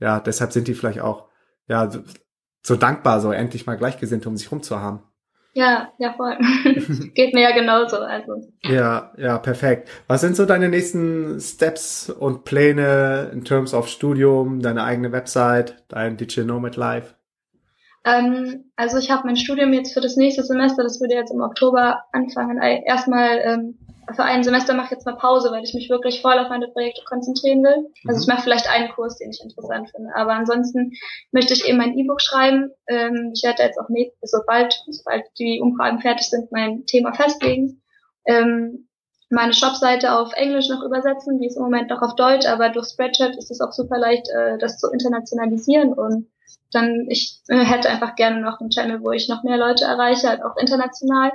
ja, 0.00 0.18
deshalb 0.18 0.52
sind 0.52 0.66
die 0.66 0.74
vielleicht 0.74 1.02
auch 1.02 1.28
ja, 1.68 1.88
so 2.66 2.76
dankbar, 2.76 3.20
so 3.20 3.30
endlich 3.30 3.66
mal 3.66 3.76
Gleichgesinnte 3.76 4.28
um 4.28 4.36
sich 4.36 4.50
rum 4.50 4.62
zu 4.62 4.80
haben. 4.80 5.02
Ja, 5.52 5.92
ja, 5.98 6.14
voll. 6.14 6.36
Geht 7.14 7.32
mir 7.32 7.42
ja 7.42 7.52
genauso, 7.52 7.98
also. 7.98 8.32
Ja, 8.64 9.12
ja, 9.16 9.38
perfekt. 9.38 9.88
Was 10.08 10.20
sind 10.20 10.34
so 10.34 10.46
deine 10.46 10.68
nächsten 10.68 11.38
Steps 11.38 12.10
und 12.10 12.44
Pläne 12.44 13.30
in 13.32 13.44
terms 13.44 13.72
of 13.72 13.86
Studium, 13.88 14.60
deine 14.60 14.82
eigene 14.82 15.12
Website, 15.12 15.84
dein 15.88 16.16
Digital 16.16 16.46
Nomad 16.46 16.74
Life? 16.74 17.14
Ähm, 18.04 18.72
also 18.74 18.98
ich 18.98 19.12
habe 19.12 19.26
mein 19.26 19.36
Studium 19.36 19.72
jetzt 19.72 19.94
für 19.94 20.00
das 20.00 20.16
nächste 20.16 20.42
Semester, 20.42 20.82
das 20.82 21.00
würde 21.00 21.14
jetzt 21.14 21.32
im 21.32 21.40
Oktober 21.40 22.02
anfangen, 22.12 22.60
erstmal 22.60 23.38
ähm, 23.44 23.78
für 24.12 24.24
ein 24.24 24.44
Semester 24.44 24.74
mache 24.74 24.86
ich 24.86 24.90
jetzt 24.92 25.06
mal 25.06 25.16
Pause, 25.16 25.50
weil 25.50 25.64
ich 25.64 25.74
mich 25.74 25.88
wirklich 25.88 26.20
voll 26.20 26.38
auf 26.38 26.48
meine 26.48 26.68
Projekte 26.68 27.02
konzentrieren 27.04 27.62
will. 27.62 27.90
Also 28.06 28.20
ich 28.20 28.26
mhm. 28.26 28.34
mache 28.34 28.42
vielleicht 28.44 28.68
einen 28.68 28.90
Kurs, 28.90 29.18
den 29.18 29.30
ich 29.30 29.40
interessant 29.42 29.90
finde. 29.90 30.10
Aber 30.14 30.32
ansonsten 30.32 30.92
möchte 31.32 31.54
ich 31.54 31.66
eben 31.66 31.78
mein 31.78 31.96
E-Book 31.98 32.20
schreiben. 32.20 32.70
Ähm, 32.86 33.32
ich 33.34 33.42
werde 33.42 33.62
jetzt 33.62 33.78
auch 33.78 33.88
nicht, 33.88 34.12
sobald, 34.22 34.74
sobald 34.88 35.24
die 35.38 35.60
Umfragen 35.60 36.00
fertig 36.00 36.28
sind, 36.28 36.52
mein 36.52 36.86
Thema 36.86 37.14
festlegen. 37.14 37.82
Ähm, 38.26 38.88
meine 39.30 39.54
Shopseite 39.54 40.16
auf 40.16 40.32
Englisch 40.34 40.68
noch 40.68 40.82
übersetzen, 40.82 41.40
die 41.40 41.46
ist 41.46 41.56
im 41.56 41.62
Moment 41.62 41.90
noch 41.90 42.02
auf 42.02 42.14
Deutsch, 42.14 42.46
aber 42.46 42.68
durch 42.68 42.88
Spreadshirt 42.88 43.36
ist 43.36 43.50
es 43.50 43.60
auch 43.60 43.72
super 43.72 43.98
leicht, 43.98 44.28
äh, 44.28 44.58
das 44.58 44.78
zu 44.78 44.90
internationalisieren 44.90 45.92
und 45.92 46.28
dann, 46.72 47.06
ich 47.08 47.40
äh, 47.48 47.64
hätte 47.64 47.88
einfach 47.88 48.16
gerne 48.16 48.40
noch 48.40 48.60
einen 48.60 48.70
Channel, 48.70 49.02
wo 49.02 49.12
ich 49.12 49.28
noch 49.28 49.42
mehr 49.42 49.56
Leute 49.56 49.84
erreiche, 49.84 50.28
halt 50.28 50.42
auch 50.42 50.56
international, 50.56 51.32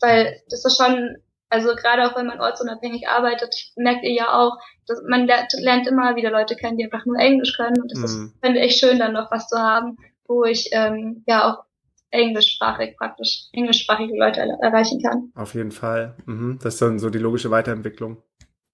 weil 0.00 0.40
das 0.48 0.64
ist 0.64 0.76
schon 0.76 1.16
also 1.52 1.74
gerade 1.76 2.06
auch 2.06 2.16
wenn 2.16 2.26
man 2.26 2.40
ortsunabhängig 2.40 3.08
arbeitet, 3.08 3.54
merkt 3.76 4.04
ihr 4.04 4.12
ja 4.12 4.32
auch, 4.32 4.56
dass 4.86 5.02
man 5.06 5.26
lernt, 5.26 5.52
lernt 5.58 5.86
immer 5.86 6.16
wieder 6.16 6.30
Leute 6.30 6.56
kennen, 6.56 6.78
die 6.78 6.84
einfach 6.84 7.04
nur 7.04 7.18
Englisch 7.18 7.56
können. 7.56 7.80
Und 7.80 7.92
das 7.92 7.98
mhm. 7.98 8.04
ist, 8.04 8.34
finde 8.42 8.60
ich, 8.60 8.76
schön, 8.76 8.98
dann 8.98 9.12
noch 9.12 9.30
was 9.30 9.48
zu 9.48 9.58
haben, 9.58 9.98
wo 10.26 10.44
ich 10.44 10.70
ähm, 10.72 11.24
ja 11.26 11.52
auch 11.52 11.64
englischsprachig 12.10 12.96
praktisch, 12.96 13.48
englischsprachige 13.52 14.16
Leute 14.16 14.40
er 14.40 14.58
erreichen 14.62 15.02
kann. 15.02 15.30
Auf 15.34 15.54
jeden 15.54 15.72
Fall. 15.72 16.16
Mhm. 16.24 16.58
Das 16.62 16.74
ist 16.74 16.82
dann 16.82 16.98
so 16.98 17.10
die 17.10 17.18
logische 17.18 17.50
Weiterentwicklung. 17.50 18.22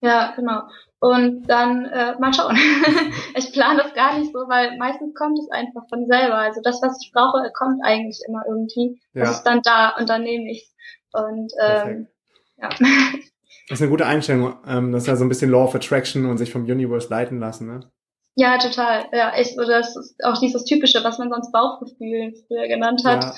Ja, 0.00 0.32
genau. 0.36 0.62
Und 1.00 1.48
dann 1.48 1.84
äh, 1.86 2.16
mal 2.20 2.32
schauen. 2.32 2.56
ich 3.34 3.52
plane 3.52 3.82
das 3.82 3.92
gar 3.94 4.16
nicht 4.18 4.32
so, 4.32 4.38
weil 4.48 4.76
meistens 4.78 5.14
kommt 5.14 5.38
es 5.38 5.50
einfach 5.50 5.82
von 5.88 6.06
selber. 6.06 6.36
Also 6.36 6.60
das, 6.62 6.80
was 6.80 7.00
ich 7.02 7.12
brauche, 7.12 7.50
kommt 7.52 7.80
eigentlich 7.82 8.20
immer 8.28 8.42
irgendwie. 8.46 9.00
Ja. 9.14 9.24
Das 9.24 9.38
ist 9.38 9.42
dann 9.42 9.62
da 9.62 9.96
und 9.98 10.08
dann 10.08 10.22
nehme 10.22 10.50
ich 10.50 10.68
Und 11.12 11.52
ähm, 11.60 12.06
ja. 12.60 12.68
Das 13.68 13.78
ist 13.78 13.82
eine 13.82 13.90
gute 13.90 14.06
Einstellung. 14.06 14.56
Ähm, 14.66 14.92
das 14.92 15.02
ist 15.02 15.08
ja 15.08 15.16
so 15.16 15.24
ein 15.24 15.28
bisschen 15.28 15.50
Law 15.50 15.64
of 15.64 15.74
Attraction 15.74 16.24
und 16.24 16.38
sich 16.38 16.50
vom 16.50 16.64
Universe 16.64 17.08
leiten 17.10 17.38
lassen, 17.38 17.66
ne? 17.66 17.80
Ja, 18.34 18.56
total. 18.56 19.06
Ja, 19.12 19.32
ich, 19.36 19.56
das 19.56 19.96
ist 19.96 20.24
auch 20.24 20.38
dieses 20.38 20.64
Typische, 20.64 21.02
was 21.02 21.18
man 21.18 21.28
sonst 21.28 21.50
Bauchgefühl 21.50 22.34
früher 22.46 22.68
genannt 22.68 23.02
hat. 23.04 23.24
Ja. 23.24 23.34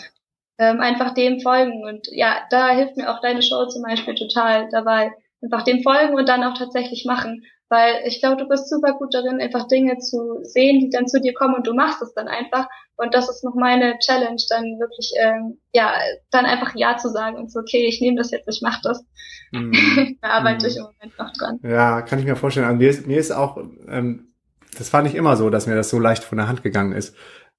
Ähm, 0.58 0.80
einfach 0.80 1.14
dem 1.14 1.40
folgen. 1.40 1.82
Und 1.84 2.06
ja, 2.12 2.36
da 2.50 2.68
hilft 2.68 2.96
mir 2.98 3.10
auch 3.10 3.22
deine 3.22 3.42
Show 3.42 3.66
zum 3.66 3.82
Beispiel 3.82 4.14
total 4.14 4.68
dabei. 4.70 5.12
Einfach 5.42 5.64
dem 5.64 5.82
folgen 5.82 6.14
und 6.14 6.28
dann 6.28 6.44
auch 6.44 6.56
tatsächlich 6.56 7.06
machen. 7.06 7.44
Weil 7.70 8.02
ich 8.04 8.18
glaube, 8.20 8.36
du 8.36 8.48
bist 8.48 8.68
super 8.68 8.94
gut 8.94 9.14
darin, 9.14 9.40
einfach 9.40 9.68
Dinge 9.68 9.98
zu 9.98 10.40
sehen, 10.42 10.80
die 10.80 10.90
dann 10.90 11.06
zu 11.06 11.20
dir 11.20 11.32
kommen 11.32 11.54
und 11.54 11.68
du 11.68 11.72
machst 11.72 12.02
es 12.02 12.12
dann 12.14 12.26
einfach. 12.26 12.66
Und 12.96 13.14
das 13.14 13.30
ist 13.30 13.44
noch 13.44 13.54
meine 13.54 13.96
Challenge, 14.00 14.42
dann 14.50 14.64
wirklich, 14.80 15.12
ähm, 15.22 15.58
ja, 15.72 15.92
dann 16.32 16.46
einfach 16.46 16.74
Ja 16.74 16.96
zu 16.96 17.08
sagen 17.08 17.36
und 17.36 17.50
so, 17.50 17.60
okay, 17.60 17.86
ich 17.86 18.00
nehme 18.00 18.16
das 18.16 18.32
jetzt, 18.32 18.48
ich 18.48 18.60
mach 18.60 18.82
das. 18.82 19.04
Mm. 19.52 19.72
da 20.20 20.28
arbeite 20.30 20.66
mm. 20.66 20.68
ich 20.68 20.76
im 20.76 20.82
Moment 20.82 21.18
noch 21.18 21.32
dran. 21.32 21.60
Ja, 21.62 22.02
kann 22.02 22.18
ich 22.18 22.24
mir 22.24 22.34
vorstellen. 22.34 22.66
Also 22.66 22.78
mir 22.78 22.90
ist, 22.90 23.06
mir 23.06 23.18
ist 23.18 23.30
auch, 23.30 23.56
ähm, 23.88 24.34
das 24.76 24.92
war 24.92 25.02
nicht 25.02 25.14
immer 25.14 25.36
so, 25.36 25.48
dass 25.48 25.68
mir 25.68 25.76
das 25.76 25.90
so 25.90 26.00
leicht 26.00 26.24
von 26.24 26.38
der 26.38 26.48
Hand 26.48 26.64
gegangen 26.64 26.92
ist. 26.92 27.14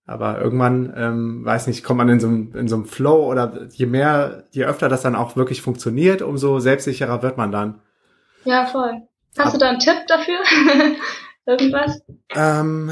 Aber 0.05 0.41
irgendwann, 0.41 0.93
ähm, 0.97 1.45
weiß 1.45 1.67
nicht, 1.67 1.85
kommt 1.85 1.99
man 1.99 2.09
in 2.09 2.19
so, 2.19 2.27
einem, 2.27 2.53
in 2.53 2.67
so 2.67 2.75
einem 2.75 2.85
Flow 2.85 3.31
oder 3.31 3.67
je 3.71 3.85
mehr, 3.85 4.43
je 4.51 4.65
öfter 4.65 4.89
das 4.89 5.03
dann 5.03 5.15
auch 5.15 5.37
wirklich 5.37 5.61
funktioniert, 5.61 6.21
umso 6.21 6.59
selbstsicherer 6.59 7.23
wird 7.23 7.37
man 7.37 7.53
dann. 7.53 7.81
Ja, 8.43 8.65
voll. 8.65 9.03
Hast 9.37 9.53
du 9.53 9.57
da 9.57 9.69
einen 9.69 9.79
Tipp 9.79 10.07
dafür? 10.07 10.39
Irgendwas? 11.45 12.01
Ähm, 12.35 12.91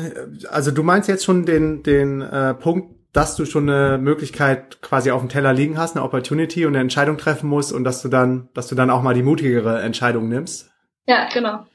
also 0.50 0.72
du 0.72 0.84
meinst 0.84 1.08
jetzt 1.10 1.24
schon 1.26 1.46
den, 1.46 1.84
den 1.84 2.22
äh, 2.22 2.54
Punkt, 2.54 2.96
dass 3.14 3.36
du 3.36 3.46
schon 3.46 3.70
eine 3.70 3.98
Möglichkeit 3.98 4.82
quasi 4.82 5.12
auf 5.12 5.22
dem 5.22 5.30
Teller 5.30 5.54
liegen 5.54 5.78
hast, 5.78 5.96
eine 5.96 6.06
Opportunity 6.06 6.66
und 6.66 6.74
eine 6.74 6.82
Entscheidung 6.82 7.18
treffen 7.18 7.50
musst 7.50 7.74
und 7.74 7.84
dass 7.84 8.02
du 8.02 8.08
dann, 8.08 8.50
dass 8.54 8.68
du 8.68 8.76
dann 8.76 8.90
auch 8.90 9.02
mal 9.02 9.14
die 9.14 9.24
mutigere 9.24 9.82
Entscheidung 9.82 10.30
nimmst. 10.30 10.70
Ja, 11.08 11.28
genau. 11.34 11.66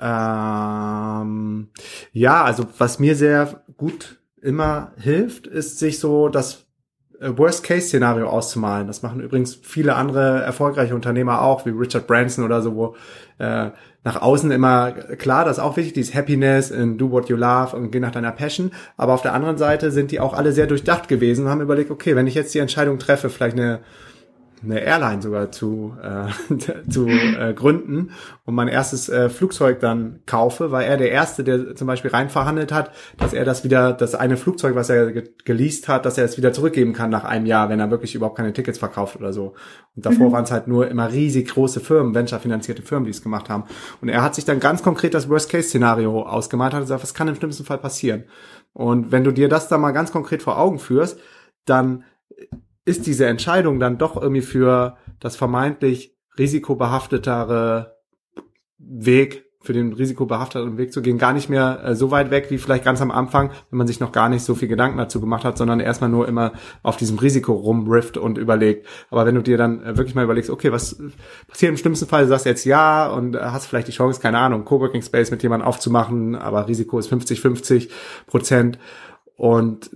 Ähm, 0.00 1.70
ja, 2.12 2.44
also 2.44 2.66
was 2.78 2.98
mir 2.98 3.14
sehr 3.14 3.64
gut 3.76 4.18
immer 4.40 4.92
hilft, 4.98 5.46
ist 5.46 5.78
sich 5.78 5.98
so 5.98 6.28
das 6.28 6.67
Worst-Case-Szenario 7.20 8.28
auszumalen. 8.28 8.86
Das 8.86 9.02
machen 9.02 9.20
übrigens 9.20 9.58
viele 9.60 9.94
andere 9.94 10.42
erfolgreiche 10.42 10.94
Unternehmer 10.94 11.42
auch, 11.42 11.66
wie 11.66 11.70
Richard 11.70 12.06
Branson 12.06 12.44
oder 12.44 12.62
so, 12.62 12.74
wo 12.76 12.96
äh, 13.38 13.70
nach 14.04 14.22
außen 14.22 14.50
immer 14.50 14.92
klar, 14.92 15.44
das 15.44 15.58
ist 15.58 15.62
auch 15.62 15.76
wichtig, 15.76 15.94
dieses 15.94 16.14
Happiness 16.14 16.72
and 16.72 17.00
do 17.00 17.10
what 17.10 17.28
you 17.28 17.36
love 17.36 17.76
und 17.76 17.90
geh 17.90 18.00
nach 18.00 18.12
deiner 18.12 18.32
Passion. 18.32 18.70
Aber 18.96 19.12
auf 19.12 19.22
der 19.22 19.34
anderen 19.34 19.58
Seite 19.58 19.90
sind 19.90 20.12
die 20.12 20.20
auch 20.20 20.34
alle 20.34 20.52
sehr 20.52 20.66
durchdacht 20.66 21.08
gewesen 21.08 21.44
und 21.44 21.50
haben 21.50 21.60
überlegt, 21.60 21.90
okay, 21.90 22.14
wenn 22.14 22.26
ich 22.26 22.34
jetzt 22.34 22.54
die 22.54 22.60
Entscheidung 22.60 22.98
treffe, 22.98 23.30
vielleicht 23.30 23.58
eine 23.58 23.80
eine 24.62 24.80
Airline 24.80 25.22
sogar 25.22 25.50
zu, 25.50 25.96
äh, 26.02 26.88
zu 26.90 27.06
äh, 27.06 27.54
gründen 27.54 28.10
und 28.44 28.54
mein 28.54 28.68
erstes 28.68 29.08
äh, 29.08 29.28
Flugzeug 29.28 29.80
dann 29.80 30.20
kaufe, 30.26 30.70
war 30.70 30.84
er 30.84 30.96
der 30.96 31.10
Erste, 31.10 31.44
der 31.44 31.74
zum 31.76 31.86
Beispiel 31.86 32.10
rein 32.10 32.30
verhandelt 32.30 32.72
hat, 32.72 32.92
dass 33.18 33.32
er 33.32 33.44
das 33.44 33.64
wieder, 33.64 33.92
das 33.92 34.14
eine 34.14 34.36
Flugzeug, 34.36 34.74
was 34.74 34.90
er 34.90 35.12
ge 35.12 35.30
geleast 35.44 35.88
hat, 35.88 36.04
dass 36.04 36.18
er 36.18 36.24
es 36.24 36.36
wieder 36.36 36.52
zurückgeben 36.52 36.92
kann 36.92 37.10
nach 37.10 37.24
einem 37.24 37.46
Jahr, 37.46 37.68
wenn 37.68 37.80
er 37.80 37.90
wirklich 37.90 38.14
überhaupt 38.14 38.36
keine 38.36 38.52
Tickets 38.52 38.78
verkauft 38.78 39.16
oder 39.16 39.32
so. 39.32 39.54
Und 39.96 40.06
davor 40.06 40.28
mhm. 40.28 40.32
waren 40.32 40.44
es 40.44 40.50
halt 40.50 40.68
nur 40.68 40.88
immer 40.88 41.10
riesig 41.10 41.48
große 41.48 41.80
Firmen, 41.80 42.14
venture-finanzierte 42.14 42.82
Firmen, 42.82 43.04
die 43.04 43.10
es 43.10 43.22
gemacht 43.22 43.48
haben. 43.48 43.64
Und 44.00 44.08
er 44.08 44.22
hat 44.22 44.34
sich 44.34 44.44
dann 44.44 44.60
ganz 44.60 44.82
konkret 44.82 45.14
das 45.14 45.28
Worst-Case-Szenario 45.28 46.22
ausgemalt, 46.22 46.74
hat 46.74 46.82
gesagt, 46.82 47.02
was 47.02 47.14
kann 47.14 47.28
im 47.28 47.34
schlimmsten 47.34 47.64
Fall 47.64 47.78
passieren? 47.78 48.24
Und 48.72 49.10
wenn 49.10 49.24
du 49.24 49.32
dir 49.32 49.48
das 49.48 49.68
dann 49.68 49.80
mal 49.80 49.92
ganz 49.92 50.12
konkret 50.12 50.42
vor 50.42 50.58
Augen 50.58 50.78
führst, 50.78 51.18
dann 51.64 52.04
ist 52.88 53.06
diese 53.06 53.26
Entscheidung 53.26 53.78
dann 53.78 53.98
doch 53.98 54.20
irgendwie 54.20 54.42
für 54.42 54.96
das 55.20 55.36
vermeintlich 55.36 56.16
risikobehaftetere 56.38 57.96
Weg, 58.78 59.44
für 59.60 59.72
den 59.74 59.92
risikobehafteten 59.92 60.78
Weg 60.78 60.92
zu 60.92 61.02
gehen, 61.02 61.18
gar 61.18 61.34
nicht 61.34 61.50
mehr 61.50 61.80
äh, 61.84 61.94
so 61.94 62.10
weit 62.10 62.30
weg 62.30 62.46
wie 62.48 62.56
vielleicht 62.56 62.84
ganz 62.84 63.02
am 63.02 63.10
Anfang, 63.10 63.50
wenn 63.70 63.76
man 63.76 63.86
sich 63.86 64.00
noch 64.00 64.12
gar 64.12 64.30
nicht 64.30 64.42
so 64.42 64.54
viel 64.54 64.68
Gedanken 64.68 64.96
dazu 64.96 65.20
gemacht 65.20 65.44
hat, 65.44 65.58
sondern 65.58 65.80
erstmal 65.80 66.08
nur 66.08 66.26
immer 66.26 66.52
auf 66.82 66.96
diesem 66.96 67.18
Risiko 67.18 67.52
rumrifft 67.52 68.16
und 68.16 68.38
überlegt. 68.38 68.86
Aber 69.10 69.26
wenn 69.26 69.34
du 69.34 69.42
dir 69.42 69.58
dann 69.58 69.82
äh, 69.82 69.96
wirklich 69.98 70.14
mal 70.14 70.24
überlegst, 70.24 70.48
okay, 70.48 70.72
was 70.72 70.98
passiert 71.48 71.70
im 71.70 71.76
schlimmsten 71.76 72.06
Fall, 72.06 72.22
du 72.22 72.28
sagst 72.28 72.46
jetzt 72.46 72.64
ja 72.64 73.08
und 73.08 73.34
äh, 73.34 73.40
hast 73.40 73.66
vielleicht 73.66 73.88
die 73.88 73.92
Chance, 73.92 74.20
keine 74.20 74.38
Ahnung, 74.38 74.64
Coworking 74.64 75.02
Space 75.02 75.30
mit 75.30 75.42
jemandem 75.42 75.68
aufzumachen, 75.68 76.36
aber 76.36 76.68
Risiko 76.68 76.98
ist 76.98 77.08
50, 77.08 77.40
50 77.40 77.90
Prozent 78.26 78.78
und 79.36 79.90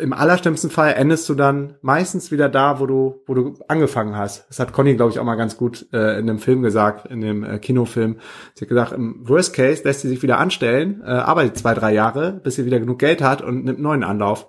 im 0.00 0.12
allerschlimmsten 0.12 0.70
Fall 0.70 0.94
endest 0.94 1.28
du 1.28 1.34
dann 1.34 1.76
meistens 1.82 2.30
wieder 2.30 2.48
da, 2.48 2.80
wo 2.80 2.86
du, 2.86 3.22
wo 3.26 3.34
du 3.34 3.54
angefangen 3.68 4.16
hast. 4.16 4.48
Das 4.48 4.58
hat 4.58 4.72
Conny, 4.72 4.96
glaube 4.96 5.12
ich, 5.12 5.18
auch 5.18 5.24
mal 5.24 5.36
ganz 5.36 5.56
gut 5.56 5.86
äh, 5.92 6.18
in 6.18 6.26
dem 6.26 6.38
Film 6.38 6.62
gesagt, 6.62 7.10
in 7.10 7.20
dem 7.20 7.44
äh, 7.44 7.58
Kinofilm. 7.58 8.18
Sie 8.54 8.64
hat 8.64 8.68
gesagt, 8.68 8.92
im 8.92 9.28
Worst 9.28 9.54
Case 9.54 9.84
lässt 9.84 10.00
sie 10.00 10.08
sich 10.08 10.22
wieder 10.22 10.38
anstellen, 10.38 11.02
äh, 11.04 11.10
arbeitet 11.10 11.58
zwei, 11.58 11.74
drei 11.74 11.92
Jahre, 11.92 12.32
bis 12.32 12.56
sie 12.56 12.64
wieder 12.64 12.80
genug 12.80 12.98
Geld 12.98 13.22
hat 13.22 13.42
und 13.42 13.64
nimmt 13.64 13.76
einen 13.76 13.82
neuen 13.82 14.04
Anlauf. 14.04 14.48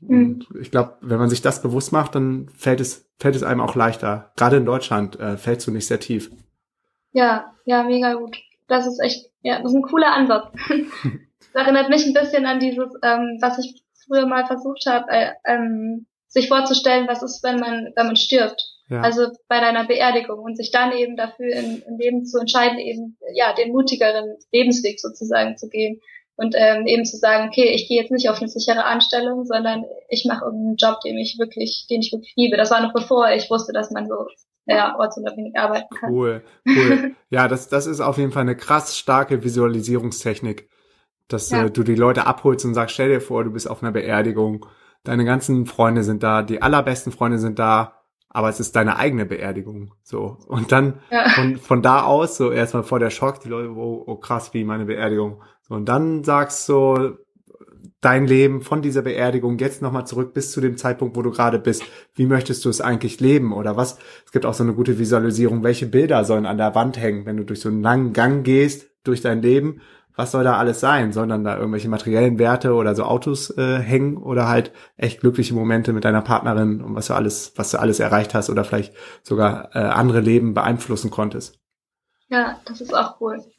Mhm. 0.00 0.46
Und 0.50 0.60
ich 0.60 0.70
glaube, 0.70 0.96
wenn 1.00 1.18
man 1.18 1.30
sich 1.30 1.42
das 1.42 1.62
bewusst 1.62 1.92
macht, 1.92 2.14
dann 2.14 2.48
fällt 2.56 2.80
es, 2.80 3.10
fällt 3.18 3.36
es 3.36 3.42
einem 3.42 3.60
auch 3.60 3.74
leichter. 3.74 4.32
Gerade 4.36 4.56
in 4.56 4.66
Deutschland 4.66 5.18
äh, 5.18 5.36
fällst 5.36 5.66
du 5.66 5.70
nicht 5.70 5.86
sehr 5.86 6.00
tief. 6.00 6.30
Ja, 7.12 7.52
ja, 7.64 7.82
mega 7.84 8.14
gut. 8.14 8.38
Das 8.68 8.86
ist 8.86 9.00
echt, 9.00 9.30
ja, 9.42 9.60
das 9.60 9.72
ist 9.72 9.76
ein 9.76 9.82
cooler 9.82 10.12
Ansatz. 10.12 10.46
das 10.68 11.62
erinnert 11.62 11.88
mich 11.88 12.06
ein 12.06 12.14
bisschen 12.14 12.46
an 12.46 12.60
dieses, 12.60 12.88
ähm, 13.02 13.38
was 13.40 13.58
ich 13.58 13.82
früher 14.12 14.26
mal 14.26 14.46
versucht 14.46 14.84
habe, 14.86 15.10
äh, 15.10 15.30
ähm, 15.46 16.06
sich 16.28 16.48
vorzustellen, 16.48 17.08
was 17.08 17.22
ist, 17.22 17.42
wenn 17.42 17.60
man, 17.60 17.92
wenn 17.96 18.06
man 18.06 18.16
stirbt. 18.16 18.62
Ja. 18.88 19.00
Also 19.00 19.28
bei 19.48 19.60
deiner 19.60 19.86
Beerdigung 19.86 20.40
und 20.40 20.56
sich 20.56 20.70
dann 20.70 20.92
eben 20.92 21.16
dafür 21.16 21.52
in, 21.54 21.82
im 21.82 21.98
Leben 21.98 22.26
zu 22.26 22.38
entscheiden, 22.38 22.78
eben 22.78 23.16
ja 23.34 23.54
den 23.54 23.72
mutigeren 23.72 24.36
Lebensweg 24.50 25.00
sozusagen 25.00 25.56
zu 25.56 25.68
gehen 25.68 26.00
und 26.36 26.54
ähm, 26.56 26.86
eben 26.86 27.04
zu 27.04 27.16
sagen, 27.16 27.48
okay, 27.48 27.70
ich 27.74 27.88
gehe 27.88 28.00
jetzt 28.00 28.10
nicht 28.10 28.28
auf 28.28 28.38
eine 28.38 28.48
sichere 28.48 28.84
Anstellung, 28.84 29.44
sondern 29.44 29.84
ich 30.08 30.24
mache 30.26 30.44
irgendeinen 30.44 30.76
Job, 30.76 31.00
den 31.04 31.16
ich 31.18 31.38
wirklich, 31.38 31.86
den 31.88 32.00
ich 32.00 32.12
wirklich 32.12 32.34
liebe. 32.36 32.56
Das 32.56 32.70
war 32.70 32.82
noch 32.82 32.92
bevor 32.92 33.30
ich 33.30 33.50
wusste, 33.50 33.72
dass 33.72 33.90
man 33.90 34.08
so 34.08 34.26
ja, 34.66 34.98
ortsunabhängig 34.98 35.56
arbeiten 35.56 35.94
kann. 35.94 36.12
Cool, 36.12 36.42
cool. 36.68 37.14
ja, 37.30 37.48
das, 37.48 37.68
das 37.68 37.86
ist 37.86 38.00
auf 38.00 38.18
jeden 38.18 38.32
Fall 38.32 38.42
eine 38.42 38.56
krass 38.56 38.96
starke 38.96 39.42
Visualisierungstechnik 39.42 40.68
dass 41.32 41.50
ja. 41.50 41.64
äh, 41.64 41.70
du 41.70 41.82
die 41.82 41.94
Leute 41.94 42.26
abholst 42.26 42.64
und 42.64 42.74
sagst, 42.74 42.94
stell 42.94 43.08
dir 43.08 43.20
vor, 43.20 43.44
du 43.44 43.50
bist 43.50 43.68
auf 43.68 43.82
einer 43.82 43.92
Beerdigung, 43.92 44.66
deine 45.04 45.24
ganzen 45.24 45.66
Freunde 45.66 46.02
sind 46.02 46.22
da, 46.22 46.42
die 46.42 46.62
allerbesten 46.62 47.12
Freunde 47.12 47.38
sind 47.38 47.58
da, 47.58 48.02
aber 48.28 48.48
es 48.48 48.60
ist 48.60 48.76
deine 48.76 48.96
eigene 48.96 49.26
Beerdigung, 49.26 49.94
so. 50.02 50.38
Und 50.46 50.72
dann 50.72 51.00
ja. 51.10 51.28
von, 51.30 51.56
von 51.58 51.82
da 51.82 52.02
aus, 52.02 52.36
so 52.36 52.50
erstmal 52.50 52.82
vor 52.82 52.98
der 52.98 53.10
Schock, 53.10 53.40
die 53.40 53.48
Leute, 53.48 53.70
oh, 53.70 54.04
oh 54.06 54.16
krass, 54.16 54.54
wie 54.54 54.64
meine 54.64 54.86
Beerdigung. 54.86 55.42
So, 55.62 55.74
und 55.74 55.86
dann 55.86 56.24
sagst 56.24 56.68
du, 56.68 57.18
dein 58.02 58.26
Leben 58.26 58.60
von 58.62 58.82
dieser 58.82 59.02
Beerdigung 59.02 59.58
jetzt 59.58 59.80
nochmal 59.80 60.06
zurück 60.06 60.34
bis 60.34 60.50
zu 60.50 60.60
dem 60.60 60.76
Zeitpunkt, 60.76 61.16
wo 61.16 61.22
du 61.22 61.30
gerade 61.30 61.58
bist. 61.58 61.84
Wie 62.14 62.26
möchtest 62.26 62.64
du 62.64 62.68
es 62.68 62.80
eigentlich 62.80 63.20
leben 63.20 63.52
oder 63.52 63.76
was? 63.76 63.98
Es 64.26 64.32
gibt 64.32 64.44
auch 64.44 64.54
so 64.54 64.64
eine 64.64 64.74
gute 64.74 64.98
Visualisierung. 64.98 65.62
Welche 65.62 65.86
Bilder 65.86 66.24
sollen 66.24 66.44
an 66.44 66.58
der 66.58 66.74
Wand 66.74 66.98
hängen, 66.98 67.26
wenn 67.26 67.36
du 67.36 67.44
durch 67.44 67.60
so 67.60 67.68
einen 67.68 67.80
langen 67.80 68.12
Gang 68.12 68.44
gehst 68.44 68.90
durch 69.04 69.20
dein 69.20 69.40
Leben? 69.40 69.80
Was 70.14 70.32
soll 70.32 70.44
da 70.44 70.56
alles 70.56 70.80
sein? 70.80 71.12
Sollen 71.12 71.28
dann 71.28 71.44
da 71.44 71.56
irgendwelche 71.56 71.88
materiellen 71.88 72.38
Werte 72.38 72.74
oder 72.74 72.94
so 72.94 73.04
Autos 73.04 73.56
äh, 73.56 73.78
hängen 73.78 74.16
oder 74.16 74.48
halt 74.48 74.72
echt 74.96 75.20
glückliche 75.20 75.54
Momente 75.54 75.92
mit 75.92 76.04
deiner 76.04 76.22
Partnerin 76.22 76.82
und 76.82 76.94
was 76.94 77.06
du 77.06 77.14
alles, 77.14 77.52
was 77.56 77.70
du 77.70 77.80
alles 77.80 78.00
erreicht 78.00 78.34
hast 78.34 78.50
oder 78.50 78.64
vielleicht 78.64 78.94
sogar 79.22 79.74
äh, 79.74 79.78
andere 79.78 80.20
Leben 80.20 80.54
beeinflussen 80.54 81.10
konntest? 81.10 81.58
Ja, 82.28 82.58
das 82.64 82.80
ist 82.80 82.94
auch 82.94 83.20
cool. 83.20 83.38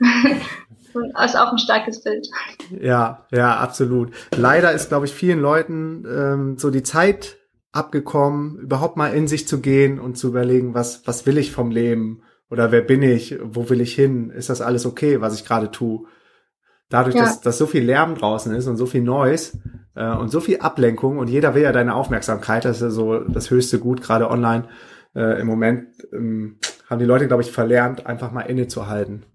das 1.16 1.32
ist 1.32 1.39
auch 1.39 1.52
ein 1.52 1.60
starkes 1.60 2.04
Bild. 2.04 2.28
Ja, 2.82 3.28
ja, 3.32 3.58
absolut. 3.58 4.12
Leider 4.36 4.72
ist, 4.72 4.89
glaube 4.89 5.06
ich, 5.06 5.13
vielen 5.13 5.39
Leuten 5.39 6.06
ähm, 6.08 6.58
so 6.58 6.72
die 6.72 6.84
Zeit 6.84 7.38
abgekommen, 7.72 8.58
überhaupt 8.60 8.98
mal 8.98 9.13
in 9.13 9.28
sich 9.28 9.48
zu 9.48 9.60
gehen 9.60 10.00
und 10.00 10.18
zu 10.18 10.28
überlegen, 10.28 10.74
was, 10.74 11.06
was 11.06 11.26
will 11.26 11.38
ich 11.38 11.52
vom 11.52 11.72
Leben? 11.72 12.24
Oder 12.50 12.72
wer 12.72 12.82
bin 12.82 13.02
ich? 13.02 13.38
Wo 13.44 13.70
will 13.70 13.82
ich 13.82 13.96
hin? 13.96 14.30
Ist 14.30 14.50
das 14.50 14.62
alles 14.62 14.86
okay, 14.86 15.22
was 15.22 15.36
ich 15.36 15.46
gerade 15.46 15.72
tue? 15.72 16.06
Dadurch, 16.93 17.15
ja. 17.15 17.23
dass, 17.23 17.41
dass 17.41 17.58
so 17.58 17.65
viel 17.65 17.84
Lärm 17.84 18.15
draußen 18.15 18.53
ist 18.53 18.67
und 18.67 18.77
so 18.77 18.86
viel 18.86 19.01
Noise 19.01 19.58
äh, 19.95 20.15
und 20.15 20.29
so 20.29 20.39
viel 20.39 20.60
Ablenkung 20.60 21.17
und 21.17 21.27
jeder 21.29 21.56
will 21.56 21.63
ja 21.63 21.71
deine 21.71 21.95
Aufmerksamkeit, 21.95 22.65
das 22.65 22.77
ist 22.77 22.82
ja 22.84 22.89
so 22.91 23.19
das 23.19 23.49
höchste 23.49 23.79
Gut, 23.79 24.01
gerade 24.01 24.29
online 24.29 24.65
äh, 25.15 25.41
im 25.41 25.47
Moment, 25.47 25.88
ähm, 26.13 26.60
haben 26.89 26.99
die 26.99 27.06
Leute, 27.06 27.27
glaube 27.27 27.41
ich, 27.41 27.51
verlernt, 27.51 28.06
einfach 28.06 28.32
mal 28.32 28.41
innezuhalten. 28.41 29.25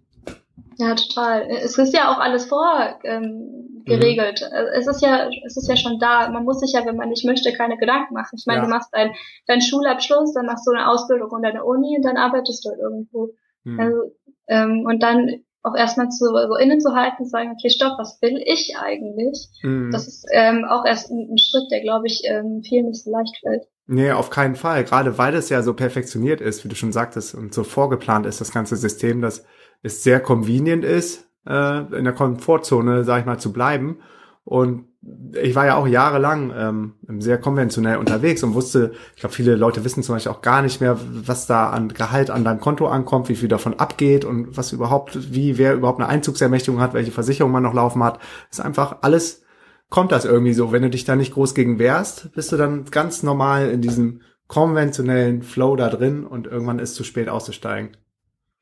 Ja, 0.76 0.94
total. 0.94 1.48
Es 1.50 1.76
ist 1.76 1.92
ja 1.92 2.12
auch 2.12 2.20
alles 2.20 2.46
vor 2.46 3.00
ähm, 3.02 3.82
geregelt. 3.84 4.40
Mhm. 4.48 4.66
Es 4.74 4.86
ist 4.86 5.02
ja, 5.02 5.28
es 5.44 5.56
ist 5.56 5.68
ja 5.68 5.76
schon 5.76 5.98
da. 5.98 6.30
Man 6.30 6.44
muss 6.44 6.60
sich 6.60 6.72
ja, 6.72 6.86
wenn 6.86 6.94
man 6.94 7.08
nicht 7.08 7.24
möchte, 7.24 7.52
keine 7.52 7.76
Gedanken 7.78 8.14
machen. 8.14 8.36
Ich 8.38 8.46
meine, 8.46 8.60
ja. 8.60 8.64
du 8.64 8.70
machst 8.70 8.94
deinen 8.94 9.12
dein 9.48 9.60
Schulabschluss, 9.60 10.34
dann 10.34 10.46
machst 10.46 10.64
du 10.68 10.70
eine 10.70 10.88
Ausbildung 10.88 11.30
und 11.30 11.44
eine 11.44 11.64
Uni 11.64 11.96
und 11.96 12.04
dann 12.04 12.16
arbeitest 12.16 12.64
du 12.64 12.70
halt 12.70 12.78
irgendwo. 12.78 13.30
Mhm. 13.64 13.80
Also, 13.80 14.14
ähm, 14.46 14.84
und 14.86 15.02
dann 15.02 15.42
auch 15.68 15.76
erstmal 15.76 16.08
zu, 16.08 16.26
so 16.26 16.56
innezuhalten, 16.56 17.24
zu 17.24 17.30
sagen, 17.30 17.52
okay, 17.52 17.70
stopp, 17.70 17.98
was 17.98 18.20
will 18.22 18.42
ich 18.44 18.74
eigentlich? 18.80 19.48
Mhm. 19.62 19.90
Das 19.90 20.08
ist 20.08 20.26
ähm, 20.32 20.64
auch 20.68 20.84
erst 20.84 21.10
ein, 21.10 21.28
ein 21.30 21.38
Schritt, 21.38 21.70
der, 21.70 21.80
glaube 21.80 22.06
ich, 22.06 22.22
ähm, 22.24 22.62
vielen 22.66 22.86
nicht 22.86 23.04
so 23.04 23.10
leicht 23.10 23.36
fällt. 23.40 23.64
Nee, 23.86 24.12
auf 24.12 24.30
keinen 24.30 24.54
Fall. 24.54 24.84
Gerade 24.84 25.16
weil 25.16 25.34
es 25.34 25.48
ja 25.48 25.62
so 25.62 25.72
perfektioniert 25.74 26.40
ist, 26.40 26.64
wie 26.64 26.68
du 26.68 26.74
schon 26.74 26.92
sagtest, 26.92 27.34
und 27.34 27.54
so 27.54 27.64
vorgeplant 27.64 28.26
ist, 28.26 28.40
das 28.40 28.52
ganze 28.52 28.76
System, 28.76 29.22
dass 29.22 29.44
es 29.82 30.02
sehr 30.02 30.20
convenient 30.20 30.84
ist, 30.84 31.26
äh, 31.46 31.78
in 31.96 32.04
der 32.04 32.12
Komfortzone, 32.12 33.04
sag 33.04 33.20
ich 33.20 33.26
mal, 33.26 33.38
zu 33.38 33.52
bleiben. 33.52 34.00
Und 34.44 34.87
ich 35.00 35.54
war 35.54 35.66
ja 35.66 35.76
auch 35.76 35.86
jahrelang 35.86 36.52
ähm, 36.56 37.20
sehr 37.20 37.38
konventionell 37.38 37.98
unterwegs 37.98 38.42
und 38.42 38.54
wusste, 38.54 38.92
ich 39.14 39.20
glaube, 39.20 39.34
viele 39.34 39.54
Leute 39.54 39.84
wissen 39.84 40.02
zum 40.02 40.16
Beispiel 40.16 40.32
auch 40.32 40.42
gar 40.42 40.62
nicht 40.62 40.80
mehr, 40.80 40.98
was 41.00 41.46
da 41.46 41.70
an 41.70 41.88
Gehalt 41.88 42.30
an 42.30 42.44
deinem 42.44 42.60
Konto 42.60 42.88
ankommt, 42.88 43.28
wie 43.28 43.36
viel 43.36 43.48
davon 43.48 43.78
abgeht 43.78 44.24
und 44.24 44.56
was 44.56 44.72
überhaupt, 44.72 45.32
wie, 45.32 45.56
wer 45.56 45.74
überhaupt 45.74 46.00
eine 46.00 46.08
Einzugsermächtigung 46.08 46.80
hat, 46.80 46.94
welche 46.94 47.12
Versicherung 47.12 47.52
man 47.52 47.62
noch 47.62 47.74
laufen 47.74 48.02
hat. 48.02 48.18
Ist 48.50 48.60
einfach 48.60 48.98
alles, 49.02 49.44
kommt 49.88 50.10
das 50.10 50.24
irgendwie 50.24 50.54
so. 50.54 50.72
Wenn 50.72 50.82
du 50.82 50.90
dich 50.90 51.04
da 51.04 51.14
nicht 51.14 51.34
groß 51.34 51.54
gegen 51.54 51.78
wehrst, 51.78 52.32
bist 52.32 52.50
du 52.50 52.56
dann 52.56 52.84
ganz 52.86 53.22
normal 53.22 53.70
in 53.70 53.80
diesem 53.80 54.22
konventionellen 54.48 55.42
Flow 55.42 55.76
da 55.76 55.90
drin 55.90 56.26
und 56.26 56.46
irgendwann 56.46 56.80
ist 56.80 56.96
zu 56.96 57.04
spät 57.04 57.28
auszusteigen. 57.28 57.96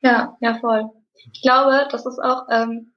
Ja, 0.01 0.37
ja, 0.41 0.59
voll. 0.59 0.83
Ich 1.33 1.41
glaube, 1.41 1.87
das 1.91 2.05
ist 2.05 2.19
auch, 2.19 2.43
ähm, 2.51 2.93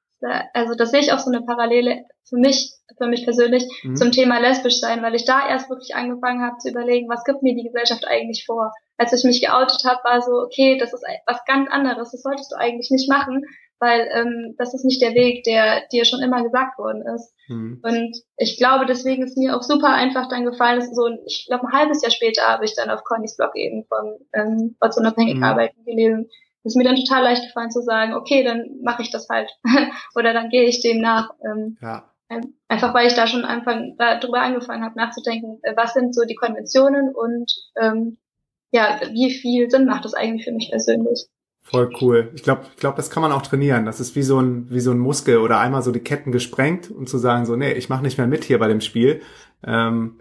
also 0.52 0.74
das 0.74 0.90
sehe 0.90 1.00
ich 1.00 1.12
auch 1.12 1.20
so 1.20 1.30
eine 1.30 1.42
Parallele 1.42 2.04
für 2.28 2.36
mich, 2.36 2.74
für 3.00 3.08
mich 3.08 3.24
persönlich 3.24 3.64
mhm. 3.82 3.96
zum 3.96 4.12
Thema 4.12 4.38
lesbisch 4.38 4.80
sein, 4.80 5.02
weil 5.02 5.14
ich 5.14 5.24
da 5.24 5.48
erst 5.48 5.70
wirklich 5.70 5.94
angefangen 5.94 6.42
habe 6.42 6.58
zu 6.58 6.70
überlegen, 6.70 7.08
was 7.08 7.24
gibt 7.24 7.42
mir 7.42 7.54
die 7.54 7.64
Gesellschaft 7.64 8.06
eigentlich 8.06 8.44
vor. 8.44 8.72
Als 8.98 9.12
ich 9.12 9.24
mich 9.24 9.40
geoutet 9.40 9.82
habe, 9.84 10.00
war 10.04 10.20
so, 10.20 10.32
okay, 10.32 10.76
das 10.78 10.92
ist 10.92 11.04
was 11.26 11.44
ganz 11.46 11.70
anderes, 11.70 12.10
das 12.10 12.22
solltest 12.22 12.52
du 12.52 12.56
eigentlich 12.56 12.90
nicht 12.90 13.08
machen, 13.08 13.44
weil 13.78 14.08
ähm, 14.12 14.54
das 14.58 14.74
ist 14.74 14.84
nicht 14.84 15.00
der 15.00 15.14
Weg, 15.14 15.44
der 15.44 15.82
dir 15.90 16.04
schon 16.04 16.20
immer 16.20 16.42
gesagt 16.42 16.78
worden 16.78 17.02
ist. 17.14 17.32
Mhm. 17.48 17.80
Und 17.82 18.16
ich 18.36 18.58
glaube, 18.58 18.84
deswegen 18.84 19.22
ist 19.22 19.38
mir 19.38 19.56
auch 19.56 19.62
super 19.62 19.88
einfach 19.88 20.28
dann 20.28 20.44
gefallen, 20.44 20.80
dass 20.80 20.94
so, 20.94 21.08
ich 21.24 21.46
glaube, 21.48 21.66
ein 21.66 21.72
halbes 21.72 22.02
Jahr 22.02 22.10
später 22.10 22.42
habe 22.42 22.66
ich 22.66 22.76
dann 22.76 22.90
auf 22.90 23.04
Connys 23.04 23.36
Blog 23.36 23.56
eben 23.56 23.86
vom 23.88 24.18
ähm, 24.34 24.76
ortsunabhängig 24.80 25.36
mhm. 25.36 25.44
arbeiten 25.44 25.84
gelesen 25.86 26.28
ist 26.64 26.76
mir 26.76 26.84
dann 26.84 26.96
total 26.96 27.24
leicht 27.24 27.42
gefallen 27.42 27.70
zu 27.70 27.80
sagen, 27.80 28.14
okay, 28.14 28.44
dann 28.44 28.80
mache 28.82 29.02
ich 29.02 29.10
das 29.10 29.28
halt 29.28 29.50
oder 30.14 30.32
dann 30.32 30.50
gehe 30.50 30.64
ich 30.64 30.82
dem 30.82 31.00
nach. 31.00 31.30
Ähm, 31.44 31.78
ja. 31.80 32.10
Einfach 32.68 32.94
weil 32.94 33.08
ich 33.08 33.14
da 33.14 33.26
schon 33.26 33.44
Anfang 33.44 33.96
darüber 33.98 34.40
angefangen 34.40 34.84
habe 34.84 34.96
nachzudenken, 34.96 35.58
äh, 35.62 35.74
was 35.76 35.94
sind 35.94 36.14
so 36.14 36.24
die 36.24 36.36
Konventionen 36.36 37.12
und 37.12 37.52
ähm, 37.80 38.18
ja, 38.70 39.00
wie 39.10 39.32
viel 39.32 39.68
Sinn 39.68 39.86
macht 39.86 40.04
das 40.04 40.14
eigentlich 40.14 40.44
für 40.44 40.52
mich 40.52 40.70
persönlich. 40.70 41.26
Voll 41.62 41.90
cool. 42.00 42.30
Ich 42.34 42.44
glaube, 42.44 42.62
ich 42.70 42.76
glaube, 42.76 42.96
das 42.96 43.10
kann 43.10 43.20
man 43.20 43.32
auch 43.32 43.42
trainieren. 43.42 43.84
Das 43.84 43.98
ist 43.98 44.14
wie 44.14 44.22
so 44.22 44.40
ein 44.40 44.70
wie 44.70 44.80
so 44.80 44.92
ein 44.92 44.98
Muskel 44.98 45.38
oder 45.38 45.58
einmal 45.58 45.82
so 45.82 45.90
die 45.90 46.00
Ketten 46.00 46.30
gesprengt 46.30 46.90
und 46.90 47.08
zu 47.08 47.18
sagen 47.18 47.46
so, 47.46 47.56
nee, 47.56 47.72
ich 47.72 47.88
mache 47.88 48.02
nicht 48.02 48.16
mehr 48.16 48.28
mit 48.28 48.44
hier 48.44 48.60
bei 48.60 48.68
dem 48.68 48.80
Spiel. 48.80 49.22
Ähm, 49.64 50.20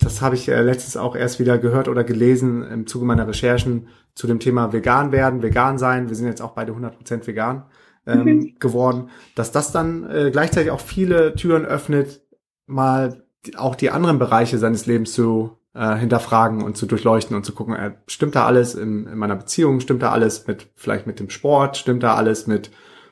das 0.00 0.22
habe 0.22 0.34
ich 0.34 0.48
äh, 0.48 0.62
letztens 0.62 0.96
auch 0.96 1.14
erst 1.14 1.38
wieder 1.38 1.58
gehört 1.58 1.88
oder 1.88 2.02
gelesen 2.02 2.62
im 2.62 2.86
Zuge 2.86 3.04
meiner 3.04 3.28
Recherchen 3.28 3.88
zu 4.14 4.26
dem 4.26 4.40
Thema 4.40 4.72
vegan 4.72 5.12
werden, 5.12 5.42
vegan 5.42 5.76
sein. 5.76 6.08
Wir 6.08 6.16
sind 6.16 6.26
jetzt 6.28 6.42
auch 6.42 6.52
beide 6.52 6.72
100% 6.72 7.26
vegan 7.26 7.64
ähm, 8.06 8.24
mhm. 8.24 8.56
geworden, 8.58 9.10
dass 9.34 9.52
das 9.52 9.72
dann 9.72 10.08
äh, 10.10 10.30
gleichzeitig 10.30 10.70
auch 10.70 10.80
viele 10.80 11.34
Türen 11.34 11.64
öffnet, 11.64 12.22
mal 12.66 13.24
auch 13.56 13.74
die 13.74 13.90
anderen 13.90 14.18
Bereiche 14.18 14.58
seines 14.58 14.86
Lebens 14.86 15.12
zu 15.12 15.58
äh, 15.74 15.96
hinterfragen 15.96 16.62
und 16.62 16.76
zu 16.76 16.86
durchleuchten 16.86 17.36
und 17.36 17.44
zu 17.44 17.52
gucken, 17.52 17.74
äh, 17.74 17.92
stimmt 18.06 18.36
da 18.36 18.46
alles 18.46 18.74
in, 18.74 19.06
in 19.06 19.18
meiner 19.18 19.36
Beziehung, 19.36 19.80
stimmt 19.80 20.02
da 20.02 20.12
alles 20.12 20.46
mit 20.46 20.68
vielleicht 20.76 21.06
mit 21.06 21.20
dem 21.20 21.30
Sport, 21.30 21.76
stimmt 21.76 22.02
da 22.02 22.14
alles 22.14 22.46
mit 22.46 22.70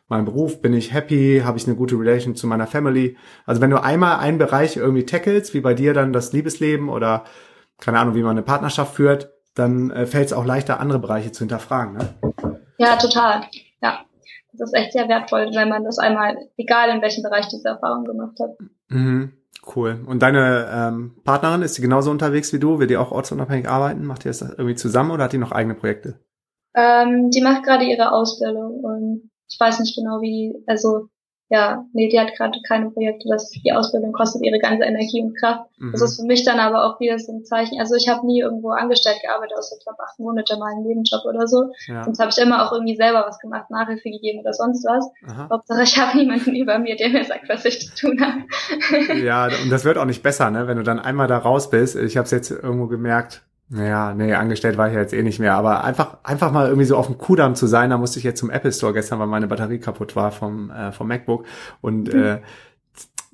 meinem 0.09 0.25
Beruf, 0.27 0.61
bin 0.61 0.75
ich 0.75 0.93
happy, 0.93 1.43
habe 1.45 1.59
ich 1.59 1.67
eine 1.67 1.77
gute 1.77 1.99
Relation 1.99 2.37
zu 2.37 2.47
meiner 2.47 2.67
Family. 2.67 3.17
Also 3.47 3.61
wenn 3.61 3.71
du 3.71 3.83
einmal 3.83 4.19
einen 4.19 4.39
Bereich 4.39 4.77
irgendwie 4.77 5.07
tackles, 5.07 5.55
wie 5.55 5.61
bei 5.61 5.75
dir 5.75 5.95
dann 5.95 6.13
das 6.13 6.33
Liebesleben 6.33 6.89
oder 6.89 7.25
keine 7.79 7.99
Ahnung, 7.99 8.15
wie 8.15 8.23
man 8.23 8.33
eine 8.33 8.43
Partnerschaft 8.43 8.95
führt, 8.95 9.33
dann 9.55 9.91
äh, 9.91 10.07
fällt 10.07 10.27
es 10.27 10.33
auch 10.33 10.45
leichter, 10.45 10.81
andere 10.81 10.99
Bereiche 10.99 11.33
zu 11.33 11.41
hinterfragen. 11.41 11.95
Ne? 11.95 12.15
Ja, 12.79 12.97
total. 12.97 13.43
Das 14.53 14.73
ist 14.73 14.79
echt 14.79 14.93
sehr 14.93 15.09
wertvoll, 15.09 15.51
wenn 15.55 15.69
man 15.69 15.85
das 15.85 15.99
einmal, 15.99 16.37
egal 16.57 16.91
in 16.91 17.03
welchem 17.03 17.23
Bereich 17.23 17.49
diese 17.49 17.69
Erfahrung 17.69 18.05
gemacht 18.05 18.39
hat. 18.41 18.51
Mhm. 18.89 19.33
Cool. 19.75 20.05
Und 20.07 20.23
deine 20.23 20.69
ähm, 20.73 21.15
Partnerin, 21.25 21.63
ist 21.63 21.75
sie 21.75 21.83
genauso 21.83 22.11
unterwegs 22.11 22.53
wie 22.53 22.59
du? 22.59 22.79
Will 22.79 22.89
die 22.89 22.97
auch 22.97 23.13
ortsunabhängig 23.13 23.69
arbeiten? 23.69 24.05
Macht 24.05 24.25
ihr 24.25 24.31
das 24.31 24.43
irgendwie 24.43 24.75
zusammen 24.75 25.13
oder 25.13 25.25
hat 25.25 25.33
die 25.33 25.39
noch 25.39 25.53
eigene 25.53 25.75
Projekte? 25.75 26.19
Ähm, 26.75 27.31
die 27.31 27.43
macht 27.43 27.63
gerade 27.63 27.85
ihre 27.85 28.13
Ausbildung 28.13 28.81
und 28.81 29.31
ich 29.49 29.61
weiß 29.61 29.79
nicht 29.81 29.97
genau 29.97 30.21
wie, 30.21 30.55
also 30.67 31.09
ja, 31.53 31.85
nee, 31.93 32.09
die 32.09 32.19
hat 32.19 32.35
gerade 32.35 32.59
keine 32.67 32.91
Projekte, 32.91 33.29
dass 33.29 33.51
die 33.51 33.73
Ausbildung 33.75 34.13
kostet 34.13 34.43
ihre 34.43 34.59
ganze 34.59 34.85
Energie 34.85 35.21
und 35.21 35.39
Kraft. 35.39 35.69
Mhm. 35.77 35.93
Das 35.93 36.01
ist 36.01 36.19
für 36.19 36.27
mich 36.27 36.47
dann 36.47 36.59
aber 36.59 36.83
auch 36.87 36.99
wieder 36.99 37.19
so 37.19 37.31
ein 37.31 37.45
Zeichen. 37.45 37.79
Also 37.79 37.95
ich 37.95 38.09
habe 38.09 38.25
nie 38.27 38.41
irgendwo 38.41 38.71
angestellt 38.71 39.19
gearbeitet, 39.21 39.59
außer 39.59 39.77
ich 39.79 39.85
glaube 39.85 40.03
acht 40.03 40.19
Monate 40.19 40.57
mal 40.57 40.73
einen 40.73 40.83
Nebenjob 40.83 41.27
oder 41.27 41.47
so. 41.47 41.71
Ja. 41.89 42.05
Sonst 42.05 42.21
habe 42.21 42.31
ich 42.31 42.39
immer 42.39 42.65
auch 42.67 42.73
irgendwie 42.73 42.97
selber 42.97 43.27
was 43.27 43.39
gemacht, 43.39 43.71
Nachhilfe 43.71 44.09
gegeben 44.09 44.41
oder 44.41 44.55
sonst 44.55 44.83
was. 44.87 45.07
Aha. 45.29 45.49
Hauptsache 45.51 45.83
ich 45.83 45.99
habe 45.99 46.17
niemanden 46.17 46.57
über 46.57 46.79
mir, 46.79 46.97
der 46.97 47.11
mir 47.11 47.25
sagt, 47.25 47.47
was 47.51 47.67
ich 47.67 47.81
zu 47.81 47.95
tun 47.95 48.19
habe. 48.23 49.21
ja, 49.21 49.45
und 49.45 49.69
das 49.69 49.85
wird 49.85 49.99
auch 49.99 50.07
nicht 50.07 50.23
besser, 50.23 50.51
ne? 50.51 50.67
Wenn 50.67 50.79
du 50.79 50.83
dann 50.83 51.01
einmal 51.01 51.29
da 51.29 51.37
raus 51.37 51.69
bist. 51.69 51.97
Ich 51.97 52.17
habe 52.17 52.25
es 52.25 52.31
jetzt 52.31 52.51
irgendwo 52.51 52.87
gemerkt, 52.87 53.43
naja, 53.73 54.13
nee, 54.15 54.35
angestellt 54.35 54.77
war 54.77 54.89
ich 54.89 54.95
ja 54.95 55.01
jetzt 55.01 55.15
eh 55.15 55.23
nicht 55.23 55.39
mehr, 55.39 55.55
aber 55.55 55.83
einfach, 55.83 56.19
einfach 56.25 56.53
mal 56.53 56.67
irgendwie 56.67 56.85
so 56.85 56.97
auf 56.97 57.07
dem 57.07 57.17
Kudamm 57.17 57.55
zu 57.55 57.67
sein, 57.67 57.89
da 57.89 57.97
musste 57.97 58.19
ich 58.19 58.25
jetzt 58.25 58.39
zum 58.39 58.51
Apple 58.51 58.71
Store 58.71 58.93
gestern, 58.93 59.19
weil 59.19 59.29
meine 59.29 59.47
Batterie 59.47 59.79
kaputt 59.79 60.15
war 60.15 60.31
vom, 60.31 60.71
äh, 60.71 60.93
vom 60.93 61.09
MacBook 61.09 61.47
und 61.81 62.13
mhm. 62.13 62.23
äh, 62.23 62.39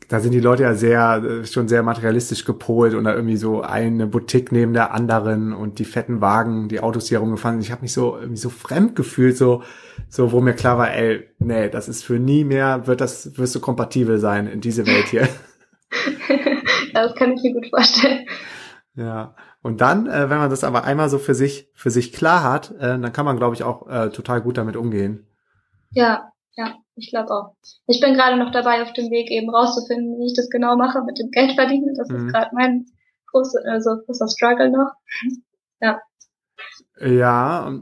da 0.08 0.20
sind 0.20 0.32
die 0.32 0.40
Leute 0.40 0.62
ja 0.62 0.74
sehr, 0.74 1.22
äh, 1.24 1.44
schon 1.44 1.66
sehr 1.66 1.82
materialistisch 1.82 2.44
gepolt 2.44 2.94
und 2.94 3.04
da 3.04 3.14
irgendwie 3.14 3.36
so 3.36 3.62
eine 3.62 4.06
Boutique 4.06 4.52
neben 4.52 4.74
der 4.74 4.94
anderen 4.94 5.52
und 5.52 5.80
die 5.80 5.84
fetten 5.84 6.20
Wagen, 6.20 6.68
die 6.68 6.80
Autos, 6.80 7.06
die 7.06 7.14
herumgefahren 7.14 7.56
sind. 7.56 7.66
Ich 7.66 7.72
habe 7.72 7.82
mich 7.82 7.92
so 7.92 8.16
irgendwie 8.16 8.38
so 8.38 8.48
fremd 8.48 8.94
gefühlt, 8.94 9.36
so, 9.36 9.64
so, 10.08 10.30
wo 10.30 10.40
mir 10.40 10.54
klar 10.54 10.78
war, 10.78 10.94
ey, 10.94 11.28
nee, 11.40 11.68
das 11.68 11.88
ist 11.88 12.04
für 12.04 12.20
nie 12.20 12.44
mehr, 12.44 12.86
wird 12.86 13.00
das, 13.00 13.36
wirst 13.36 13.56
du 13.56 13.60
kompatibel 13.60 14.18
sein 14.18 14.46
in 14.46 14.60
diese 14.60 14.86
Welt 14.86 15.08
hier. 15.08 15.28
ja, 16.94 17.02
das 17.02 17.16
kann 17.16 17.32
ich 17.32 17.42
mir 17.42 17.54
gut 17.54 17.66
vorstellen. 17.70 18.24
Ja. 18.94 19.34
Und 19.62 19.80
dann, 19.80 20.06
äh, 20.06 20.30
wenn 20.30 20.38
man 20.38 20.50
das 20.50 20.64
aber 20.64 20.84
einmal 20.84 21.08
so 21.08 21.18
für 21.18 21.34
sich, 21.34 21.70
für 21.74 21.90
sich 21.90 22.12
klar 22.12 22.42
hat, 22.42 22.70
äh, 22.76 22.98
dann 22.98 23.12
kann 23.12 23.24
man, 23.24 23.36
glaube 23.36 23.54
ich, 23.54 23.64
auch 23.64 23.88
äh, 23.88 24.10
total 24.10 24.40
gut 24.40 24.56
damit 24.56 24.76
umgehen. 24.76 25.26
Ja, 25.90 26.32
ja, 26.56 26.74
ich 26.94 27.10
glaube 27.10 27.30
auch. 27.30 27.54
Ich 27.86 28.00
bin 28.00 28.14
gerade 28.14 28.36
noch 28.36 28.52
dabei, 28.52 28.82
auf 28.82 28.92
dem 28.92 29.10
Weg 29.10 29.30
eben 29.30 29.50
rauszufinden, 29.50 30.18
wie 30.18 30.26
ich 30.26 30.34
das 30.34 30.48
genau 30.50 30.76
mache 30.76 31.02
mit 31.04 31.18
dem 31.18 31.30
Geld 31.30 31.52
verdienen. 31.52 31.94
Das 31.96 32.08
mhm. 32.08 32.26
ist 32.26 32.32
gerade 32.32 32.50
mein 32.54 32.86
großer, 33.30 33.60
also 33.66 33.90
großer 34.06 34.28
Struggle 34.28 34.70
noch. 34.70 34.92
ja. 35.80 36.00
Ja, 37.00 37.72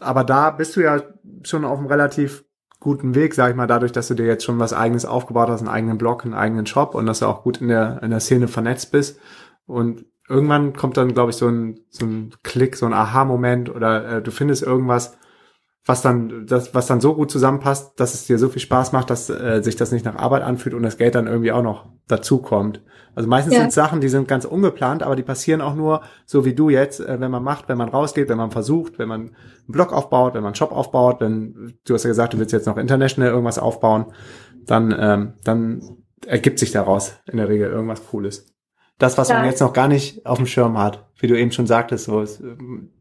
aber 0.00 0.24
da 0.24 0.50
bist 0.50 0.76
du 0.76 0.80
ja 0.80 1.02
schon 1.42 1.64
auf 1.64 1.78
einem 1.78 1.86
relativ 1.86 2.44
guten 2.80 3.14
Weg, 3.14 3.34
sag 3.34 3.50
ich 3.50 3.56
mal, 3.56 3.66
dadurch, 3.66 3.92
dass 3.92 4.08
du 4.08 4.14
dir 4.14 4.26
jetzt 4.26 4.44
schon 4.44 4.58
was 4.58 4.72
eigenes 4.72 5.06
aufgebaut 5.06 5.48
hast, 5.48 5.60
einen 5.60 5.68
eigenen 5.68 5.98
Blog, 5.98 6.24
einen 6.24 6.34
eigenen 6.34 6.66
Shop 6.66 6.94
und 6.94 7.06
dass 7.06 7.20
du 7.20 7.26
auch 7.26 7.42
gut 7.42 7.60
in 7.60 7.68
der, 7.68 8.02
in 8.02 8.10
der 8.10 8.20
Szene 8.20 8.48
vernetzt 8.48 8.92
bist. 8.92 9.20
Und 9.66 10.04
irgendwann 10.32 10.72
kommt 10.72 10.96
dann, 10.96 11.12
glaube 11.12 11.30
ich, 11.30 11.36
so 11.36 11.46
ein, 11.48 11.80
so 11.90 12.06
ein 12.06 12.34
Klick, 12.42 12.76
so 12.76 12.86
ein 12.86 12.94
Aha-Moment 12.94 13.68
oder 13.74 14.16
äh, 14.16 14.22
du 14.22 14.30
findest 14.30 14.62
irgendwas, 14.62 15.18
was 15.84 16.00
dann, 16.00 16.46
das, 16.46 16.74
was 16.74 16.86
dann 16.86 17.00
so 17.00 17.14
gut 17.14 17.30
zusammenpasst, 17.30 17.98
dass 17.98 18.14
es 18.14 18.26
dir 18.26 18.38
so 18.38 18.48
viel 18.48 18.62
Spaß 18.62 18.92
macht, 18.92 19.10
dass 19.10 19.28
äh, 19.28 19.62
sich 19.62 19.76
das 19.76 19.92
nicht 19.92 20.04
nach 20.04 20.16
Arbeit 20.16 20.42
anfühlt 20.42 20.74
und 20.74 20.82
das 20.82 20.96
Geld 20.96 21.16
dann 21.16 21.26
irgendwie 21.26 21.52
auch 21.52 21.62
noch 21.62 21.86
dazu 22.06 22.38
kommt. 22.38 22.82
Also 23.14 23.28
meistens 23.28 23.54
ja. 23.54 23.60
sind 23.60 23.72
Sachen, 23.72 24.00
die 24.00 24.08
sind 24.08 24.26
ganz 24.26 24.44
ungeplant, 24.44 25.02
aber 25.02 25.16
die 25.16 25.22
passieren 25.22 25.60
auch 25.60 25.74
nur 25.74 26.02
so 26.24 26.44
wie 26.44 26.54
du 26.54 26.70
jetzt, 26.70 27.00
äh, 27.00 27.20
wenn 27.20 27.30
man 27.30 27.42
macht, 27.42 27.68
wenn 27.68 27.78
man 27.78 27.88
rausgeht, 27.88 28.28
wenn 28.28 28.38
man 28.38 28.52
versucht, 28.52 28.98
wenn 28.98 29.08
man 29.08 29.20
einen 29.20 29.36
Blog 29.68 29.92
aufbaut, 29.92 30.34
wenn 30.34 30.42
man 30.42 30.50
einen 30.50 30.56
Shop 30.56 30.72
aufbaut, 30.72 31.20
wenn 31.20 31.74
du 31.84 31.94
hast 31.94 32.04
ja 32.04 32.10
gesagt, 32.10 32.32
du 32.32 32.38
willst 32.38 32.52
jetzt 32.52 32.66
noch 32.66 32.78
international 32.78 33.30
irgendwas 33.30 33.58
aufbauen, 33.58 34.06
dann, 34.64 34.94
ähm, 34.98 35.34
dann 35.44 35.82
ergibt 36.26 36.58
sich 36.58 36.70
daraus 36.70 37.18
in 37.30 37.38
der 37.38 37.48
Regel 37.48 37.68
irgendwas 37.68 38.06
Cooles 38.06 38.51
das, 39.02 39.18
was 39.18 39.28
ja. 39.28 39.36
man 39.36 39.46
jetzt 39.46 39.60
noch 39.60 39.72
gar 39.72 39.88
nicht 39.88 40.24
auf 40.24 40.38
dem 40.38 40.46
Schirm 40.46 40.78
hat. 40.78 41.04
Wie 41.18 41.26
du 41.26 41.38
eben 41.38 41.52
schon 41.52 41.66
sagtest, 41.66 42.04
so 42.04 42.20
es, 42.20 42.42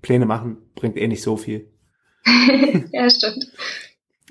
Pläne 0.01 0.25
machen 0.25 0.57
bringt 0.75 0.97
eh 0.97 1.07
nicht 1.07 1.21
so 1.21 1.37
viel. 1.37 1.71
ja, 2.91 3.09
stimmt. 3.09 3.51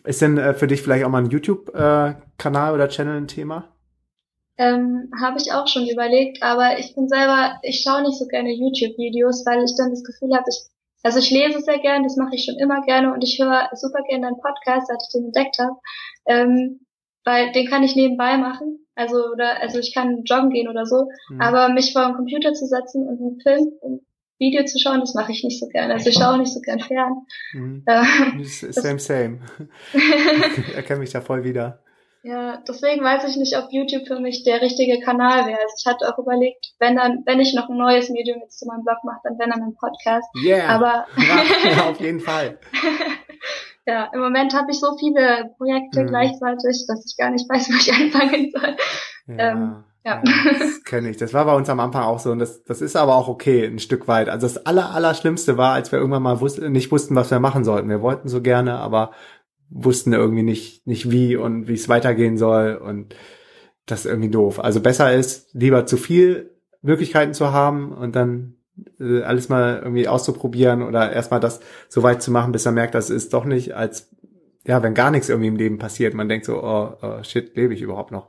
Ist 0.05 0.23
denn 0.23 0.39
äh, 0.39 0.55
für 0.55 0.66
dich 0.66 0.83
vielleicht 0.83 1.05
auch 1.05 1.11
mal 1.11 1.23
ein 1.23 1.31
YouTube-Kanal 1.31 2.71
äh, 2.71 2.75
oder 2.75 2.89
Channel 2.89 3.16
ein 3.16 3.29
Thema? 3.29 3.68
Ähm, 4.59 5.11
Habe 5.21 5.39
ich 5.41 5.53
auch 5.53 5.66
schon 5.68 5.87
überlegt, 5.89 6.43
aber 6.43 6.79
ich 6.79 6.95
bin 6.95 7.09
selber, 7.09 7.59
ich 7.62 7.83
schaue 7.83 8.03
nicht 8.03 8.18
so 8.18 8.27
gerne 8.27 8.53
YouTube-Videos, 8.53 9.45
weil 9.47 9.64
ich 9.64 9.75
dann 9.77 9.91
das 9.91 10.05
Gefühl 10.05 10.35
habe, 10.35 10.45
ich, 10.49 10.61
also 11.03 11.18
ich 11.18 11.31
lese 11.31 11.61
sehr 11.61 11.79
gerne, 11.79 12.05
das 12.05 12.16
mache 12.16 12.35
ich 12.35 12.45
schon 12.45 12.59
immer 12.59 12.83
gerne 12.83 13.12
und 13.12 13.23
ich 13.23 13.39
höre 13.41 13.71
super 13.75 14.03
gerne 14.09 14.27
deinen 14.27 14.41
Podcast, 14.41 14.89
seit 14.89 15.01
ich 15.03 15.12
den 15.12 15.27
entdeckt 15.27 15.59
habe, 15.59 15.77
ähm, 16.27 16.81
weil 17.25 17.53
den 17.53 17.68
kann 17.68 17.83
ich 17.83 17.97
nebenbei 17.97 18.37
machen 18.37 18.87
also, 19.01 19.32
oder, 19.32 19.61
also 19.62 19.78
ich 19.78 19.94
kann 19.94 20.24
joggen 20.24 20.51
gehen 20.51 20.68
oder 20.68 20.84
so, 20.84 21.09
mhm. 21.30 21.40
aber 21.40 21.70
mich 21.70 21.92
vor 21.92 22.05
den 22.05 22.14
Computer 22.14 22.53
zu 22.53 22.66
setzen 22.66 23.09
und 23.09 23.18
einen 23.18 23.40
Film, 23.40 23.72
ein 23.82 24.01
Video 24.38 24.64
zu 24.64 24.78
schauen, 24.78 25.01
das 25.01 25.14
mache 25.14 25.32
ich 25.32 25.42
nicht 25.42 25.59
so 25.59 25.66
gerne. 25.68 25.94
Also 25.94 26.11
ich 26.11 26.16
schaue 26.16 26.38
nicht 26.38 26.53
so 26.53 26.61
gern 26.61 26.80
fern. 26.80 27.26
Mhm. 27.53 27.84
Äh, 27.86 28.44
same, 28.44 28.98
same. 28.98 29.40
ich 29.92 30.74
erkenne 30.74 31.01
mich 31.01 31.11
da 31.11 31.20
voll 31.20 31.44
wieder. 31.44 31.82
Ja, 32.22 32.62
deswegen 32.68 33.03
weiß 33.03 33.24
ich 33.24 33.36
nicht, 33.36 33.57
ob 33.57 33.72
YouTube 33.72 34.07
für 34.07 34.20
mich 34.20 34.44
der 34.44 34.61
richtige 34.61 35.01
Kanal 35.01 35.46
wäre. 35.46 35.59
Also 35.59 35.74
ich 35.78 35.86
hatte 35.86 36.07
auch 36.07 36.18
überlegt, 36.18 36.74
wenn 36.78 36.96
dann, 36.96 37.22
wenn 37.24 37.40
ich 37.40 37.55
noch 37.55 37.70
ein 37.70 37.78
neues 37.78 38.11
Medium 38.11 38.40
jetzt 38.42 38.59
zu 38.59 38.66
meinem 38.66 38.84
Blog 38.84 38.98
mache, 39.05 39.20
dann 39.24 39.38
wenn 39.38 39.48
dann 39.48 39.62
ein 39.62 39.74
Podcast. 39.74 40.28
Yeah. 40.44 40.68
Aber 40.68 41.07
ja, 41.16 41.90
auf 41.90 42.01
jeden 42.01 42.20
Fall. 42.20 42.59
Ja, 43.91 44.11
im 44.12 44.20
Moment 44.20 44.55
habe 44.55 44.70
ich 44.70 44.78
so 44.78 44.97
viele 44.99 45.51
Projekte 45.57 46.03
mhm. 46.03 46.07
gleichzeitig, 46.09 46.86
dass 46.86 47.05
ich 47.05 47.16
gar 47.16 47.30
nicht 47.30 47.49
weiß, 47.49 47.68
wo 47.70 47.76
ich 47.76 47.93
anfangen 47.93 48.53
soll. 48.53 48.76
Ja. 49.26 49.53
Ähm, 49.53 49.84
ja. 50.05 50.22
ja 50.24 50.53
das 50.59 50.84
kenne 50.84 51.11
ich. 51.11 51.16
Das 51.16 51.34
war 51.34 51.45
bei 51.45 51.55
uns 51.55 51.68
am 51.68 51.80
Anfang 51.80 52.05
auch 52.05 52.20
so 52.20 52.30
und 52.30 52.38
das, 52.38 52.62
das 52.64 52.80
ist 52.80 52.97
aber 52.97 53.16
auch 53.16 53.28
okay, 53.28 53.66
ein 53.66 53.78
Stück 53.78 54.09
weit. 54.09 54.28
Also 54.28 54.47
das 54.47 54.64
aller, 54.66 54.95
aller 54.95 55.14
Schlimmste 55.14 55.57
war, 55.57 55.72
als 55.72 55.93
wir 55.93 55.99
irgendwann 55.99 56.22
mal 56.22 56.41
wus 56.41 56.59
nicht 56.59 56.93
wussten, 56.93 57.16
was 57.16 57.30
wir 57.30 57.41
machen 57.41 57.64
sollten. 57.64 57.88
Wir 57.88 58.03
wollten 58.03 58.28
so 58.28 58.41
gerne, 58.41 58.78
aber 58.78 59.11
wussten 59.68 60.12
irgendwie 60.12 60.43
nicht, 60.43 60.86
nicht 60.86 61.11
wie 61.11 61.36
und 61.36 61.68
wie 61.68 61.74
es 61.74 61.88
weitergehen 61.88 62.38
soll 62.38 62.76
und 62.76 63.14
das 63.86 64.01
ist 64.01 64.07
irgendwie 64.07 64.30
doof. 64.30 64.61
Also 64.61 64.80
besser 64.80 65.12
ist, 65.12 65.53
lieber 65.53 65.86
zu 65.86 65.97
viel 65.97 66.57
Möglichkeiten 66.82 67.34
zu 67.34 67.53
haben 67.53 67.93
und 67.93 68.16
dann 68.16 68.57
äh, 68.99 69.22
alles 69.22 69.49
mal 69.49 69.81
irgendwie 69.83 70.09
auszuprobieren 70.09 70.83
oder 70.83 71.12
erstmal 71.12 71.41
das 71.41 71.61
so 71.89 72.03
weit 72.03 72.22
zu 72.22 72.31
machen, 72.31 72.53
bis 72.53 72.66
er 72.66 72.72
merkt, 72.72 72.95
das 72.95 73.11
ist 73.11 73.33
doch 73.33 73.45
nicht, 73.45 73.74
als 73.74 74.11
ja, 74.66 74.83
wenn 74.83 74.95
gar 74.95 75.11
nichts 75.11 75.28
irgendwie 75.28 75.49
im 75.49 75.57
Leben 75.57 75.78
passiert, 75.78 76.14
man 76.14 76.28
denkt 76.28 76.47
so, 76.47 76.62
oh, 76.62 76.97
oh 77.01 77.22
shit, 77.22 77.57
lebe 77.57 77.74
ich 77.74 77.83
überhaupt 77.83 78.12
noch. 78.12 78.28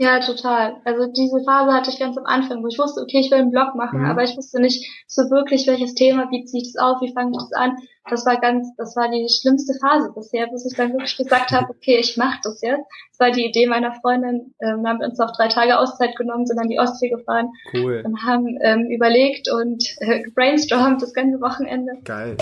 Ja, 0.00 0.18
total. 0.18 0.76
Also 0.86 1.12
diese 1.12 1.44
Phase 1.44 1.74
hatte 1.74 1.90
ich 1.90 1.98
ganz 1.98 2.16
am 2.16 2.24
Anfang, 2.24 2.62
wo 2.62 2.68
ich 2.68 2.78
wusste, 2.78 3.02
okay, 3.02 3.20
ich 3.20 3.30
will 3.30 3.36
einen 3.36 3.50
Blog 3.50 3.74
machen, 3.74 4.00
mhm. 4.00 4.06
aber 4.06 4.24
ich 4.24 4.34
wusste 4.34 4.58
nicht 4.58 4.88
so 5.06 5.28
wirklich, 5.28 5.66
welches 5.66 5.92
Thema, 5.92 6.30
wie 6.30 6.42
ziehe 6.46 6.62
ich 6.62 6.72
das 6.72 6.82
auf, 6.82 7.02
wie 7.02 7.12
fange 7.12 7.32
ich 7.32 7.36
das 7.36 7.52
an. 7.52 7.76
Das 8.08 8.24
war 8.24 8.40
ganz, 8.40 8.74
das 8.78 8.96
war 8.96 9.10
die 9.10 9.28
schlimmste 9.28 9.74
Phase 9.78 10.10
bisher, 10.14 10.46
bis 10.46 10.64
ich 10.64 10.74
dann 10.74 10.94
wirklich 10.94 11.18
gesagt 11.18 11.52
habe, 11.52 11.68
okay, 11.68 11.98
ich 11.98 12.16
mache 12.16 12.38
das 12.42 12.62
jetzt. 12.62 12.80
Das 13.10 13.20
war 13.20 13.30
die 13.30 13.44
Idee 13.44 13.66
meiner 13.66 13.92
Freundin. 13.92 14.54
Ähm, 14.62 14.86
haben 14.86 15.02
uns 15.02 15.20
auch 15.20 15.36
drei 15.36 15.48
Tage 15.48 15.78
Auszeit 15.78 16.16
genommen, 16.16 16.46
sind 16.46 16.58
an 16.58 16.70
die 16.70 16.78
Ostsee 16.80 17.10
gefahren 17.10 17.50
cool. 17.74 18.02
und 18.02 18.22
haben 18.24 18.56
ähm, 18.62 18.86
überlegt 18.90 19.52
und 19.52 19.84
äh, 19.98 20.22
brainstormt 20.34 21.02
das 21.02 21.12
ganze 21.12 21.42
Wochenende. 21.42 21.92
Geil. 22.04 22.38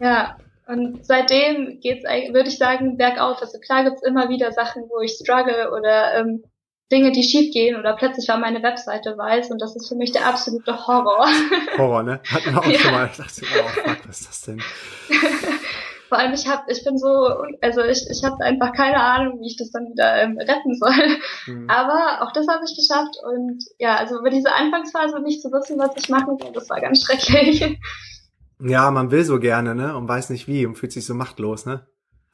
Ja, 0.00 0.36
und 0.66 1.06
seitdem 1.06 1.78
geht's 1.78 2.04
eigentlich, 2.04 2.34
würde 2.34 2.48
ich 2.48 2.58
sagen, 2.58 2.96
bergauf. 2.96 3.40
Also 3.40 3.60
klar 3.60 3.84
gibt's 3.84 4.02
immer 4.02 4.28
wieder 4.30 4.50
Sachen, 4.50 4.82
wo 4.88 5.00
ich 5.00 5.12
struggle 5.12 5.70
oder 5.70 6.16
ähm, 6.16 6.42
Dinge, 6.90 7.12
die 7.12 7.22
schief 7.22 7.52
gehen 7.52 7.76
oder 7.76 7.94
plötzlich 7.96 8.28
war 8.28 8.38
meine 8.38 8.62
Webseite 8.62 9.16
weiß 9.16 9.50
und 9.50 9.60
das 9.60 9.76
ist 9.76 9.88
für 9.88 9.94
mich 9.94 10.12
der 10.12 10.26
absolute 10.26 10.86
Horror. 10.86 11.26
Horror, 11.76 12.02
ne? 12.02 12.20
Hatten 12.30 12.52
wir 12.52 12.58
auch 12.58 12.66
ja. 12.66 12.78
schon 12.78 12.92
mal. 12.92 13.08
Ich 13.10 13.18
dachte, 13.18 13.42
oh 13.42 13.68
fuck, 13.68 14.08
was 14.08 14.20
ist 14.20 14.28
das 14.28 14.40
denn? 14.42 14.62
Vor 16.08 16.18
allem, 16.18 16.32
ich 16.32 16.48
hab, 16.48 16.70
ich 16.70 16.82
bin 16.84 16.96
so, 16.96 17.06
also 17.60 17.82
ich, 17.82 18.06
ich 18.10 18.24
habe 18.24 18.42
einfach 18.42 18.72
keine 18.72 18.98
Ahnung, 18.98 19.40
wie 19.40 19.48
ich 19.48 19.58
das 19.58 19.70
dann 19.70 19.90
wieder 19.90 20.22
ähm, 20.22 20.38
retten 20.38 20.74
soll. 20.74 21.18
Mhm. 21.46 21.68
Aber 21.68 22.22
auch 22.22 22.32
das 22.32 22.46
habe 22.48 22.64
ich 22.64 22.74
geschafft 22.74 23.16
und 23.22 23.62
ja, 23.78 23.96
also 23.96 24.18
über 24.18 24.30
diese 24.30 24.50
Anfangsphase 24.50 25.20
nicht 25.20 25.42
zu 25.42 25.52
wissen, 25.52 25.78
was 25.78 25.94
ich 25.96 26.08
machen 26.08 26.38
soll, 26.40 26.52
das 26.52 26.70
war 26.70 26.80
ganz 26.80 27.02
schrecklich. 27.02 27.78
Ja, 28.60 28.90
man 28.90 29.10
will 29.10 29.24
so 29.24 29.38
gerne, 29.38 29.74
ne? 29.74 29.94
Und 29.94 30.08
weiß 30.08 30.30
nicht 30.30 30.48
wie 30.48 30.64
und 30.64 30.76
fühlt 30.76 30.92
sich 30.92 31.04
so 31.04 31.14
machtlos, 31.14 31.66
ne? 31.66 31.86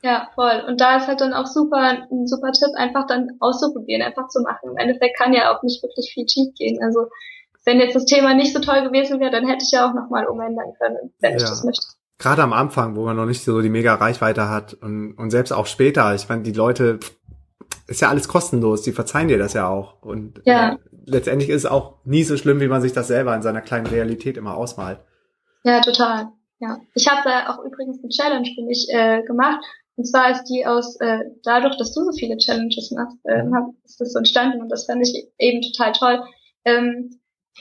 Ja, 0.05 0.29
voll. 0.35 0.63
Und 0.69 0.83
da 0.83 0.99
ist 0.99 1.09
halt 1.09 1.23
dann 1.23 1.33
auch 1.33 1.47
super, 1.47 1.79
ein 1.79 2.27
super 2.27 2.53
Tipp, 2.53 2.69
einfach 2.77 3.07
dann 3.07 3.31
auszuprobieren, 3.41 4.03
einfach 4.03 4.29
zu 4.29 4.43
machen. 4.43 4.73
Im 4.73 4.77
Endeffekt 4.77 5.17
kann 5.17 5.33
ja 5.33 5.51
auch 5.51 5.63
nicht 5.63 5.83
wirklich 5.83 6.13
viel 6.13 6.29
schief 6.29 6.55
gehen. 6.59 6.79
Also 6.83 7.07
wenn 7.65 7.81
jetzt 7.81 7.97
das 7.97 8.05
Thema 8.05 8.35
nicht 8.35 8.53
so 8.53 8.61
toll 8.61 8.83
gewesen 8.83 9.19
wäre, 9.19 9.31
dann 9.31 9.49
hätte 9.49 9.65
ich 9.65 9.73
ja 9.73 9.89
auch 9.89 9.95
nochmal 9.95 10.27
umändern 10.27 10.75
können, 10.79 11.11
wenn 11.21 11.31
ja. 11.31 11.37
ich 11.39 11.45
das 11.45 11.65
möchte. 11.65 11.87
Gerade 12.19 12.43
am 12.43 12.53
Anfang, 12.53 12.97
wo 12.97 13.05
man 13.07 13.17
noch 13.17 13.25
nicht 13.25 13.43
so 13.43 13.63
die 13.63 13.71
mega 13.71 13.95
Reichweite 13.95 14.51
hat 14.51 14.75
und, 14.75 15.15
und 15.15 15.31
selbst 15.31 15.53
auch 15.53 15.65
später, 15.65 16.15
ich 16.15 16.29
meine, 16.29 16.43
die 16.43 16.53
Leute, 16.53 17.01
ist 17.87 18.03
ja 18.03 18.11
alles 18.11 18.29
kostenlos, 18.29 18.83
die 18.83 18.93
verzeihen 18.93 19.29
dir 19.29 19.39
das 19.39 19.55
ja 19.55 19.69
auch. 19.69 20.03
Und 20.03 20.43
ja. 20.45 20.75
äh, 20.75 20.77
letztendlich 21.07 21.49
ist 21.49 21.65
es 21.65 21.71
auch 21.71 21.95
nie 22.05 22.25
so 22.25 22.37
schlimm, 22.37 22.61
wie 22.61 22.69
man 22.69 22.83
sich 22.83 22.93
das 22.93 23.09
selber 23.09 23.35
in 23.35 23.43
seiner 23.43 23.63
kleinen 23.63 23.87
Realität 23.87 24.37
immer 24.37 24.55
ausmalt. 24.55 25.01
Ja, 25.65 25.81
total. 25.81 26.29
Ja. 26.61 26.79
Ich 26.95 27.09
habe 27.09 27.23
da 27.25 27.49
auch 27.49 27.65
übrigens 27.65 27.99
eine 28.03 28.11
Challenge 28.11 28.49
für 28.55 28.63
mich 28.63 28.87
äh, 28.91 29.23
gemacht 29.23 29.65
und 29.97 30.07
zwar 30.07 30.31
ist 30.31 30.45
die 30.45 30.67
aus, 30.67 30.97
äh, 31.01 31.21
dadurch, 31.45 31.77
dass 31.77 31.95
du 31.95 32.03
so 32.05 32.13
viele 32.13 32.37
Challenges 32.37 32.91
machst, 32.91 33.17
äh, 33.25 33.43
mhm. 33.43 33.77
ist 33.85 34.01
das 34.01 34.13
so 34.13 34.19
entstanden 34.19 34.61
und 34.61 34.69
das 34.69 34.87
fand 34.87 35.07
ich 35.07 35.29
eben 35.39 35.63
total 35.63 35.93
toll. 35.93 36.25
Ähm, 36.65 37.21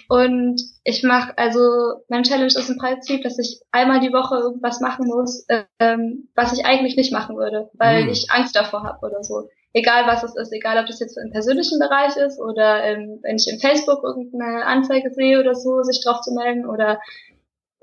und 0.10 0.60
ich 0.84 1.04
mache, 1.04 1.38
also 1.38 1.60
mein 2.08 2.24
Challenge 2.24 2.48
ist 2.48 2.70
im 2.70 2.78
Prinzip, 2.78 3.22
dass 3.22 3.38
ich 3.38 3.62
einmal 3.72 4.00
die 4.00 4.12
Woche 4.12 4.36
irgendwas 4.38 4.80
machen 4.80 5.06
muss, 5.08 5.46
ähm, 5.80 6.30
was 6.36 6.54
ich 6.54 6.66
eigentlich 6.66 6.96
nicht 6.96 7.14
machen 7.14 7.38
würde, 7.38 7.70
weil 7.74 8.06
mhm. 8.06 8.10
ich 8.10 8.32
Angst 8.32 8.56
davor 8.56 8.84
habe 8.84 9.06
oder 9.06 9.24
so. 9.24 9.50
Egal 9.72 10.06
was 10.08 10.24
es 10.24 10.36
ist, 10.36 10.52
egal 10.52 10.80
ob 10.80 10.88
das 10.88 11.00
jetzt 11.00 11.18
im 11.18 11.32
persönlichen 11.32 11.80
Bereich 11.80 12.16
ist 12.16 12.40
oder 12.40 12.84
ähm, 12.84 13.20
wenn 13.22 13.36
ich 13.36 13.48
im 13.48 13.60
Facebook 13.60 14.04
irgendeine 14.04 14.66
Anzeige 14.66 15.12
sehe 15.12 15.40
oder 15.40 15.56
so, 15.56 15.84
sich 15.84 16.04
drauf 16.04 16.22
zu 16.22 16.34
melden 16.34 16.68
oder 16.68 17.00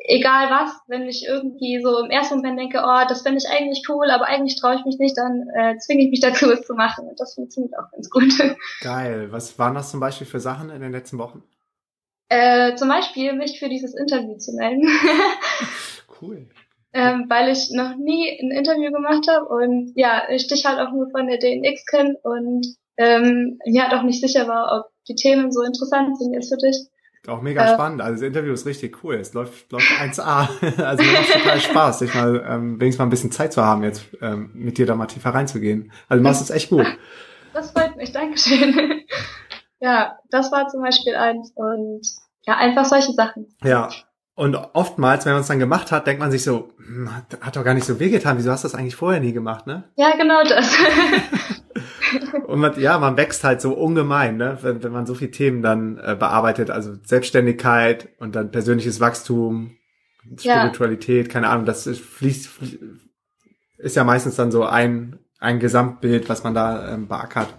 egal 0.05 0.51
was, 0.51 0.81
wenn 0.87 1.07
ich 1.07 1.27
irgendwie 1.27 1.81
so 1.83 1.99
im 1.99 2.11
ersten 2.11 2.37
Moment 2.37 2.59
denke, 2.59 2.83
oh, 2.83 3.05
das 3.09 3.23
fände 3.23 3.39
ich 3.39 3.51
eigentlich 3.51 3.85
cool, 3.89 4.11
aber 4.11 4.27
eigentlich 4.27 4.57
traue 4.61 4.77
ich 4.77 4.85
mich 4.85 4.99
nicht, 4.99 5.17
dann 5.17 5.49
äh, 5.55 5.79
zwinge 5.79 6.05
ich 6.05 6.11
mich 6.11 6.21
dazu, 6.21 6.51
es 6.51 6.63
zu 6.63 6.75
machen. 6.75 7.09
Und 7.09 7.21
das 7.21 7.35
funktioniert 7.35 7.75
auch 7.79 7.91
ganz 7.93 8.11
gut. 8.11 8.33
Geil. 8.81 9.29
Was 9.31 9.59
waren 9.59 9.75
das 9.75 9.91
zum 9.91 10.01
Beispiel 10.01 10.27
für 10.27 10.41
Sachen 10.41 10.71
in 10.71 10.81
den 10.81 10.93
letzten 10.93 11.19
Wochen? 11.19 11.43
Äh, 12.29 12.77
zum 12.77 12.89
Beispiel 12.89 13.33
mich 13.35 13.59
für 13.59 13.69
dieses 13.69 13.95
Interview 13.95 14.37
zu 14.39 14.53
melden. 14.53 14.87
cool. 16.23 16.49
Ähm, 16.93 17.27
weil 17.29 17.51
ich 17.51 17.71
noch 17.71 17.97
nie 17.97 18.29
ein 18.41 18.51
Interview 18.51 18.91
gemacht 18.91 19.27
habe 19.29 19.47
und 19.47 19.93
ja, 19.95 20.25
ich 20.29 20.49
dich 20.49 20.65
halt 20.65 20.81
auch 20.81 20.93
nur 20.93 21.09
von 21.11 21.29
der 21.29 21.39
DNX 21.39 21.87
kenne 21.87 22.17
und 22.23 22.67
ähm, 22.97 23.59
mir 23.65 23.85
halt 23.85 23.95
auch 23.95 24.03
nicht 24.03 24.21
sicher 24.21 24.49
war, 24.49 24.81
ob 24.81 24.93
die 25.07 25.15
Themen 25.15 25.53
so 25.53 25.63
interessant 25.63 26.19
sind 26.19 26.35
jetzt 26.35 26.53
für 26.53 26.59
dich. 26.59 26.77
Auch 27.27 27.43
mega 27.43 27.65
äh, 27.65 27.75
spannend. 27.75 28.01
Also 28.01 28.21
das 28.21 28.23
Interview 28.23 28.53
ist 28.53 28.65
richtig 28.67 29.05
cool. 29.05 29.17
Es 29.17 29.35
läuft, 29.35 29.71
läuft 29.73 29.87
1A. 29.87 30.83
also 30.83 31.05
macht 31.05 31.33
total 31.33 31.61
Spaß, 31.61 31.99
sich 31.99 32.15
mal 32.15 32.45
ähm, 32.49 32.81
wenigstens 32.81 32.99
mal 32.99 33.07
ein 33.07 33.11
bisschen 33.11 33.31
Zeit 33.31 33.53
zu 33.53 33.65
haben, 33.65 33.83
jetzt 33.83 34.05
ähm, 34.23 34.51
mit 34.55 34.79
dir 34.79 34.87
da 34.87 34.95
mal 34.95 35.07
tiefer 35.07 35.31
reinzugehen. 35.31 35.93
Also 36.09 36.23
du 36.23 36.29
machst 36.29 36.43
es 36.43 36.51
echt 36.51 36.71
gut. 36.71 36.87
Das 37.53 37.73
freut 37.73 37.97
mich, 37.97 38.13
Dankeschön. 38.13 39.03
ja, 39.81 40.21
das 40.31 40.53
war 40.53 40.69
zum 40.69 40.83
Beispiel 40.83 41.17
eins 41.17 41.51
und 41.57 42.01
ja, 42.47 42.57
einfach 42.57 42.85
solche 42.85 43.13
Sachen. 43.13 43.49
Ja. 43.65 43.89
Und 44.37 44.55
oftmals, 44.55 45.27
wenn 45.27 45.33
man 45.33 45.43
es 45.43 45.49
dann 45.49 45.59
gemacht 45.59 45.91
hat, 45.91 46.07
denkt 46.07 46.21
man 46.21 46.31
sich 46.31 46.45
so, 46.45 46.69
hm, 46.77 47.11
hat 47.41 47.57
doch 47.57 47.65
gar 47.65 47.75
nicht 47.75 47.87
so 47.87 47.99
wehgetan. 47.99 48.39
Wieso 48.39 48.53
hast 48.53 48.63
du 48.63 48.69
das 48.69 48.77
eigentlich 48.77 48.95
vorher 48.95 49.21
nie 49.21 49.33
gemacht, 49.33 49.67
ne? 49.67 49.83
Ja, 49.97 50.17
genau 50.17 50.45
das. 50.45 50.73
Und 52.47 52.61
man, 52.61 52.79
ja, 52.81 52.99
man 52.99 53.17
wächst 53.17 53.45
halt 53.45 53.61
so 53.61 53.73
ungemein, 53.75 54.37
ne? 54.37 54.59
wenn, 54.63 54.83
wenn 54.83 54.93
man 54.93 55.07
so 55.07 55.15
viele 55.15 55.31
Themen 55.31 55.63
dann 55.63 55.99
äh, 55.99 56.17
bearbeitet, 56.19 56.71
also 56.71 56.95
Selbstständigkeit 57.05 58.09
und 58.19 58.35
dann 58.35 58.51
persönliches 58.51 59.01
Wachstum, 59.01 59.77
Spiritualität, 60.39 61.27
ja. 61.27 61.33
keine 61.33 61.49
Ahnung, 61.49 61.65
das 61.65 61.89
fließt, 61.89 62.51
ist 63.79 63.97
ja 63.97 64.05
meistens 64.05 64.37
dann 64.37 64.51
so 64.51 64.65
ein, 64.65 65.19
ein 65.39 65.59
Gesamtbild, 65.59 66.29
was 66.29 66.45
man 66.45 66.55
da 66.55 66.93
ähm, 66.93 67.09
beackert. 67.09 67.55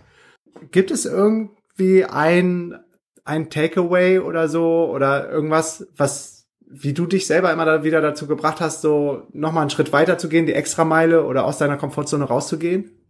Gibt 0.71 0.91
es 0.91 1.05
irgendwie 1.05 2.05
ein, 2.05 2.77
ein 3.23 3.49
Takeaway 3.49 4.19
oder 4.19 4.47
so 4.47 4.89
oder 4.91 5.29
irgendwas, 5.29 5.87
was, 5.95 6.47
wie 6.59 6.93
du 6.93 7.07
dich 7.07 7.25
selber 7.25 7.51
immer 7.51 7.65
da 7.65 7.83
wieder 7.83 8.01
dazu 8.01 8.27
gebracht 8.27 8.61
hast, 8.61 8.81
so 8.81 9.23
nochmal 9.33 9.61
einen 9.61 9.69
Schritt 9.71 9.91
weiter 9.91 10.17
zu 10.17 10.29
gehen, 10.29 10.45
die 10.45 10.53
Extrameile 10.53 11.25
oder 11.25 11.45
aus 11.45 11.57
deiner 11.57 11.77
Komfortzone 11.77 12.25
rauszugehen? 12.25 13.00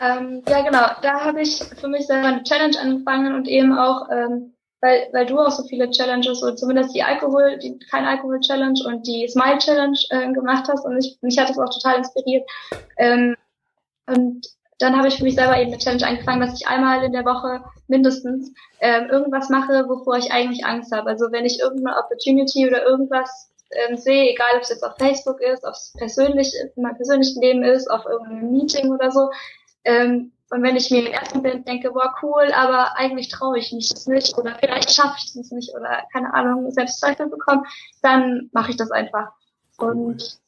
Ähm, 0.00 0.42
ja, 0.48 0.62
genau. 0.62 0.86
Da 1.02 1.24
habe 1.24 1.42
ich 1.42 1.62
für 1.80 1.88
mich 1.88 2.06
selber 2.06 2.28
eine 2.28 2.42
Challenge 2.42 2.78
angefangen 2.80 3.34
und 3.34 3.48
eben 3.48 3.76
auch, 3.76 4.08
ähm, 4.10 4.54
weil, 4.80 5.08
weil 5.12 5.26
du 5.26 5.38
auch 5.38 5.50
so 5.50 5.62
viele 5.64 5.90
Challenges 5.90 6.42
oder 6.42 6.56
zumindest 6.56 6.94
die 6.94 7.02
Alkohol, 7.02 7.58
die 7.58 7.78
kein 7.90 8.06
Alkohol 8.06 8.40
Challenge 8.40 8.80
und 8.86 9.06
die 9.06 9.28
Smile 9.28 9.58
Challenge 9.58 9.98
äh, 10.10 10.32
gemacht 10.32 10.68
hast 10.68 10.84
und 10.86 10.98
ich, 10.98 11.18
mich 11.20 11.38
hat 11.38 11.50
das 11.50 11.58
auch 11.58 11.68
total 11.68 11.98
inspiriert. 11.98 12.48
Ähm, 12.96 13.36
und 14.06 14.46
dann 14.78 14.96
habe 14.96 15.08
ich 15.08 15.18
für 15.18 15.24
mich 15.24 15.34
selber 15.34 15.58
eben 15.58 15.72
eine 15.72 15.78
Challenge 15.78 16.06
angefangen, 16.06 16.40
dass 16.40 16.58
ich 16.58 16.66
einmal 16.66 17.04
in 17.04 17.12
der 17.12 17.26
Woche 17.26 17.62
mindestens 17.86 18.50
ähm, 18.80 19.10
irgendwas 19.10 19.50
mache, 19.50 19.86
wovor 19.88 20.16
ich 20.16 20.32
eigentlich 20.32 20.64
Angst 20.64 20.90
habe. 20.92 21.10
Also 21.10 21.30
wenn 21.30 21.44
ich 21.44 21.60
irgendeine 21.60 21.98
Opportunity 21.98 22.66
oder 22.66 22.82
irgendwas 22.84 23.50
ähm, 23.70 23.98
sehe, 23.98 24.30
egal 24.30 24.56
ob 24.56 24.62
es 24.62 24.70
jetzt 24.70 24.82
auf 24.82 24.96
Facebook 24.98 25.40
ist, 25.42 25.64
ob 25.64 25.72
es 25.72 25.92
persönlich 25.98 26.54
in 26.74 26.82
meinem 26.82 26.96
persönlichen 26.96 27.42
Leben 27.42 27.62
ist, 27.62 27.90
auf 27.90 28.06
irgendeinem 28.06 28.52
Meeting 28.52 28.90
oder 28.90 29.10
so, 29.10 29.28
ähm, 29.84 30.32
und 30.50 30.64
wenn 30.64 30.74
ich 30.74 30.90
mir 30.90 31.06
im 31.06 31.12
ersten 31.12 31.38
Moment 31.38 31.68
denke, 31.68 31.92
boah, 31.92 32.12
cool, 32.22 32.52
aber 32.52 32.96
eigentlich 32.96 33.28
traue 33.28 33.58
ich 33.58 33.72
mich 33.72 33.88
das 33.88 34.08
nicht 34.08 34.36
oder 34.36 34.56
vielleicht 34.58 34.92
schaffe 34.92 35.16
ich 35.18 35.32
das 35.32 35.52
nicht 35.52 35.72
oder 35.74 36.02
keine 36.12 36.34
Ahnung, 36.34 36.70
Selbstzweifel 36.72 37.28
bekommen, 37.28 37.64
dann 38.02 38.50
mache 38.52 38.72
ich 38.72 38.76
das 38.76 38.90
einfach. 38.90 39.30
Und 39.78 40.40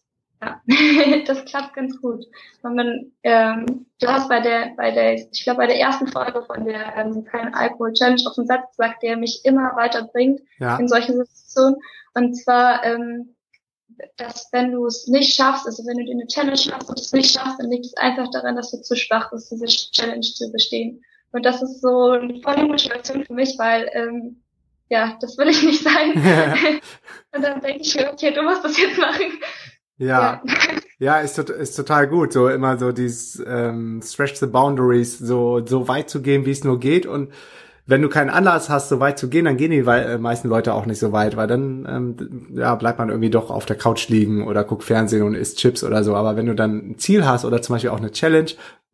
ja, 0.43 0.61
das 1.27 1.45
klappt 1.45 1.75
ganz 1.75 2.01
gut. 2.01 2.25
Und 2.63 2.75
man, 2.75 3.13
ähm, 3.23 3.87
du 4.01 4.09
hast 4.09 4.29
bei 4.29 4.41
der, 4.41 4.73
bei 4.77 4.91
der, 4.91 5.15
ich 5.15 5.45
glaube 5.45 5.59
bei 5.59 5.67
der 5.69 5.79
ersten 5.79 6.09
Folge 6.09 6.43
von 6.43 6.65
der 6.65 6.97
ähm, 6.97 7.25
Kein 7.25 7.55
Alkohol 7.55 7.93
Challenge 7.93 8.23
auf 8.27 8.37
einen 8.37 8.49
Satz 8.49 8.77
gesagt, 8.77 9.05
der 9.05 9.17
mich 9.17 9.45
immer 9.45 9.77
weiterbringt 9.77 10.41
ja. 10.59 10.79
in 10.79 10.89
solchen 10.89 11.17
Situationen. 11.17 11.77
Und 12.15 12.35
zwar, 12.35 12.85
ähm, 12.85 13.32
dass 14.17 14.49
wenn 14.53 14.73
du 14.73 14.87
es 14.87 15.07
nicht 15.07 15.35
schaffst, 15.35 15.67
also 15.67 15.85
wenn 15.87 15.99
du 15.99 16.05
dir 16.05 16.13
eine 16.13 16.27
Challenge 16.27 16.57
schaffst 16.57 16.89
und 16.89 16.99
es 16.99 17.13
nicht 17.13 17.33
schaffst, 17.33 17.59
dann 17.59 17.71
liegt 17.71 17.87
es 17.87 17.97
einfach 17.97 18.29
daran, 18.31 18.57
dass 18.57 18.71
du 18.71 18.81
zu 18.81 18.97
schwach 18.97 19.31
bist, 19.31 19.51
diese 19.51 19.67
Challenge 19.67 20.21
zu 20.21 20.51
bestehen. 20.53 21.03
Und 21.33 21.45
das 21.45 21.63
ist 21.63 21.81
so 21.81 22.11
eine 22.11 22.41
volle 22.41 22.67
Motivation 22.67 23.25
für 23.25 23.33
mich, 23.33 23.57
weil 23.59 23.89
ähm, 23.95 24.43
ja, 24.89 25.17
das 25.21 25.39
will 25.39 25.49
ich 25.49 25.63
nicht 25.63 25.83
sein. 25.83 26.13
und 27.35 27.43
dann 27.43 27.61
denke 27.61 27.83
ich 27.83 27.95
mir, 27.95 28.11
okay, 28.13 28.33
du 28.33 28.43
musst 28.43 28.65
das 28.65 28.77
jetzt 28.77 28.99
machen. 28.99 29.41
Ja. 29.97 30.07
ja. 30.07 30.43
Ja, 30.99 31.19
ist, 31.19 31.37
ist 31.37 31.75
total 31.75 32.07
gut. 32.07 32.33
So 32.33 32.49
immer 32.49 32.79
so 32.79 32.93
dieses 32.93 33.43
ähm, 33.45 34.01
Stretch 34.05 34.37
the 34.37 34.47
Boundaries, 34.47 35.19
so, 35.19 35.65
so 35.67 35.89
weit 35.89 36.09
zu 36.09 36.23
gehen, 36.23 36.47
wie 36.47 36.53
es 36.53 36.63
nur 36.63 36.79
geht. 36.79 37.07
Und 37.07 37.33
wenn 37.87 38.03
du 38.03 38.09
keinen 38.09 38.31
Anlass 38.31 38.69
hast, 38.69 38.89
so 38.89 39.01
weit 39.01 39.19
zu 39.19 39.29
gehen, 39.29 39.45
dann 39.45 39.57
gehen 39.57 39.71
die 39.71 39.79
äh, 39.79 40.19
meisten 40.19 40.49
Leute 40.49 40.75
auch 40.75 40.87
nicht 40.87 40.99
so 40.99 41.13
weit, 41.13 41.37
weil 41.37 41.49
dann 41.49 41.87
ähm, 41.89 42.49
ja, 42.55 42.75
bleibt 42.77 42.99
man 42.99 43.09
irgendwie 43.09 43.31
doch 43.31 43.51
auf 43.51 43.67
der 43.67 43.77
Couch 43.77 44.09
liegen 44.09 44.47
oder 44.47 44.65
guckt 44.65 44.85
Fernsehen 44.85 45.23
und 45.23 45.35
isst 45.35 45.59
Chips 45.59 45.83
oder 45.83 46.05
so. 46.05 46.15
Aber 46.15 46.37
wenn 46.37 46.47
du 46.47 46.55
dann 46.55 46.93
ein 46.93 46.99
Ziel 46.99 47.27
hast 47.27 47.45
oder 47.45 47.61
zum 47.61 47.75
Beispiel 47.75 47.91
auch 47.91 47.99
eine 47.99 48.13
Challenge, 48.13 48.53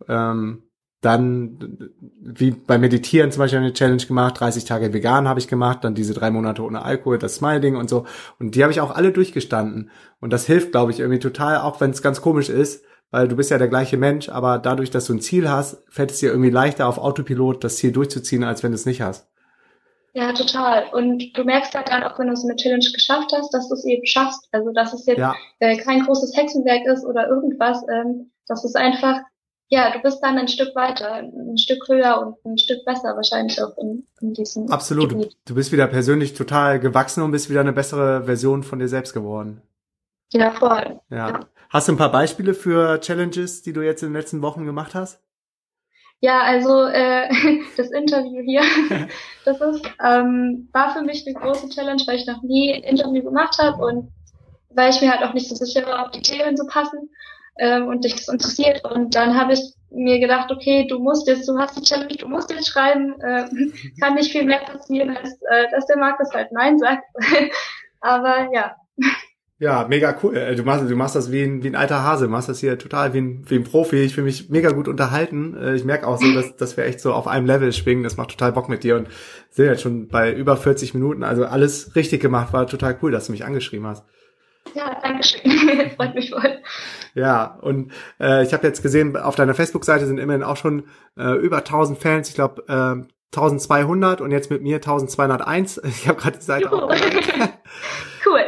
ähm, 0.09 0.63
dann, 1.01 1.91
wie 2.21 2.51
beim 2.51 2.81
Meditieren 2.81 3.31
zum 3.31 3.41
Beispiel 3.41 3.61
eine 3.61 3.73
Challenge 3.73 4.05
gemacht, 4.05 4.41
30 4.41 4.65
Tage 4.65 4.93
vegan 4.93 5.29
habe 5.29 5.39
ich 5.39 5.47
gemacht, 5.47 5.85
dann 5.85 5.95
diese 5.95 6.13
drei 6.13 6.31
Monate 6.31 6.63
ohne 6.65 6.83
Alkohol, 6.83 7.19
das 7.19 7.37
Smile-Ding 7.37 7.77
und 7.77 7.89
so. 7.89 8.05
Und 8.41 8.57
die 8.57 8.63
habe 8.65 8.73
ich 8.73 8.81
auch 8.81 8.91
alle 8.95 9.13
durchgestanden. 9.13 9.91
Und 10.21 10.33
das 10.33 10.47
hilft, 10.47 10.73
glaube 10.73 10.91
ich, 10.91 10.99
irgendwie 10.99 11.21
total, 11.21 11.59
auch 11.59 11.81
wenn 11.81 11.91
es 11.91 12.03
ganz 12.03 12.21
komisch 12.21 12.49
ist, 12.49 12.85
weil 13.11 13.29
du 13.29 13.37
bist 13.37 13.51
ja 13.51 13.59
der 13.59 13.69
gleiche 13.69 13.97
Mensch, 13.97 14.29
aber 14.29 14.59
dadurch, 14.59 14.91
dass 14.91 15.07
du 15.07 15.15
ein 15.15 15.21
Ziel 15.21 15.49
hast, 15.49 15.83
fällt 15.89 16.11
es 16.11 16.19
dir 16.19 16.31
irgendwie 16.31 16.51
leichter 16.51 16.87
auf 16.87 16.99
Autopilot, 16.99 17.65
das 17.65 17.77
Ziel 17.77 17.93
durchzuziehen, 17.93 18.45
als 18.45 18.63
wenn 18.63 18.73
du 18.73 18.77
es 18.77 18.87
nicht 18.87 19.01
hast. 19.01 19.29
Ja, 20.15 20.33
total. 20.33 20.87
Und 20.93 21.37
du 21.37 21.45
merkst 21.45 21.75
halt 21.75 21.89
dann 21.89 22.03
auch, 22.03 22.19
wenn 22.19 22.29
du 22.29 22.37
so 22.37 22.49
eine 22.49 22.57
Challenge 22.57 22.85
geschafft 22.93 23.31
hast, 23.33 23.53
dass 23.55 23.69
du 23.69 23.75
es 23.75 23.85
eben 23.85 24.05
schaffst. 24.05 24.49
Also, 24.53 24.73
dass 24.73 24.93
es 24.93 25.07
jetzt 25.07 25.19
ja. 25.19 25.35
äh, 25.61 25.77
kein 25.77 26.05
großes 26.05 26.37
Hexenwerk 26.37 26.87
ist 26.87 27.05
oder 27.05 27.29
irgendwas. 27.29 27.85
Ähm, 27.89 28.31
dass 28.47 28.65
es 28.65 28.75
einfach 28.75 29.21
ja, 29.71 29.93
du 29.93 30.01
bist 30.01 30.21
dann 30.23 30.39
ein 30.39 30.49
Stück 30.49 30.75
weiter, 30.75 31.13
ein 31.15 31.59
Stück 31.59 31.87
höher 31.89 32.21
und 32.21 32.45
ein 32.45 32.57
Stück 32.57 32.85
besser 32.87 33.15
wahrscheinlich 33.15 33.63
auch 33.63 33.77
in, 33.77 34.07
in 34.21 34.33
diesem 34.33 34.71
Absolut. 34.71 35.11
Gebiet. 35.11 35.37
Du 35.45 35.55
bist 35.55 35.73
wieder 35.73 35.87
persönlich 35.87 36.33
total 36.33 36.81
gewachsen 36.81 37.23
und 37.23 37.33
bist 37.33 37.51
wieder 37.51 37.61
eine 37.61 37.75
bessere 37.75 38.25
Version 38.25 38.63
von 38.63 38.79
dir 38.79 38.89
selbst 38.89 39.13
geworden. 39.13 39.61
Ja, 40.33 40.53
voll. 40.53 41.01
Ja. 41.11 41.29
ja. 41.29 41.41
Hast 41.71 41.87
du 41.87 41.93
ein 41.93 41.99
paar 41.99 42.13
Beispiele 42.13 42.55
für 42.55 42.99
Challenges, 43.01 43.63
die 43.63 43.75
du 43.75 43.83
jetzt 43.83 44.03
in 44.03 44.09
den 44.09 44.17
letzten 44.17 44.41
Wochen 44.41 44.65
gemacht 44.65 44.95
hast? 44.95 45.21
Ja, 46.21 46.41
also 46.41 46.85
äh, 46.87 47.29
das 47.77 47.91
Interview 47.91 48.43
hier, 48.43 48.63
das 49.45 49.61
ist, 49.61 49.85
ähm, 50.03 50.69
war 50.73 50.95
für 50.95 51.03
mich 51.03 51.27
eine 51.27 51.39
große 51.39 51.69
Challenge, 51.69 52.03
weil 52.07 52.17
ich 52.17 52.27
noch 52.27 52.43
nie 52.43 52.73
ein 52.73 52.83
Interview 52.83 53.23
gemacht 53.23 53.59
habe 53.59 53.85
und 53.85 54.11
weil 54.71 54.91
ich 54.91 55.01
mir 55.01 55.11
halt 55.11 55.23
auch 55.23 55.35
nicht 55.35 55.49
so 55.49 55.55
sicher 55.55 55.87
war, 55.87 56.07
ob 56.07 56.13
die 56.13 56.23
Themen 56.23 56.57
so 56.57 56.67
passen 56.67 57.11
ähm, 57.59 57.87
und 57.89 58.05
dich 58.05 58.15
das 58.17 58.29
interessiert. 58.29 58.85
Und 58.85 59.15
dann 59.15 59.39
habe 59.39 59.53
ich 59.53 59.61
mir 59.91 60.21
gedacht, 60.21 60.51
okay, 60.51 60.87
du 60.89 60.99
musst 60.99 61.29
jetzt, 61.29 61.49
du 61.49 61.59
hast 61.59 61.77
die 61.77 61.83
Challenge, 61.83 62.15
du 62.15 62.29
musst 62.29 62.51
jetzt 62.51 62.69
schreiben, 62.69 63.21
äh, 63.21 63.45
kann 64.01 64.15
nicht 64.15 64.33
viel 64.33 64.45
mehr 64.45 64.61
passieren, 64.61 65.17
als 65.17 65.35
äh, 65.51 65.71
dass 65.71 65.87
der 65.87 65.99
Markus 65.99 66.33
halt 66.33 66.51
Nein 66.53 66.79
sagt. 66.79 67.05
Aber 68.01 68.53
ja. 68.55 68.75
Ja, 69.61 69.87
mega 69.89 70.17
cool. 70.23 70.37
Äh, 70.37 70.55
du 70.55 70.63
machst, 70.63 70.89
du 70.89 70.95
machst 70.95 71.17
das 71.17 71.33
wie 71.33 71.43
ein, 71.43 71.65
wie 71.65 71.69
ein 71.69 71.75
alter 71.75 72.05
Hase, 72.05 72.27
du 72.27 72.31
machst 72.31 72.49
das 72.49 72.61
hier 72.61 72.79
total 72.79 73.13
wie 73.13 73.19
ein, 73.19 73.45
wie 73.49 73.57
ein 73.57 73.65
Profi. 73.65 73.97
Ich 73.97 74.15
fühle 74.15 74.27
mich 74.27 74.49
mega 74.51 74.71
gut 74.71 74.87
unterhalten. 74.87 75.57
Äh, 75.57 75.75
ich 75.75 75.85
merke 75.85 76.07
auch 76.07 76.21
so, 76.21 76.33
dass, 76.33 76.55
dass 76.57 76.77
wir 76.77 76.85
echt 76.85 77.01
so 77.01 77.13
auf 77.13 77.27
einem 77.27 77.47
Level 77.47 77.73
schwingen. 77.73 78.05
Das 78.05 78.17
macht 78.17 78.31
total 78.31 78.53
Bock 78.53 78.69
mit 78.69 78.85
dir 78.85 78.97
und 78.97 79.09
sind 79.51 79.67
jetzt 79.67 79.83
schon 79.83 80.07
bei 80.07 80.33
über 80.33 80.57
40 80.57 80.95
Minuten. 80.95 81.25
Also 81.25 81.45
alles 81.45 81.97
richtig 81.97 82.23
gemacht, 82.23 82.53
war 82.53 82.69
total 82.69 82.97
cool, 83.03 83.11
dass 83.11 83.27
du 83.27 83.33
mich 83.33 83.45
angeschrieben 83.45 83.87
hast. 83.87 84.05
Ja, 84.75 84.97
danke 85.03 85.25
schön. 85.25 85.51
Freut 85.97 86.15
mich 86.15 86.31
voll. 86.31 86.59
Ja, 87.15 87.59
und 87.61 87.91
äh, 88.21 88.45
ich 88.45 88.53
habe 88.53 88.65
jetzt 88.65 88.83
gesehen, 88.83 89.17
auf 89.17 89.35
deiner 89.35 89.55
Facebook-Seite 89.55 90.07
sind 90.07 90.19
immerhin 90.19 90.45
auch 90.45 90.57
schon 90.57 90.85
äh, 91.17 91.37
über 91.37 91.59
1000 91.59 91.99
Fans. 91.99 92.29
Ich 92.29 92.35
glaube, 92.37 92.63
äh, 92.69 93.09
1200 93.35 94.21
und 94.21 94.31
jetzt 94.31 94.51
mit 94.51 94.63
mir 94.63 94.77
1201. 94.77 95.81
Ich 95.85 96.07
habe 96.07 96.21
gerade 96.21 96.39
die 96.39 96.45
Seite 96.45 96.73
auch. 96.73 96.91
cool. 98.27 98.45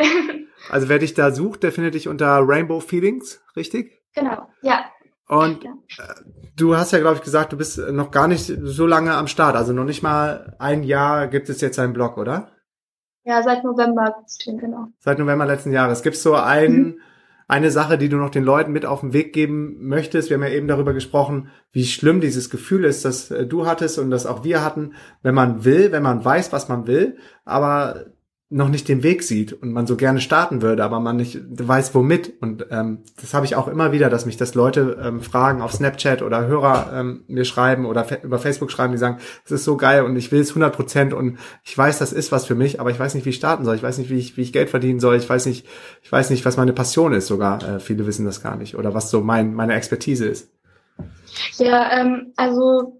Also 0.70 0.88
wer 0.88 0.98
dich 0.98 1.14
da 1.14 1.32
sucht, 1.32 1.62
der 1.62 1.72
findet 1.72 1.94
dich 1.94 2.08
unter 2.08 2.40
Rainbow 2.46 2.80
Feelings, 2.80 3.42
richtig? 3.56 4.00
Genau, 4.14 4.48
ja. 4.62 4.84
Und 5.28 5.62
ja. 5.62 5.70
Äh, 5.98 6.14
du 6.56 6.76
hast 6.76 6.92
ja, 6.92 6.98
glaube 6.98 7.16
ich, 7.16 7.22
gesagt, 7.22 7.52
du 7.52 7.56
bist 7.56 7.78
noch 7.78 8.10
gar 8.10 8.26
nicht 8.26 8.52
so 8.62 8.86
lange 8.86 9.14
am 9.14 9.28
Start. 9.28 9.54
Also 9.56 9.72
noch 9.72 9.84
nicht 9.84 10.02
mal 10.02 10.56
ein 10.58 10.82
Jahr 10.82 11.28
gibt 11.28 11.48
es 11.48 11.60
jetzt 11.60 11.78
einen 11.78 11.92
Blog, 11.92 12.18
oder? 12.18 12.50
Ja, 13.24 13.42
seit 13.42 13.62
November 13.62 14.24
genau. 14.46 14.88
Seit 14.98 15.18
November 15.18 15.46
letzten 15.46 15.72
Jahres. 15.72 16.02
Gibt 16.02 16.16
es 16.16 16.22
so 16.22 16.34
ein, 16.34 16.72
mhm. 16.72 17.00
eine 17.46 17.70
Sache, 17.70 17.98
die 17.98 18.08
du 18.08 18.16
noch 18.16 18.30
den 18.30 18.44
Leuten 18.44 18.72
mit 18.72 18.86
auf 18.86 19.00
den 19.00 19.12
Weg 19.12 19.32
geben 19.32 19.76
möchtest? 19.86 20.30
Wir 20.30 20.36
haben 20.36 20.42
ja 20.42 20.50
eben 20.50 20.68
darüber 20.68 20.94
gesprochen, 20.94 21.48
wie 21.70 21.84
schlimm 21.84 22.20
dieses 22.20 22.50
Gefühl 22.50 22.84
ist, 22.84 23.04
das 23.04 23.30
äh, 23.30 23.46
du 23.46 23.66
hattest 23.66 23.98
und 23.98 24.10
das 24.10 24.26
auch 24.26 24.42
wir 24.42 24.64
hatten, 24.64 24.94
wenn 25.22 25.34
man 25.34 25.64
will, 25.64 25.92
wenn 25.92 26.02
man 26.02 26.24
weiß, 26.24 26.52
was 26.52 26.68
man 26.68 26.86
will, 26.86 27.18
aber 27.44 28.06
noch 28.52 28.68
nicht 28.68 28.88
den 28.88 29.04
Weg 29.04 29.22
sieht 29.22 29.52
und 29.52 29.72
man 29.72 29.86
so 29.86 29.96
gerne 29.96 30.20
starten 30.20 30.60
würde, 30.60 30.82
aber 30.82 30.98
man 30.98 31.16
nicht 31.16 31.38
weiß 31.48 31.94
womit. 31.94 32.32
Und 32.40 32.66
ähm, 32.70 33.04
das 33.20 33.32
habe 33.32 33.46
ich 33.46 33.54
auch 33.54 33.68
immer 33.68 33.92
wieder, 33.92 34.10
dass 34.10 34.26
mich 34.26 34.36
das 34.36 34.56
Leute 34.56 34.98
ähm, 35.00 35.20
fragen 35.20 35.62
auf 35.62 35.72
Snapchat 35.72 36.20
oder 36.20 36.48
Hörer 36.48 36.90
ähm, 36.92 37.22
mir 37.28 37.44
schreiben 37.44 37.86
oder 37.86 38.04
über 38.24 38.40
Facebook 38.40 38.72
schreiben, 38.72 38.90
die 38.90 38.98
sagen, 38.98 39.18
es 39.44 39.52
ist 39.52 39.62
so 39.62 39.76
geil 39.76 40.02
und 40.02 40.16
ich 40.16 40.32
will 40.32 40.40
es 40.40 40.50
100 40.50 40.74
Prozent 40.74 41.14
und 41.14 41.38
ich 41.62 41.78
weiß, 41.78 42.00
das 42.00 42.12
ist 42.12 42.32
was 42.32 42.44
für 42.44 42.56
mich, 42.56 42.80
aber 42.80 42.90
ich 42.90 42.98
weiß 42.98 43.14
nicht, 43.14 43.24
wie 43.24 43.30
ich 43.30 43.36
starten 43.36 43.64
soll. 43.64 43.76
Ich 43.76 43.84
weiß 43.84 43.98
nicht, 43.98 44.10
wie 44.10 44.18
ich, 44.18 44.36
wie 44.36 44.42
ich 44.42 44.52
Geld 44.52 44.68
verdienen 44.68 44.98
soll. 44.98 45.14
Ich 45.14 45.28
weiß 45.28 45.46
nicht, 45.46 45.64
ich 46.02 46.10
weiß 46.10 46.30
nicht, 46.30 46.44
was 46.44 46.56
meine 46.56 46.72
Passion 46.72 47.12
ist 47.12 47.28
sogar. 47.28 47.62
Äh, 47.62 47.78
viele 47.78 48.04
wissen 48.06 48.26
das 48.26 48.42
gar 48.42 48.56
nicht 48.56 48.74
oder 48.74 48.94
was 48.94 49.12
so 49.12 49.20
mein 49.20 49.54
meine 49.54 49.74
Expertise 49.74 50.26
ist. 50.26 50.50
Ja, 51.58 52.00
ähm, 52.00 52.32
also 52.36 52.99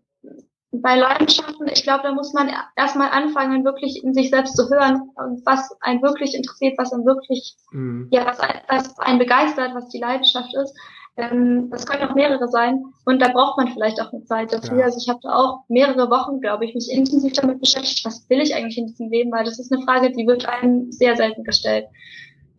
bei 0.73 0.97
Leidenschaften, 0.97 1.69
ich 1.69 1.83
glaube, 1.83 2.05
da 2.05 2.13
muss 2.13 2.33
man 2.33 2.49
erstmal 2.77 3.11
anfangen, 3.11 3.65
wirklich 3.65 4.05
in 4.05 4.15
sich 4.15 4.31
selbst 4.31 4.57
zu 4.57 4.69
hören, 4.71 5.11
was 5.45 5.69
einen 5.81 6.01
wirklich 6.01 6.35
interessiert, 6.35 6.79
was 6.79 6.93
einen 6.93 7.05
wirklich, 7.05 7.57
mhm. 7.73 8.09
ja, 8.13 8.25
was, 8.27 8.39
was 8.69 8.99
einen 9.01 9.19
begeistert, 9.19 9.75
was 9.75 9.89
die 9.89 9.99
Leidenschaft 9.99 10.55
ist. 10.55 10.77
Ähm, 11.17 11.71
das 11.71 11.87
können 11.87 12.09
auch 12.09 12.15
mehrere 12.15 12.47
sein 12.47 12.85
und 13.05 13.21
da 13.21 13.29
braucht 13.29 13.59
man 13.59 13.69
vielleicht 13.69 14.01
auch 14.01 14.13
eine 14.13 14.23
Zeit 14.25 14.53
dafür. 14.53 14.79
Ja. 14.79 14.85
Also 14.85 14.99
ich 14.99 15.09
habe 15.09 15.19
da 15.23 15.35
auch 15.35 15.65
mehrere 15.69 16.09
Wochen, 16.09 16.41
glaube 16.41 16.65
ich, 16.65 16.75
mich 16.75 16.89
intensiv 16.91 17.33
damit 17.33 17.61
beschäftigt, 17.61 18.05
was 18.05 18.31
will 18.31 18.41
ich 18.41 18.55
eigentlich 18.55 18.79
in 18.79 18.87
diesem 18.87 19.11
Leben, 19.11 19.33
weil 19.33 19.45
das 19.45 19.59
ist 19.59 19.73
eine 19.73 19.83
Frage, 19.83 20.13
die 20.13 20.27
wird 20.27 20.47
einem 20.47 20.93
sehr 20.93 21.17
selten 21.17 21.43
gestellt. 21.43 21.87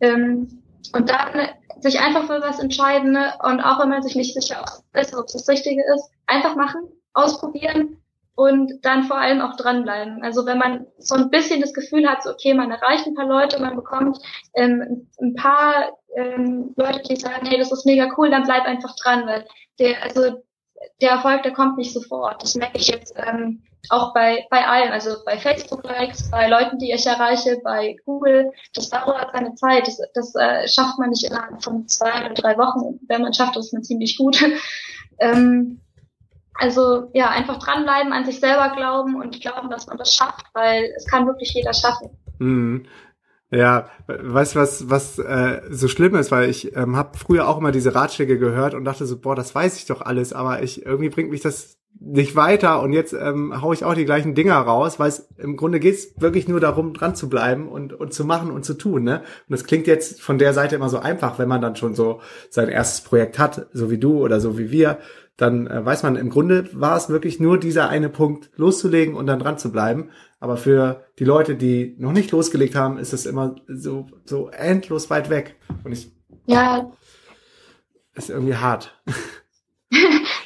Ähm, 0.00 0.62
und 0.94 1.08
dann 1.08 1.48
sich 1.80 1.98
einfach 1.98 2.24
für 2.24 2.42
was 2.42 2.58
entscheiden 2.58 3.12
ne? 3.12 3.32
und 3.42 3.60
auch 3.60 3.80
wenn 3.80 3.88
man 3.88 4.02
sich 4.02 4.16
nicht 4.16 4.34
sicher 4.34 4.62
ist, 4.92 5.16
ob 5.16 5.24
es 5.24 5.32
das 5.32 5.48
Richtige 5.48 5.82
ist, 5.94 6.10
einfach 6.26 6.54
machen, 6.54 6.82
ausprobieren 7.14 8.01
und 8.34 8.84
dann 8.84 9.04
vor 9.04 9.18
allem 9.18 9.40
auch 9.40 9.56
dranbleiben. 9.56 10.22
Also 10.22 10.46
wenn 10.46 10.58
man 10.58 10.86
so 10.98 11.14
ein 11.14 11.30
bisschen 11.30 11.60
das 11.60 11.74
Gefühl 11.74 12.08
hat, 12.08 12.22
so, 12.22 12.30
okay, 12.30 12.54
man 12.54 12.70
erreicht 12.70 13.06
ein 13.06 13.14
paar 13.14 13.26
Leute, 13.26 13.60
man 13.60 13.76
bekommt 13.76 14.18
ähm, 14.54 15.08
ein 15.20 15.34
paar 15.34 15.92
ähm, 16.16 16.72
Leute, 16.76 17.02
die 17.08 17.16
sagen, 17.16 17.46
hey, 17.46 17.58
das 17.58 17.72
ist 17.72 17.86
mega 17.86 18.08
cool, 18.16 18.30
dann 18.30 18.44
bleib 18.44 18.64
einfach 18.64 18.94
dran, 18.96 19.26
weil 19.26 19.46
der, 19.78 20.02
also 20.02 20.42
der 21.00 21.10
Erfolg, 21.10 21.42
der 21.42 21.52
kommt 21.52 21.76
nicht 21.76 21.92
sofort. 21.92 22.42
Das 22.42 22.54
merke 22.54 22.78
ich 22.78 22.88
jetzt 22.88 23.14
ähm, 23.16 23.62
auch 23.88 24.14
bei, 24.14 24.46
bei 24.50 24.66
allen, 24.66 24.92
also 24.92 25.16
bei 25.24 25.38
Facebook-Likes, 25.38 26.30
bei 26.30 26.48
Leuten, 26.48 26.78
die 26.78 26.92
ich 26.92 27.06
erreiche, 27.06 27.60
bei 27.62 27.96
Google. 28.04 28.52
Das 28.74 28.90
dauert 28.90 29.30
seine 29.32 29.54
Zeit. 29.54 29.86
Das, 29.86 30.00
das 30.14 30.34
äh, 30.34 30.66
schafft 30.68 30.98
man 30.98 31.10
nicht 31.10 31.24
innerhalb 31.24 31.62
von 31.62 31.86
zwei 31.88 32.24
oder 32.24 32.34
drei 32.34 32.56
Wochen. 32.56 33.00
Wenn 33.08 33.22
man 33.22 33.34
schafft, 33.34 33.56
ist 33.56 33.72
man 33.72 33.82
ziemlich 33.82 34.16
gut. 34.16 34.42
ähm, 35.18 35.80
also 36.54 37.10
ja, 37.14 37.30
einfach 37.30 37.58
dranbleiben, 37.58 38.12
an 38.12 38.24
sich 38.24 38.40
selber 38.40 38.74
glauben 38.76 39.16
und 39.20 39.40
glauben, 39.40 39.70
dass 39.70 39.86
man 39.86 39.98
das 39.98 40.14
schafft, 40.14 40.46
weil 40.54 40.92
es 40.96 41.06
kann 41.06 41.26
wirklich 41.26 41.52
jeder 41.54 41.72
schaffen. 41.72 42.10
Mhm. 42.38 42.86
Ja, 43.50 43.90
weißt 44.06 44.54
du, 44.54 44.60
was, 44.60 44.88
was 44.88 45.18
äh, 45.18 45.60
so 45.68 45.86
schlimm 45.86 46.14
ist, 46.14 46.30
weil 46.30 46.48
ich 46.48 46.74
ähm, 46.74 46.96
habe 46.96 47.18
früher 47.18 47.46
auch 47.48 47.58
immer 47.58 47.70
diese 47.70 47.94
Ratschläge 47.94 48.38
gehört 48.38 48.72
und 48.72 48.86
dachte 48.86 49.04
so, 49.04 49.18
boah, 49.18 49.36
das 49.36 49.54
weiß 49.54 49.76
ich 49.76 49.84
doch 49.84 50.00
alles, 50.00 50.32
aber 50.32 50.62
ich 50.62 50.86
irgendwie 50.86 51.10
bringt 51.10 51.30
mich 51.30 51.42
das 51.42 51.76
nicht 52.00 52.34
weiter 52.34 52.82
und 52.82 52.92
jetzt 52.92 53.12
ähm, 53.12 53.60
hau 53.60 53.72
ich 53.72 53.84
auch 53.84 53.94
die 53.94 54.06
gleichen 54.06 54.34
Dinger 54.34 54.56
raus, 54.56 54.98
weil 54.98 55.08
es 55.08 55.28
im 55.36 55.56
Grunde 55.56 55.80
geht's 55.80 56.14
wirklich 56.18 56.48
nur 56.48 56.60
darum, 56.60 56.94
dran 56.94 57.14
zu 57.14 57.28
bleiben 57.28 57.68
und, 57.68 57.92
und 57.92 58.14
zu 58.14 58.24
machen 58.24 58.50
und 58.50 58.64
zu 58.64 58.74
tun. 58.74 59.04
Ne? 59.04 59.18
Und 59.20 59.50
das 59.50 59.64
klingt 59.64 59.86
jetzt 59.86 60.22
von 60.22 60.38
der 60.38 60.54
Seite 60.54 60.74
immer 60.74 60.88
so 60.88 60.98
einfach, 60.98 61.38
wenn 61.38 61.48
man 61.48 61.60
dann 61.60 61.76
schon 61.76 61.94
so 61.94 62.20
sein 62.48 62.68
erstes 62.68 63.02
Projekt 63.02 63.38
hat, 63.38 63.66
so 63.72 63.90
wie 63.90 63.98
du 63.98 64.18
oder 64.18 64.40
so 64.40 64.58
wie 64.58 64.70
wir 64.70 64.98
dann 65.42 65.66
äh, 65.66 65.84
weiß 65.84 66.04
man, 66.04 66.16
im 66.16 66.30
Grunde 66.30 66.68
war 66.72 66.96
es 66.96 67.08
wirklich 67.08 67.40
nur 67.40 67.58
dieser 67.58 67.88
eine 67.88 68.08
Punkt, 68.08 68.50
loszulegen 68.56 69.14
und 69.14 69.26
dann 69.26 69.40
dran 69.40 69.58
zu 69.58 69.72
bleiben. 69.72 70.10
Aber 70.40 70.56
für 70.56 71.04
die 71.18 71.24
Leute, 71.24 71.56
die 71.56 71.96
noch 71.98 72.12
nicht 72.12 72.30
losgelegt 72.30 72.74
haben, 72.74 72.98
ist 72.98 73.12
es 73.12 73.26
immer 73.26 73.56
so, 73.66 74.06
so 74.24 74.48
endlos 74.48 75.10
weit 75.10 75.30
weg. 75.30 75.56
Und 75.84 75.92
ich. 75.92 76.10
Ja. 76.46 76.90
Ist 78.14 78.30
irgendwie 78.30 78.56
hart. 78.56 78.96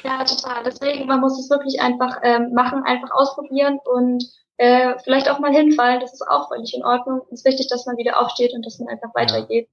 ja, 0.03 0.23
total. 0.23 0.63
Deswegen, 0.65 1.07
man 1.07 1.19
muss 1.19 1.39
es 1.39 1.49
wirklich 1.49 1.79
einfach 1.81 2.19
ähm, 2.23 2.53
machen, 2.53 2.83
einfach 2.83 3.11
ausprobieren 3.11 3.79
und 3.85 4.23
äh, 4.57 4.95
vielleicht 5.03 5.29
auch 5.29 5.39
mal 5.39 5.53
hinfallen. 5.53 5.99
Das 5.99 6.13
ist 6.13 6.27
auch 6.27 6.49
völlig 6.49 6.73
in 6.75 6.83
Ordnung. 6.83 7.21
Es 7.31 7.39
ist 7.39 7.45
wichtig, 7.45 7.67
dass 7.69 7.85
man 7.85 7.97
wieder 7.97 8.19
aufsteht 8.19 8.53
und 8.53 8.65
dass 8.65 8.79
man 8.79 8.89
einfach 8.89 9.13
weitergeht. 9.13 9.69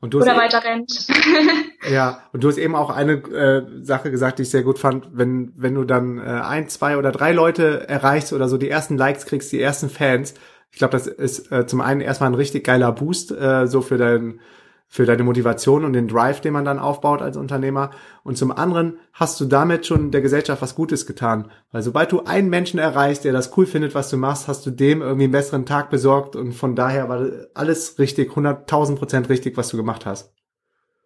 Und 0.00 0.14
du 0.14 0.18
Oder 0.18 0.34
e- 0.34 0.38
weiter 0.38 0.62
rennt. 0.62 1.08
ja, 1.90 2.22
und 2.32 2.44
du 2.44 2.48
hast 2.48 2.58
eben 2.58 2.76
auch 2.76 2.90
eine 2.90 3.14
äh, 3.14 3.84
Sache 3.84 4.10
gesagt, 4.10 4.38
die 4.38 4.42
ich 4.42 4.50
sehr 4.50 4.62
gut 4.62 4.78
fand, 4.78 5.08
wenn, 5.12 5.52
wenn 5.56 5.74
du 5.74 5.84
dann 5.84 6.18
äh, 6.18 6.22
ein, 6.22 6.68
zwei 6.68 6.96
oder 6.96 7.10
drei 7.10 7.32
Leute 7.32 7.88
erreichst 7.88 8.32
oder 8.32 8.48
so 8.48 8.58
die 8.58 8.70
ersten 8.70 8.96
Likes 8.96 9.26
kriegst, 9.26 9.50
die 9.50 9.60
ersten 9.60 9.90
Fans. 9.90 10.34
Ich 10.70 10.78
glaube, 10.78 10.92
das 10.92 11.06
ist 11.06 11.50
äh, 11.50 11.66
zum 11.66 11.80
einen 11.80 12.00
erstmal 12.00 12.30
ein 12.30 12.34
richtig 12.34 12.64
geiler 12.64 12.92
Boost, 12.92 13.32
äh, 13.32 13.66
so 13.66 13.80
für 13.80 13.98
dein, 13.98 14.40
für 14.90 15.04
deine 15.04 15.22
Motivation 15.22 15.84
und 15.84 15.92
den 15.92 16.08
Drive, 16.08 16.40
den 16.40 16.54
man 16.54 16.64
dann 16.64 16.78
aufbaut 16.78 17.20
als 17.20 17.36
Unternehmer. 17.36 17.90
Und 18.24 18.38
zum 18.38 18.50
anderen 18.50 18.98
hast 19.12 19.38
du 19.38 19.44
damit 19.44 19.86
schon 19.86 20.10
der 20.10 20.22
Gesellschaft 20.22 20.62
was 20.62 20.74
Gutes 20.74 21.06
getan. 21.06 21.50
Weil 21.70 21.82
sobald 21.82 22.10
du 22.10 22.24
einen 22.24 22.48
Menschen 22.48 22.80
erreichst, 22.80 23.24
der 23.24 23.34
das 23.34 23.56
cool 23.56 23.66
findet, 23.66 23.94
was 23.94 24.08
du 24.08 24.16
machst, 24.16 24.48
hast 24.48 24.64
du 24.64 24.70
dem 24.70 25.02
irgendwie 25.02 25.24
einen 25.24 25.32
besseren 25.32 25.66
Tag 25.66 25.90
besorgt. 25.90 26.36
Und 26.36 26.52
von 26.52 26.74
daher 26.74 27.10
war 27.10 27.28
alles 27.52 27.98
richtig, 27.98 28.30
100.000 28.30 28.96
Prozent 28.96 29.28
richtig, 29.28 29.58
was 29.58 29.68
du 29.68 29.76
gemacht 29.76 30.06
hast. 30.06 30.32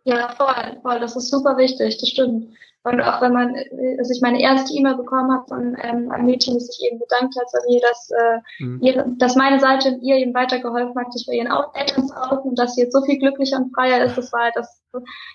Ja, 0.04 0.28
voll, 0.36 0.78
voll. 0.82 1.00
Das 1.00 1.16
ist 1.16 1.30
super 1.30 1.56
wichtig. 1.56 1.98
Das 1.98 2.08
stimmt. 2.08 2.54
Und 2.84 3.00
auch 3.00 3.20
wenn 3.22 3.32
man, 3.32 3.54
also 3.98 4.12
ich 4.12 4.20
meine 4.22 4.40
erste 4.42 4.74
E-Mail 4.74 4.96
bekommen 4.96 5.30
habe 5.30 5.46
von 5.46 5.76
ähm, 5.80 6.10
einem 6.10 6.26
Mädchen, 6.26 6.54
das 6.54 6.66
sich 6.66 6.84
eben 6.84 6.98
bedankt 6.98 7.36
hat 7.38 7.46
bei 7.52 7.60
mir, 7.68 7.80
dass, 7.80 8.10
äh, 8.10 8.64
mhm. 8.64 8.80
ihre, 8.82 9.04
dass 9.18 9.36
meine 9.36 9.60
Seite 9.60 9.98
ihr 10.02 10.16
eben 10.16 10.34
weitergeholfen 10.34 10.98
hat, 10.98 11.12
sich 11.12 11.24
bei 11.26 11.34
ihren 11.34 11.52
Eltern 11.74 12.08
zu 12.08 12.14
outen 12.16 12.50
und 12.50 12.58
dass 12.58 12.74
sie 12.74 12.82
jetzt 12.82 12.92
so 12.92 13.02
viel 13.02 13.18
glücklicher 13.18 13.58
und 13.58 13.72
freier 13.72 14.04
ist, 14.04 14.18
das 14.18 14.32
war 14.32 14.42
halt 14.42 14.56
das, 14.56 14.82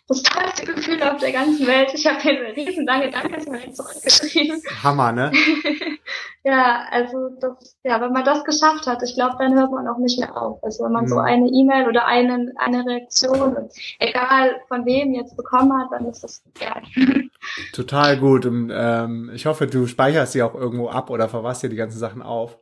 das 0.10 0.24
tollste 0.24 0.66
Gefühl 0.66 1.02
auf 1.04 1.18
der 1.18 1.32
ganzen 1.32 1.66
Welt. 1.68 1.90
Ich 1.94 2.06
habe 2.06 2.20
ihr 2.24 2.38
eine 2.38 2.56
riesen 2.56 2.86
lange 2.86 3.12
Dankesmail 3.12 3.72
zurückgeschrieben. 3.72 4.62
Hammer, 4.84 5.14
ne? 5.14 5.32
ja, 6.48 6.88
also 6.92 7.30
das, 7.42 7.78
ja, 7.84 8.00
wenn 8.00 8.14
man 8.14 8.24
das 8.24 8.46
geschafft 8.46 8.88
hat, 8.88 9.04
ich 9.04 9.16
glaube, 9.16 9.36
dann 9.38 9.54
hört 9.54 9.70
man 9.70 9.86
auch 9.86 9.98
nicht 9.98 10.18
mehr 10.18 10.42
auf. 10.42 10.64
Also 10.64 10.86
wenn 10.86 10.94
man 10.94 11.04
mhm. 11.04 11.10
so 11.10 11.18
eine 11.18 11.48
E-Mail 11.48 11.90
oder 11.90 12.06
einen, 12.06 12.54
eine 12.58 12.86
Reaktion, 12.86 13.70
egal 14.00 14.62
von 14.70 14.86
wem 14.86 15.14
jetzt 15.14 15.36
bekommen 15.36 15.78
hat, 15.78 15.90
dann 15.92 16.06
ist 16.06 16.24
das 16.24 16.42
ja. 16.62 16.82
Total 17.74 18.18
gut. 18.18 18.46
Und 18.46 18.72
ähm, 18.74 19.30
ich 19.36 19.46
hoffe, 19.46 19.68
du 19.68 19.88
speicherst 19.88 20.32
sie 20.32 20.42
auch 20.42 20.56
irgendwo 20.56 20.88
ab 20.88 21.10
oder 21.10 21.28
verwahrst 21.28 21.64
dir 21.64 21.70
die 21.70 21.76
ganzen 21.76 22.00
Sachen 22.00 22.22
auf. 22.22 22.58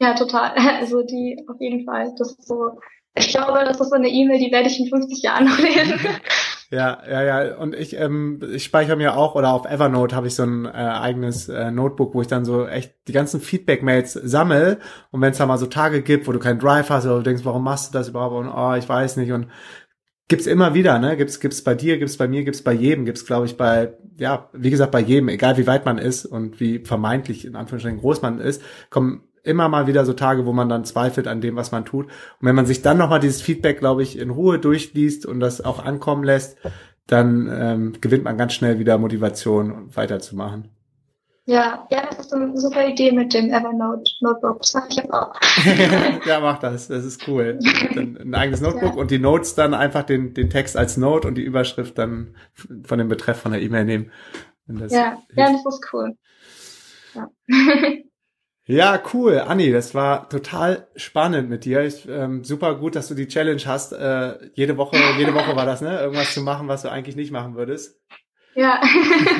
Ja, 0.00 0.14
total. 0.14 0.54
Also 0.80 1.02
die 1.02 1.44
auf 1.46 1.60
jeden 1.60 1.84
Fall. 1.84 2.14
Das 2.18 2.32
ist 2.32 2.48
so. 2.48 2.78
Ich 3.14 3.28
glaube, 3.28 3.64
das 3.66 3.78
ist 3.78 3.90
so 3.90 3.94
eine 3.94 4.08
E-Mail, 4.08 4.38
die 4.38 4.50
werde 4.50 4.68
ich 4.68 4.80
in 4.80 4.88
50 4.88 5.22
Jahren 5.22 5.44
noch 5.44 5.58
lesen. 5.58 6.00
Ja, 6.70 7.02
ja, 7.08 7.22
ja. 7.22 7.56
Und 7.56 7.74
ich, 7.74 7.96
ähm, 7.96 8.40
ich 8.52 8.64
speichere 8.64 8.96
mir 8.96 9.16
auch, 9.16 9.34
oder 9.34 9.52
auf 9.52 9.66
Evernote 9.66 10.16
habe 10.16 10.26
ich 10.26 10.34
so 10.34 10.44
ein 10.44 10.64
äh, 10.64 10.68
eigenes 10.68 11.48
äh, 11.48 11.70
Notebook, 11.70 12.14
wo 12.14 12.22
ich 12.22 12.26
dann 12.26 12.44
so 12.44 12.66
echt 12.66 12.94
die 13.06 13.12
ganzen 13.12 13.40
Feedback-Mails 13.40 14.14
sammel. 14.14 14.78
Und 15.10 15.20
wenn 15.20 15.32
es 15.32 15.38
da 15.38 15.46
mal 15.46 15.58
so 15.58 15.66
Tage 15.66 16.02
gibt, 16.02 16.26
wo 16.26 16.32
du 16.32 16.38
keinen 16.38 16.58
Drive 16.58 16.90
hast 16.90 17.04
oder 17.06 17.16
du 17.16 17.22
denkst, 17.22 17.44
warum 17.44 17.64
machst 17.64 17.92
du 17.92 17.98
das 17.98 18.08
überhaupt? 18.08 18.34
Und 18.34 18.48
oh, 18.48 18.74
ich 18.74 18.88
weiß 18.88 19.18
nicht. 19.18 19.32
Und 19.32 19.48
gibt's 20.28 20.46
immer 20.46 20.74
wieder, 20.74 20.98
ne? 20.98 21.16
Gibt's 21.16 21.38
gibt's 21.40 21.62
bei 21.62 21.74
dir, 21.74 21.98
gibt's 21.98 22.16
bei 22.16 22.28
mir, 22.28 22.44
gibt's 22.44 22.62
bei 22.62 22.72
jedem, 22.72 23.04
gibt's 23.04 23.26
glaube 23.26 23.46
ich 23.46 23.56
bei 23.56 23.94
ja, 24.16 24.48
wie 24.52 24.70
gesagt 24.70 24.92
bei 24.92 25.00
jedem, 25.00 25.28
egal 25.28 25.56
wie 25.56 25.66
weit 25.66 25.84
man 25.84 25.98
ist 25.98 26.24
und 26.24 26.60
wie 26.60 26.78
vermeintlich 26.80 27.44
in 27.44 27.56
Anführungsstrichen 27.56 28.00
groß 28.00 28.22
man 28.22 28.38
ist, 28.38 28.62
kommen 28.90 29.24
immer 29.44 29.68
mal 29.68 29.86
wieder 29.86 30.04
so 30.04 30.12
Tage, 30.12 30.46
wo 30.46 30.52
man 30.52 30.68
dann 30.68 30.84
zweifelt 30.84 31.28
an 31.28 31.40
dem, 31.40 31.56
was 31.56 31.70
man 31.70 31.84
tut. 31.84 32.06
Und 32.06 32.12
wenn 32.40 32.56
man 32.56 32.66
sich 32.66 32.82
dann 32.82 32.98
nochmal 32.98 33.20
dieses 33.20 33.42
Feedback, 33.42 33.78
glaube 33.78 34.02
ich, 34.02 34.18
in 34.18 34.30
Ruhe 34.30 34.58
durchliest 34.58 35.26
und 35.26 35.40
das 35.40 35.60
auch 35.60 35.84
ankommen 35.84 36.24
lässt, 36.24 36.58
dann 37.06 37.48
ähm, 37.52 37.92
gewinnt 38.00 38.24
man 38.24 38.38
ganz 38.38 38.54
schnell 38.54 38.78
wieder 38.78 38.98
Motivation, 38.98 39.94
weiterzumachen. 39.94 40.70
Ja, 41.46 41.86
ja, 41.90 42.06
das 42.08 42.20
ist 42.20 42.32
eine 42.32 42.56
super 42.56 42.88
Idee 42.88 43.12
mit 43.12 43.34
dem 43.34 43.50
Evernote 43.50 44.10
Notebook. 44.22 44.60
Das 44.60 44.72
mache 44.72 44.88
ich 44.88 45.12
auch. 45.12 45.38
ja, 46.26 46.40
mach 46.40 46.58
das. 46.58 46.88
Das 46.88 47.04
ist 47.04 47.28
cool. 47.28 47.58
Dann 47.94 48.16
ein 48.16 48.34
eigenes 48.34 48.62
Notebook 48.62 48.94
ja. 48.94 49.00
und 49.00 49.10
die 49.10 49.18
Notes 49.18 49.54
dann 49.54 49.74
einfach 49.74 50.04
den, 50.04 50.32
den 50.32 50.48
Text 50.48 50.74
als 50.74 50.96
Note 50.96 51.28
und 51.28 51.34
die 51.34 51.42
Überschrift 51.42 51.98
dann 51.98 52.34
von 52.84 52.98
dem 52.98 53.08
Betreff 53.08 53.40
von 53.40 53.52
der 53.52 53.60
E-Mail 53.60 53.84
nehmen. 53.84 54.10
ja, 54.68 55.18
ja, 55.36 55.52
das 55.52 55.66
ist 55.66 55.86
cool. 55.92 56.16
Ja. 57.14 57.28
Ja, 58.66 59.02
cool. 59.12 59.40
Anni, 59.40 59.70
das 59.70 59.94
war 59.94 60.28
total 60.30 60.88
spannend 60.96 61.50
mit 61.50 61.66
dir. 61.66 61.82
Ich, 61.82 62.08
ähm, 62.08 62.44
super 62.44 62.76
gut, 62.76 62.96
dass 62.96 63.08
du 63.08 63.14
die 63.14 63.28
Challenge 63.28 63.60
hast. 63.66 63.92
Äh, 63.92 64.50
jede 64.54 64.78
Woche, 64.78 64.96
jede 65.18 65.34
Woche 65.34 65.54
war 65.54 65.66
das, 65.66 65.82
ne? 65.82 66.00
Irgendwas 66.00 66.32
zu 66.32 66.40
machen, 66.40 66.66
was 66.66 66.82
du 66.82 66.90
eigentlich 66.90 67.14
nicht 67.14 67.30
machen 67.30 67.56
würdest. 67.56 68.00
Ja. 68.54 68.80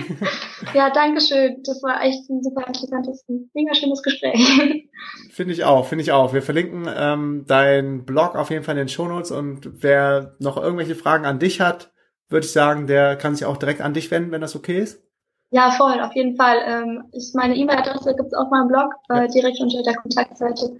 ja, 0.75 0.91
danke 0.91 1.21
schön. 1.23 1.63
Das 1.65 1.83
war 1.83 2.03
echt 2.03 2.29
ein 2.29 2.43
super 2.43 2.67
interessantes, 2.67 3.25
mega 3.55 3.75
schönes 3.75 4.03
Gespräch. 4.03 4.89
Finde 5.31 5.55
ich 5.55 5.65
auch, 5.65 5.87
finde 5.87 6.03
ich 6.03 6.13
auch. 6.13 6.35
Wir 6.35 6.43
verlinken 6.43 6.87
ähm, 6.95 7.45
deinen 7.47 8.05
Blog 8.05 8.35
auf 8.35 8.51
jeden 8.51 8.65
Fall 8.65 8.75
in 8.75 8.87
den 8.87 8.89
Shownotes 8.89 9.31
und 9.31 9.83
wer 9.83 10.35
noch 10.39 10.57
irgendwelche 10.57 10.97
Fragen 10.97 11.25
an 11.25 11.39
dich 11.39 11.61
hat, 11.61 11.93
würde 12.29 12.45
ich 12.45 12.53
sagen, 12.53 12.87
der 12.87 13.17
kann 13.17 13.35
sich 13.35 13.47
auch 13.47 13.57
direkt 13.57 13.81
an 13.81 13.95
dich 13.95 14.11
wenden, 14.11 14.33
wenn 14.33 14.41
das 14.41 14.57
okay 14.57 14.81
ist. 14.81 15.03
Ja, 15.51 15.71
voll, 15.71 16.01
auf 16.01 16.15
jeden 16.15 16.37
Fall. 16.37 16.57
Ähm, 16.67 17.05
ist 17.13 17.35
meine 17.35 17.55
E-Mail-Adresse 17.55 18.17
gibt 18.17 18.29
es 18.29 18.35
auf 18.35 18.51
meinem 18.51 18.69
Blog, 18.69 18.93
äh, 19.09 19.29
direkt 19.29 19.61
unter 19.61 19.83
der 19.83 19.95
Kontaktseite. 19.95 20.79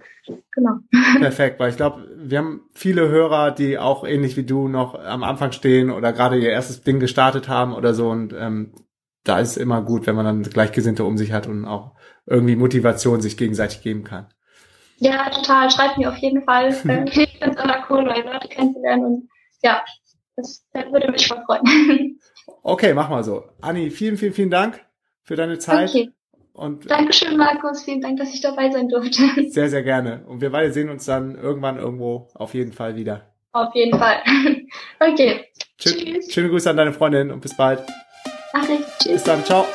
Genau. 0.51 0.79
Perfekt, 1.19 1.59
weil 1.59 1.69
ich 1.69 1.77
glaube, 1.77 2.05
wir 2.17 2.39
haben 2.39 2.61
viele 2.73 3.07
Hörer, 3.07 3.51
die 3.51 3.77
auch 3.77 4.03
ähnlich 4.03 4.35
wie 4.35 4.43
du 4.43 4.67
noch 4.67 4.95
am 4.95 5.23
Anfang 5.23 5.53
stehen 5.53 5.91
oder 5.91 6.11
gerade 6.11 6.37
ihr 6.37 6.49
erstes 6.49 6.81
Ding 6.81 6.99
gestartet 6.99 7.47
haben 7.47 7.73
oder 7.73 7.93
so. 7.93 8.09
Und 8.09 8.33
ähm, 8.33 8.73
da 9.23 9.39
ist 9.39 9.51
es 9.51 9.57
immer 9.57 9.81
gut, 9.81 10.07
wenn 10.07 10.15
man 10.15 10.25
dann 10.25 10.43
Gleichgesinnte 10.43 11.05
um 11.05 11.17
sich 11.17 11.31
hat 11.31 11.47
und 11.47 11.65
auch 11.65 11.93
irgendwie 12.25 12.55
Motivation 12.55 13.21
sich 13.21 13.37
gegenseitig 13.37 13.81
geben 13.81 14.03
kann. 14.03 14.27
Ja, 14.97 15.29
total. 15.29 15.69
Schreibt 15.69 15.97
mir 15.97 16.09
auf 16.09 16.17
jeden 16.17 16.43
Fall. 16.43 16.69
ich 16.73 16.77
finde 16.79 17.11
es 17.39 17.63
immer 17.63 17.85
cool, 17.89 18.03
neue 18.03 18.23
Leute 18.23 18.47
kennenzulernen. 18.47 19.05
Und 19.05 19.29
ja, 19.63 19.83
das, 20.35 20.65
das 20.73 20.91
würde 20.91 21.11
mich 21.11 21.27
voll 21.27 21.43
freuen. 21.45 22.19
Okay, 22.67 22.95
mach 22.95 23.09
mal 23.09 23.23
so. 23.23 23.43
Anni, 23.61 23.91
vielen, 23.91 24.17
vielen, 24.17 24.33
vielen 24.33 24.49
Dank 24.49 24.83
für 25.21 25.35
deine 25.35 25.59
Zeit. 25.59 25.87
Okay. 25.89 26.11
Und 26.51 26.89
Dankeschön, 26.89 27.37
Markus. 27.37 27.83
Vielen 27.83 28.01
Dank, 28.01 28.17
dass 28.17 28.33
ich 28.33 28.41
dabei 28.41 28.71
sein 28.71 28.89
durfte. 28.89 29.21
Sehr, 29.49 29.69
sehr 29.69 29.83
gerne. 29.83 30.23
Und 30.25 30.41
wir 30.41 30.49
beide 30.49 30.73
sehen 30.73 30.89
uns 30.89 31.05
dann 31.05 31.35
irgendwann 31.35 31.77
irgendwo 31.77 32.27
auf 32.33 32.55
jeden 32.55 32.73
Fall 32.73 32.95
wieder. 32.95 33.21
Auf 33.51 33.73
jeden 33.75 33.97
Fall. 33.97 34.17
Okay. 34.99 35.45
Tschüss. 35.77 36.33
Schöne 36.33 36.49
Grüße 36.49 36.67
an 36.69 36.77
deine 36.77 36.91
Freundin 36.91 37.29
und 37.29 37.41
bis 37.41 37.55
bald. 37.55 37.83
Ach, 38.53 38.65
tschüss. 38.99 39.11
Bis 39.11 39.23
dann. 39.23 39.45
Ciao. 39.45 39.65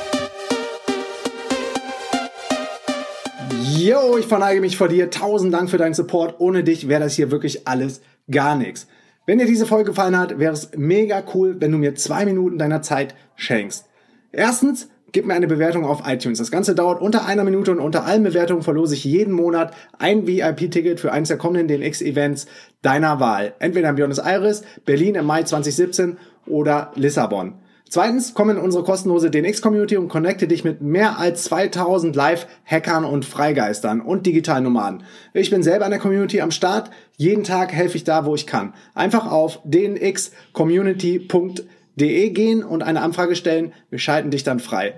Yo, 3.76 4.16
ich 4.18 4.26
verneige 4.26 4.60
mich 4.60 4.76
vor 4.76 4.88
dir. 4.88 5.10
Tausend 5.10 5.54
Dank 5.54 5.70
für 5.70 5.78
deinen 5.78 5.94
Support. 5.94 6.40
Ohne 6.40 6.64
dich 6.64 6.88
wäre 6.88 7.04
das 7.04 7.14
hier 7.14 7.30
wirklich 7.30 7.68
alles 7.68 8.02
gar 8.28 8.56
nichts. 8.56 8.88
Wenn 9.30 9.38
dir 9.38 9.46
diese 9.46 9.64
Folge 9.64 9.90
gefallen 9.90 10.18
hat, 10.18 10.40
wäre 10.40 10.52
es 10.52 10.72
mega 10.76 11.22
cool, 11.34 11.60
wenn 11.60 11.70
du 11.70 11.78
mir 11.78 11.94
zwei 11.94 12.24
Minuten 12.24 12.58
deiner 12.58 12.82
Zeit 12.82 13.14
schenkst. 13.36 13.86
Erstens, 14.32 14.88
gib 15.12 15.24
mir 15.24 15.34
eine 15.34 15.46
Bewertung 15.46 15.84
auf 15.84 16.02
iTunes. 16.04 16.38
Das 16.38 16.50
Ganze 16.50 16.74
dauert 16.74 17.00
unter 17.00 17.26
einer 17.26 17.44
Minute 17.44 17.70
und 17.70 17.78
unter 17.78 18.04
allen 18.04 18.24
Bewertungen 18.24 18.62
verlose 18.62 18.96
ich 18.96 19.04
jeden 19.04 19.32
Monat 19.32 19.72
ein 20.00 20.26
VIP-Ticket 20.26 20.98
für 20.98 21.12
eines 21.12 21.28
der 21.28 21.38
kommenden 21.38 21.68
DNX-Events 21.68 22.46
deiner 22.82 23.20
Wahl. 23.20 23.54
Entweder 23.60 23.90
in 23.90 23.94
Buenos 23.94 24.18
Aires, 24.18 24.64
Berlin 24.84 25.14
im 25.14 25.26
Mai 25.26 25.44
2017 25.44 26.16
oder 26.48 26.90
Lissabon. 26.96 27.54
Zweitens, 27.90 28.32
komm 28.34 28.50
in 28.50 28.56
unsere 28.56 28.84
kostenlose 28.84 29.32
DNX-Community 29.32 29.96
und 29.96 30.06
connecte 30.06 30.46
dich 30.46 30.62
mit 30.62 30.80
mehr 30.80 31.18
als 31.18 31.42
2000 31.42 32.14
Live-Hackern 32.14 33.04
und 33.04 33.24
Freigeistern 33.24 34.00
und 34.00 34.26
digitalen 34.26 34.62
Nomaden. 34.62 35.02
Ich 35.34 35.50
bin 35.50 35.64
selber 35.64 35.86
in 35.86 35.90
der 35.90 35.98
Community 35.98 36.40
am 36.40 36.52
Start. 36.52 36.92
Jeden 37.16 37.42
Tag 37.42 37.72
helfe 37.72 37.96
ich 37.96 38.04
da, 38.04 38.24
wo 38.24 38.36
ich 38.36 38.46
kann. 38.46 38.74
Einfach 38.94 39.28
auf 39.28 39.58
dnxcommunity.de 39.64 42.30
gehen 42.30 42.62
und 42.62 42.84
eine 42.84 43.00
Anfrage 43.00 43.34
stellen. 43.34 43.72
Wir 43.90 43.98
schalten 43.98 44.30
dich 44.30 44.44
dann 44.44 44.60
frei. 44.60 44.94